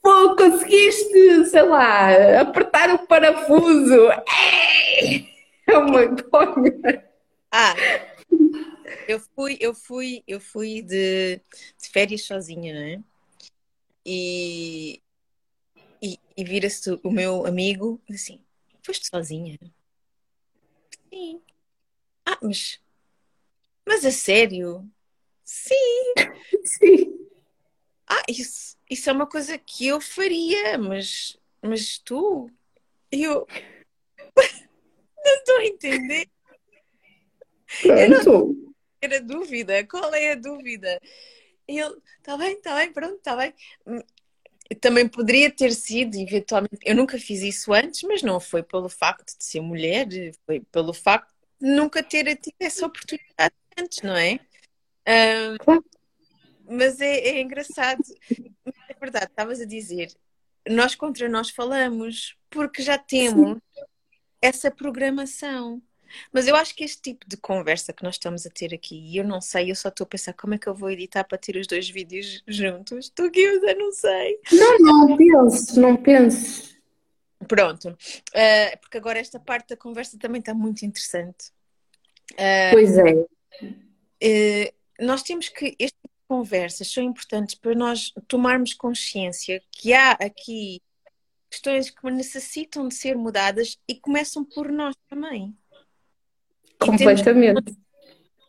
Pô, 0.00 0.36
conseguiste, 0.36 1.46
sei 1.46 1.62
lá, 1.62 2.40
apertar 2.42 2.94
o 2.94 2.98
parafuso. 3.08 4.08
É 5.66 5.78
uma 5.78 6.08
coisa. 6.08 7.10
Ah, 7.52 7.74
eu 9.10 9.20
fui, 9.20 9.56
eu 9.60 9.74
fui, 9.74 10.22
eu 10.26 10.40
fui 10.40 10.82
de, 10.82 11.36
de 11.36 11.88
férias 11.92 12.24
sozinha, 12.24 12.72
não 12.74 12.80
é? 12.80 13.02
E, 14.04 15.02
e, 16.02 16.18
e 16.36 16.44
vira-se 16.44 16.90
o 17.02 17.10
meu 17.10 17.46
amigo 17.46 18.00
assim, 18.10 18.40
foste 18.84 19.06
sozinha? 19.08 19.58
Sim. 21.12 21.40
Ah, 22.24 22.38
mas, 22.42 22.80
mas 23.86 24.04
a 24.04 24.10
sério? 24.10 24.88
Sim. 25.44 25.74
Sim. 26.64 27.28
Ah, 28.06 28.22
isso, 28.28 28.76
isso 28.88 29.10
é 29.10 29.12
uma 29.12 29.26
coisa 29.26 29.58
que 29.58 29.86
eu 29.86 30.00
faria, 30.00 30.78
mas, 30.78 31.36
mas 31.62 31.98
tu, 31.98 32.50
eu 33.10 33.46
não 35.24 35.34
estou 35.36 35.56
a 35.56 35.66
entender. 35.66 36.28
Pronto. 37.82 38.69
Era 39.00 39.20
dúvida. 39.20 39.86
Qual 39.86 40.14
é 40.14 40.32
a 40.32 40.34
dúvida? 40.34 41.00
E 41.66 41.78
ele, 41.78 41.96
está 42.18 42.36
bem, 42.36 42.54
está 42.54 42.74
bem, 42.74 42.92
pronto, 42.92 43.16
está 43.16 43.36
bem. 43.36 43.54
Também 44.80 45.08
poderia 45.08 45.50
ter 45.50 45.72
sido, 45.72 46.16
eventualmente, 46.16 46.78
eu 46.84 46.94
nunca 46.94 47.18
fiz 47.18 47.42
isso 47.42 47.72
antes, 47.72 48.02
mas 48.02 48.22
não 48.22 48.38
foi 48.40 48.62
pelo 48.62 48.88
facto 48.88 49.36
de 49.36 49.44
ser 49.44 49.60
mulher, 49.60 50.06
foi 50.46 50.60
pelo 50.60 50.92
facto 50.92 51.32
de 51.60 51.68
nunca 51.68 52.02
ter 52.02 52.36
tido 52.36 52.54
essa 52.60 52.86
oportunidade 52.86 53.54
antes, 53.78 54.02
não 54.02 54.16
é? 54.16 54.38
Um, 55.08 55.82
mas 56.76 57.00
é, 57.00 57.18
é 57.18 57.40
engraçado. 57.40 58.02
É 58.88 58.94
verdade, 59.00 59.26
estavas 59.26 59.60
a 59.60 59.64
dizer, 59.64 60.12
nós 60.68 60.94
contra 60.94 61.28
nós 61.28 61.50
falamos, 61.50 62.36
porque 62.48 62.82
já 62.82 62.98
temos 62.98 63.58
Sim. 63.58 63.82
essa 64.40 64.70
programação. 64.70 65.82
Mas 66.32 66.46
eu 66.46 66.56
acho 66.56 66.74
que 66.74 66.84
este 66.84 67.00
tipo 67.00 67.28
de 67.28 67.36
conversa 67.36 67.92
que 67.92 68.02
nós 68.02 68.14
estamos 68.14 68.46
a 68.46 68.50
ter 68.50 68.74
aqui, 68.74 68.96
e 68.96 69.16
eu 69.16 69.24
não 69.24 69.40
sei, 69.40 69.70
eu 69.70 69.74
só 69.74 69.88
estou 69.88 70.04
a 70.04 70.08
pensar 70.08 70.32
como 70.34 70.54
é 70.54 70.58
que 70.58 70.68
eu 70.68 70.74
vou 70.74 70.90
editar 70.90 71.24
para 71.24 71.38
ter 71.38 71.56
os 71.56 71.66
dois 71.66 71.88
vídeos 71.88 72.42
juntos. 72.46 73.12
Eu 73.18 73.30
ainda 73.34 73.74
não 73.74 73.92
sei. 73.92 74.38
Não, 74.52 74.78
não 74.78 75.16
penses, 75.16 75.76
não 75.76 75.96
penses. 75.96 76.76
Pronto, 77.48 77.88
uh, 77.88 78.78
porque 78.80 78.98
agora 78.98 79.18
esta 79.18 79.40
parte 79.40 79.70
da 79.70 79.76
conversa 79.76 80.18
também 80.18 80.40
está 80.40 80.54
muito 80.54 80.84
interessante. 80.84 81.48
Uh, 82.32 82.72
pois 82.72 82.98
é. 82.98 83.14
Uh, 84.22 84.74
nós 85.04 85.22
temos 85.22 85.48
que. 85.48 85.74
Este 85.78 85.96
tipo 85.96 86.14
de 86.14 86.28
conversas 86.28 86.92
são 86.92 87.02
importantes 87.02 87.54
para 87.54 87.74
nós 87.74 88.12
tomarmos 88.28 88.74
consciência 88.74 89.62
que 89.72 89.92
há 89.92 90.12
aqui 90.12 90.80
questões 91.50 91.90
que 91.90 92.08
necessitam 92.10 92.86
de 92.86 92.94
ser 92.94 93.16
mudadas 93.16 93.76
e 93.88 93.96
começam 93.96 94.44
por 94.44 94.70
nós 94.70 94.94
também. 95.08 95.56
Completamente. 96.80 97.76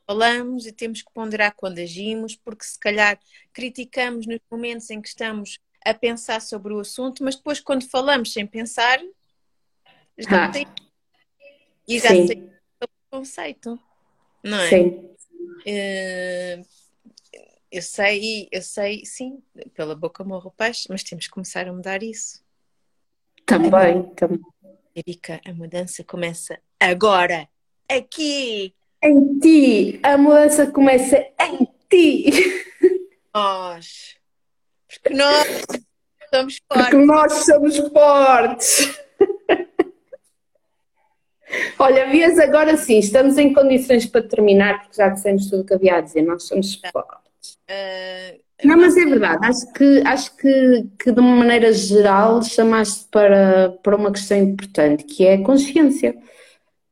falamos 0.05 0.65
e 0.65 0.71
temos 0.71 1.01
que 1.01 1.13
ponderar 1.13 1.53
quando 1.55 1.79
agimos, 1.79 2.35
porque 2.35 2.63
se 2.63 2.79
calhar 2.79 3.19
criticamos 3.53 4.25
nos 4.25 4.39
momentos 4.49 4.89
em 4.89 5.01
que 5.01 5.07
estamos 5.07 5.59
a 5.85 5.93
pensar 5.93 6.41
sobre 6.41 6.73
o 6.73 6.79
assunto, 6.79 7.23
mas 7.23 7.35
depois 7.35 7.59
quando 7.59 7.89
falamos 7.89 8.33
sem 8.33 8.45
pensar, 8.45 8.99
já 10.17 10.45
ah. 10.45 10.51
tem... 10.51 10.67
e 11.87 11.99
já 11.99 12.09
Sim. 12.09 12.27
sei 12.27 12.51
o 12.83 12.87
conceito, 13.09 13.79
não 14.43 14.59
é? 14.59 14.69
Sim. 14.69 14.87
Uh, 15.61 16.65
eu 17.71 17.81
sei, 17.81 18.49
eu 18.51 18.61
sei, 18.61 19.05
sim, 19.05 19.41
pela 19.73 19.95
boca 19.95 20.23
morro 20.23 20.49
o 20.49 20.51
peixe, 20.51 20.87
mas 20.89 21.03
temos 21.03 21.25
que 21.25 21.31
começar 21.31 21.67
a 21.67 21.73
mudar 21.73 22.03
isso. 22.03 22.43
Também, 23.45 24.03
também. 24.15 24.39
Erika, 24.93 25.39
a 25.45 25.53
mudança 25.53 26.03
começa 26.03 26.59
agora, 26.79 27.47
aqui. 27.95 28.73
Em 29.03 29.39
ti. 29.39 29.99
A 30.03 30.17
mudança 30.17 30.67
começa 30.67 31.17
em 31.17 31.67
ti. 31.89 32.31
Nós. 33.33 34.15
Porque 34.87 35.13
nós 35.13 35.47
somos 36.33 36.59
fortes. 36.67 36.89
Porque 36.89 36.97
nós 36.97 37.33
somos 37.45 37.77
fortes. 37.77 38.99
Olha, 41.77 42.09
vias 42.09 42.39
agora 42.39 42.77
sim, 42.77 42.99
estamos 42.99 43.37
em 43.37 43.53
condições 43.53 44.05
para 44.05 44.21
terminar, 44.21 44.81
porque 44.81 44.95
já 44.95 45.09
dissemos 45.09 45.49
tudo 45.49 45.63
o 45.63 45.65
que 45.65 45.73
havia 45.73 45.97
a 45.97 46.01
dizer, 46.01 46.21
nós 46.21 46.43
somos 46.43 46.75
fortes. 46.75 47.55
Uh, 47.69 48.39
não, 48.63 48.77
mas 48.77 48.95
é 48.95 49.05
verdade, 49.05 49.45
acho 49.45 49.73
que, 49.73 50.03
acho 50.05 50.37
que, 50.37 50.87
que 50.97 51.11
de 51.11 51.19
uma 51.19 51.35
maneira 51.35 51.73
geral 51.73 52.41
chamaste 52.43 53.07
para, 53.11 53.77
para 53.83 53.97
uma 53.97 54.11
questão 54.11 54.37
importante, 54.37 55.03
que 55.03 55.25
é 55.25 55.33
a 55.33 55.43
consciência. 55.43 56.15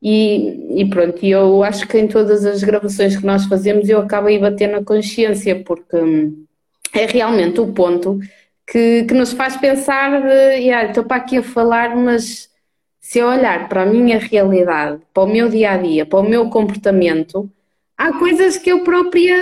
E, 0.01 0.81
e 0.81 0.89
pronto, 0.89 1.25
eu 1.25 1.63
acho 1.63 1.87
que 1.87 1.97
em 1.97 2.07
todas 2.07 2.45
as 2.45 2.63
gravações 2.63 3.17
que 3.17 3.25
nós 3.25 3.45
fazemos 3.45 3.89
eu 3.89 3.99
acabo 3.99 4.29
a 4.29 4.39
bater 4.39 4.69
na 4.69 4.83
consciência, 4.83 5.61
porque 5.63 5.97
hum, 5.97 6.45
é 6.93 7.05
realmente 7.05 7.59
o 7.59 7.73
ponto 7.73 8.19
que, 8.65 9.03
que 9.03 9.13
nos 9.13 9.33
faz 9.33 9.57
pensar 9.57 10.21
de, 10.21 10.61
yeah, 10.61 10.89
estou 10.89 11.03
para 11.03 11.17
aqui 11.17 11.37
a 11.37 11.43
falar, 11.43 11.95
mas 11.95 12.49
se 12.99 13.19
eu 13.19 13.27
olhar 13.27 13.67
para 13.67 13.83
a 13.83 13.85
minha 13.85 14.19
realidade, 14.19 15.01
para 15.13 15.23
o 15.23 15.27
meu 15.27 15.49
dia 15.49 15.71
a 15.71 15.77
dia, 15.77 16.05
para 16.05 16.19
o 16.19 16.29
meu 16.29 16.49
comportamento, 16.49 17.49
há 17.97 18.13
coisas 18.13 18.57
que 18.57 18.71
eu 18.71 18.83
própria 18.83 19.35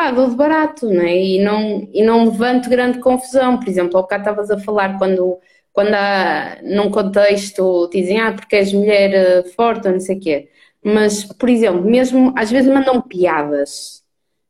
pá, 0.00 0.10
dou 0.10 0.30
de 0.30 0.36
barato, 0.36 0.88
não 0.88 1.02
é? 1.02 1.14
E 1.14 1.44
não, 1.44 1.86
e 1.92 2.02
não 2.02 2.24
levanto 2.24 2.70
grande 2.70 2.98
confusão. 3.00 3.58
Por 3.58 3.68
exemplo, 3.68 3.98
ao 3.98 4.06
cá 4.06 4.16
estavas 4.16 4.50
a 4.50 4.58
falar 4.58 4.96
quando, 4.96 5.38
quando 5.72 5.94
há, 5.94 6.58
num 6.62 6.90
contexto, 6.90 7.88
dizem, 7.92 8.20
ah, 8.20 8.32
porque 8.32 8.56
és 8.56 8.72
mulher 8.72 9.14
eh, 9.14 9.42
forte 9.54 9.86
ou 9.86 9.92
não 9.94 10.00
sei 10.00 10.16
o 10.16 10.20
quê. 10.20 10.48
Mas, 10.82 11.24
por 11.24 11.48
exemplo, 11.48 11.82
mesmo 11.82 12.32
às 12.36 12.50
vezes 12.50 12.72
mandam 12.72 13.00
piadas, 13.02 14.02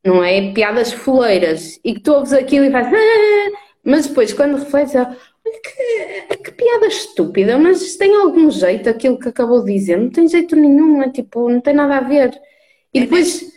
não 0.05 0.25
é? 0.25 0.53
Piadas 0.53 0.93
foleiras, 0.93 1.79
e 1.85 1.95
que 1.95 2.01
tu 2.01 2.13
ouves 2.13 2.33
aquilo 2.33 2.65
e 2.67 2.71
fazes, 2.71 2.93
ah! 2.95 3.59
mas 3.85 4.07
depois 4.07 4.33
quando 4.33 4.59
refletes, 4.59 4.93
que, 4.93 6.37
que, 6.37 6.53
piada 6.53 6.87
estúpida, 6.87 7.59
mas 7.59 7.97
tem 7.97 8.15
algum 8.15 8.51
jeito 8.51 8.89
aquilo 8.89 9.19
que 9.19 9.29
acabou 9.29 9.65
de 9.65 9.73
dizer, 9.73 9.97
não 9.99 10.11
tem 10.11 10.29
jeito 10.29 10.57
nenhum, 10.57 11.03
é? 11.03 11.11
Tipo, 11.11 11.49
não 11.51 11.61
tem 11.61 11.75
nada 11.75 11.99
a 11.99 12.01
ver. 12.01 12.31
E 12.95 13.01
depois 13.01 13.51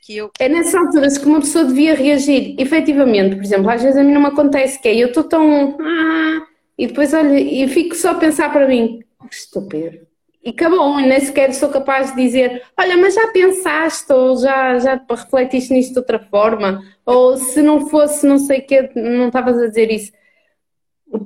que 0.00 0.16
eu. 0.16 0.30
É 0.38 0.48
nessas 0.48 0.74
alturas 0.74 1.16
que 1.18 1.26
uma 1.26 1.40
pessoa 1.40 1.64
devia 1.64 1.94
reagir. 1.94 2.56
Efetivamente, 2.58 3.36
por 3.36 3.44
exemplo, 3.44 3.70
às 3.70 3.82
vezes 3.82 3.96
a 3.96 4.02
mim 4.02 4.12
não 4.12 4.20
me 4.20 4.26
acontece 4.28 4.80
que 4.80 4.88
é 4.88 4.96
eu 4.96 5.08
estou 5.08 5.24
tão. 5.24 5.78
Ah, 5.80 6.46
e 6.78 6.86
depois 6.86 7.12
olha, 7.12 7.38
e 7.38 7.66
fico 7.68 7.96
só 7.96 8.12
a 8.12 8.14
pensar 8.14 8.52
para 8.52 8.68
mim, 8.68 9.02
estúpido. 9.30 10.06
E 10.44 10.50
acabou, 10.50 11.00
e 11.00 11.06
nem 11.06 11.18
sequer 11.18 11.52
sou 11.52 11.68
capaz 11.68 12.14
de 12.14 12.22
dizer, 12.22 12.62
olha, 12.78 12.96
mas 12.96 13.14
já 13.14 13.26
pensaste, 13.32 14.12
ou 14.12 14.36
já, 14.38 14.78
já 14.78 15.04
refletiste 15.10 15.72
nisto 15.72 15.92
de 15.92 15.98
outra 15.98 16.20
forma, 16.20 16.80
ou 17.04 17.36
se 17.36 17.60
não 17.60 17.88
fosse 17.88 18.24
não 18.24 18.38
sei 18.38 18.60
o 18.60 18.66
que, 18.66 18.92
não 18.94 19.26
estavas 19.26 19.58
a 19.58 19.66
dizer 19.66 19.90
isso. 19.90 20.12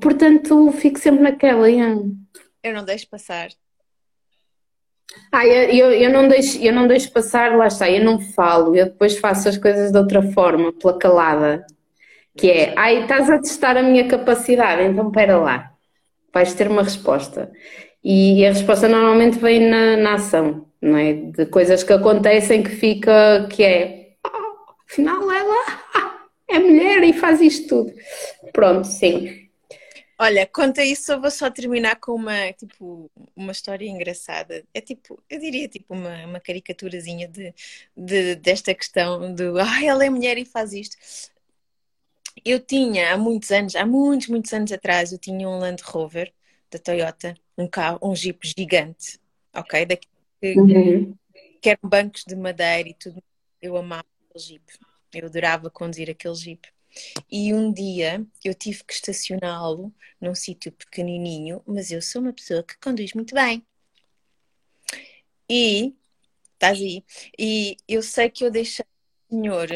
Portanto, 0.00 0.72
fico 0.72 0.98
sempre 0.98 1.22
naquela. 1.22 1.68
Eu 1.70 2.72
não 2.72 2.84
deixo 2.84 3.08
passar. 3.08 3.50
Ah, 5.30 5.46
eu, 5.46 5.92
eu, 5.92 6.10
não 6.10 6.26
deixo, 6.26 6.58
eu 6.62 6.72
não 6.72 6.86
deixo 6.86 7.12
passar, 7.12 7.54
lá 7.54 7.66
está, 7.66 7.90
eu 7.90 8.02
não 8.02 8.18
falo, 8.18 8.74
eu 8.74 8.86
depois 8.86 9.18
faço 9.18 9.48
as 9.48 9.58
coisas 9.58 9.92
de 9.92 9.98
outra 9.98 10.22
forma, 10.22 10.72
pela 10.72 10.98
calada. 10.98 11.66
Que 12.36 12.50
é, 12.50 12.74
ai, 12.76 13.02
estás 13.02 13.28
a 13.28 13.38
testar 13.38 13.76
a 13.76 13.82
minha 13.82 14.08
capacidade, 14.08 14.82
então 14.82 15.08
espera 15.08 15.36
lá, 15.36 15.72
vais 16.32 16.54
ter 16.54 16.68
uma 16.68 16.82
resposta. 16.82 17.52
E 18.02 18.44
a 18.44 18.52
resposta 18.52 18.88
normalmente 18.88 19.38
vem 19.38 19.60
na, 19.60 19.96
na 19.96 20.14
ação, 20.14 20.66
não 20.80 20.96
é? 20.96 21.12
De 21.12 21.46
coisas 21.46 21.84
que 21.84 21.92
acontecem 21.92 22.62
que 22.62 22.70
fica, 22.70 23.46
que 23.50 23.62
é, 23.62 24.14
oh, 24.26 24.72
afinal 24.90 25.30
ela 25.30 25.56
é 26.48 26.58
mulher 26.58 27.04
e 27.04 27.12
faz 27.12 27.40
isto 27.40 27.68
tudo. 27.68 27.92
Pronto, 28.52 28.86
sim. 28.86 29.42
Olha, 30.18 30.46
conta 30.46 30.84
isso, 30.84 31.10
eu 31.12 31.20
vou 31.20 31.32
só 31.32 31.50
terminar 31.50 31.96
com 31.96 32.12
uma, 32.14 32.52
tipo, 32.52 33.10
uma 33.34 33.50
história 33.50 33.86
engraçada. 33.88 34.64
É 34.72 34.80
tipo, 34.80 35.20
eu 35.28 35.40
diria 35.40 35.66
tipo 35.68 35.94
uma, 35.94 36.24
uma 36.26 36.38
caricaturazinha 36.40 37.26
de, 37.26 37.52
de, 37.96 38.36
desta 38.36 38.72
questão 38.72 39.34
do 39.34 39.58
ah, 39.58 39.84
ela 39.84 40.04
é 40.04 40.10
mulher 40.10 40.38
e 40.38 40.44
faz 40.44 40.72
isto. 40.72 40.96
Eu 42.44 42.58
tinha 42.60 43.14
há 43.14 43.18
muitos 43.18 43.50
anos, 43.50 43.76
há 43.76 43.86
muitos, 43.86 44.28
muitos 44.28 44.52
anos 44.52 44.72
atrás, 44.72 45.12
eu 45.12 45.18
tinha 45.18 45.48
um 45.48 45.58
Land 45.58 45.82
Rover 45.84 46.32
da 46.70 46.78
Toyota, 46.78 47.34
um 47.56 47.68
carro, 47.68 47.98
um 48.02 48.16
Jeep 48.16 48.46
gigante, 48.46 49.20
ok? 49.54 49.86
Daqui, 49.86 50.08
uhum. 50.42 51.16
que 51.60 51.70
eram 51.70 51.88
bancos 51.88 52.24
de 52.26 52.34
madeira 52.34 52.88
e 52.88 52.94
tudo. 52.94 53.22
Eu 53.60 53.76
amava 53.76 54.04
aquele 54.28 54.44
Jeep. 54.44 54.64
Eu 55.14 55.26
adorava 55.26 55.70
conduzir 55.70 56.10
aquele 56.10 56.34
Jeep. 56.34 56.68
E 57.30 57.54
um 57.54 57.72
dia 57.72 58.24
eu 58.44 58.54
tive 58.54 58.84
que 58.84 58.92
estacioná-lo 58.92 59.92
num 60.20 60.34
sítio 60.34 60.72
pequenininho, 60.72 61.62
mas 61.66 61.90
eu 61.90 62.02
sou 62.02 62.22
uma 62.22 62.32
pessoa 62.32 62.62
que 62.62 62.78
conduz 62.78 63.12
muito 63.14 63.34
bem. 63.34 63.64
E, 65.48 65.94
estás 66.54 66.78
aí, 66.78 67.04
e 67.38 67.76
eu 67.86 68.02
sei 68.02 68.30
que 68.30 68.44
eu 68.44 68.50
deixei 68.50 68.84
o 69.30 69.34
senhor 69.34 69.68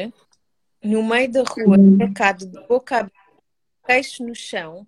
no 0.87 1.03
meio 1.03 1.31
da 1.31 1.43
rua, 1.43 1.77
trocado 1.99 2.47
de 2.47 2.67
boca 2.67 2.99
aberta, 2.99 3.17
queixo 3.87 4.25
no 4.25 4.35
chão, 4.35 4.87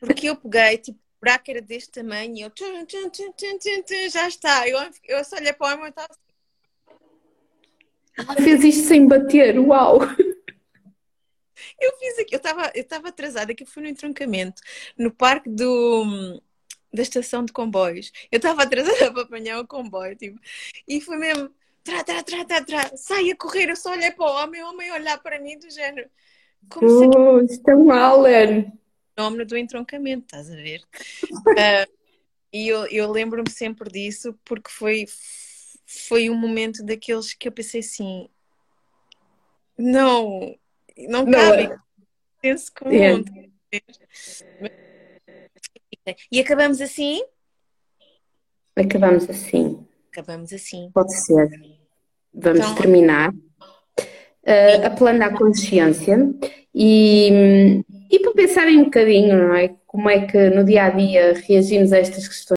porque 0.00 0.28
eu 0.28 0.36
peguei, 0.36 0.78
tipo, 0.78 0.98
o 0.98 1.20
buraco 1.20 1.50
era 1.50 1.60
deste 1.60 1.90
tamanho 1.90 2.36
e 2.36 2.40
eu 2.42 2.50
tchum, 2.50 2.84
tchum, 2.84 3.10
tchum, 3.10 4.10
já 4.10 4.28
está. 4.28 4.68
Eu, 4.68 4.78
eu 5.04 5.24
só 5.24 5.36
olhei 5.36 5.52
para 5.52 5.68
o 5.68 5.72
homem 5.74 5.86
e 5.86 5.88
estava 5.88 6.08
assim. 6.10 6.26
Ela 8.18 8.34
fez 8.34 8.64
isto 8.64 8.88
sem 8.88 9.06
bater, 9.06 9.58
uau! 9.58 9.98
Eu 11.78 11.96
fiz 11.98 12.18
aqui, 12.18 12.34
eu 12.34 12.38
estava 12.38 12.70
eu 12.74 12.82
estava 12.82 13.08
atrasada, 13.08 13.54
que 13.54 13.62
eu 13.62 13.66
fui 13.66 13.82
no 13.82 13.88
entroncamento, 13.88 14.62
no 14.96 15.10
parque 15.10 15.48
do, 15.48 16.40
da 16.92 17.02
estação 17.02 17.44
de 17.44 17.52
comboios. 17.52 18.12
Eu 18.30 18.38
estava 18.38 18.62
atrasada 18.62 19.10
para 19.12 19.22
apanhar 19.22 19.60
o 19.60 19.66
comboio, 19.66 20.16
tipo, 20.16 20.38
e 20.88 21.00
foi 21.00 21.18
mesmo, 21.18 21.50
tra, 21.86 22.44
tra, 22.44 22.64
tra, 22.64 22.96
sai 22.96 23.30
a 23.30 23.36
correr, 23.36 23.70
eu 23.70 23.76
só 23.76 23.92
olhei 23.92 24.10
para 24.10 24.26
o 24.26 24.42
homem, 24.42 24.62
o 24.62 24.68
homem 24.68 24.92
olhar 24.92 25.22
para 25.22 25.40
mim 25.40 25.58
do 25.58 25.70
género. 25.70 26.10
Como 26.68 26.86
oh, 26.86 27.46
se... 27.46 27.54
Isto 27.54 27.70
é 27.70 27.76
um. 27.76 27.86
Nome 29.16 29.44
do 29.44 29.56
entroncamento, 29.56 30.24
estás 30.24 30.50
a 30.50 30.56
ver? 30.56 30.80
uh, 30.80 31.90
e 32.52 32.68
eu, 32.68 32.86
eu 32.88 33.10
lembro-me 33.10 33.50
sempre 33.50 33.90
disso 33.90 34.38
porque 34.44 34.70
foi, 34.70 35.06
foi 35.86 36.28
um 36.28 36.34
momento 36.34 36.84
daqueles 36.84 37.32
que 37.32 37.48
eu 37.48 37.52
pensei 37.52 37.80
assim, 37.80 38.28
não, 39.78 40.54
não, 41.08 41.30
cabe. 41.30 41.74
Senso 42.40 42.72
comum. 42.74 42.92
É. 42.92 43.22
E 46.30 46.40
acabamos 46.40 46.80
assim? 46.80 47.22
Acabamos 48.76 49.28
assim. 49.28 49.75
Acabamos 50.16 50.50
assim. 50.50 50.90
Pode 50.94 51.14
ser. 51.14 51.46
Vamos 52.32 52.60
então, 52.60 52.74
terminar. 52.74 53.30
Uh, 53.30 54.86
apelando 54.86 55.24
à 55.24 55.30
consciência 55.30 56.18
e, 56.74 57.82
e 58.10 58.18
para 58.20 58.32
pensarem 58.32 58.78
um 58.78 58.84
bocadinho, 58.84 59.36
não 59.36 59.54
é? 59.54 59.74
Como 59.86 60.08
é 60.08 60.24
que 60.26 60.48
no 60.50 60.64
dia 60.64 60.84
a 60.84 60.90
dia 60.90 61.34
reagimos 61.46 61.92
a 61.92 61.98
estas 61.98 62.26
questões. 62.26 62.46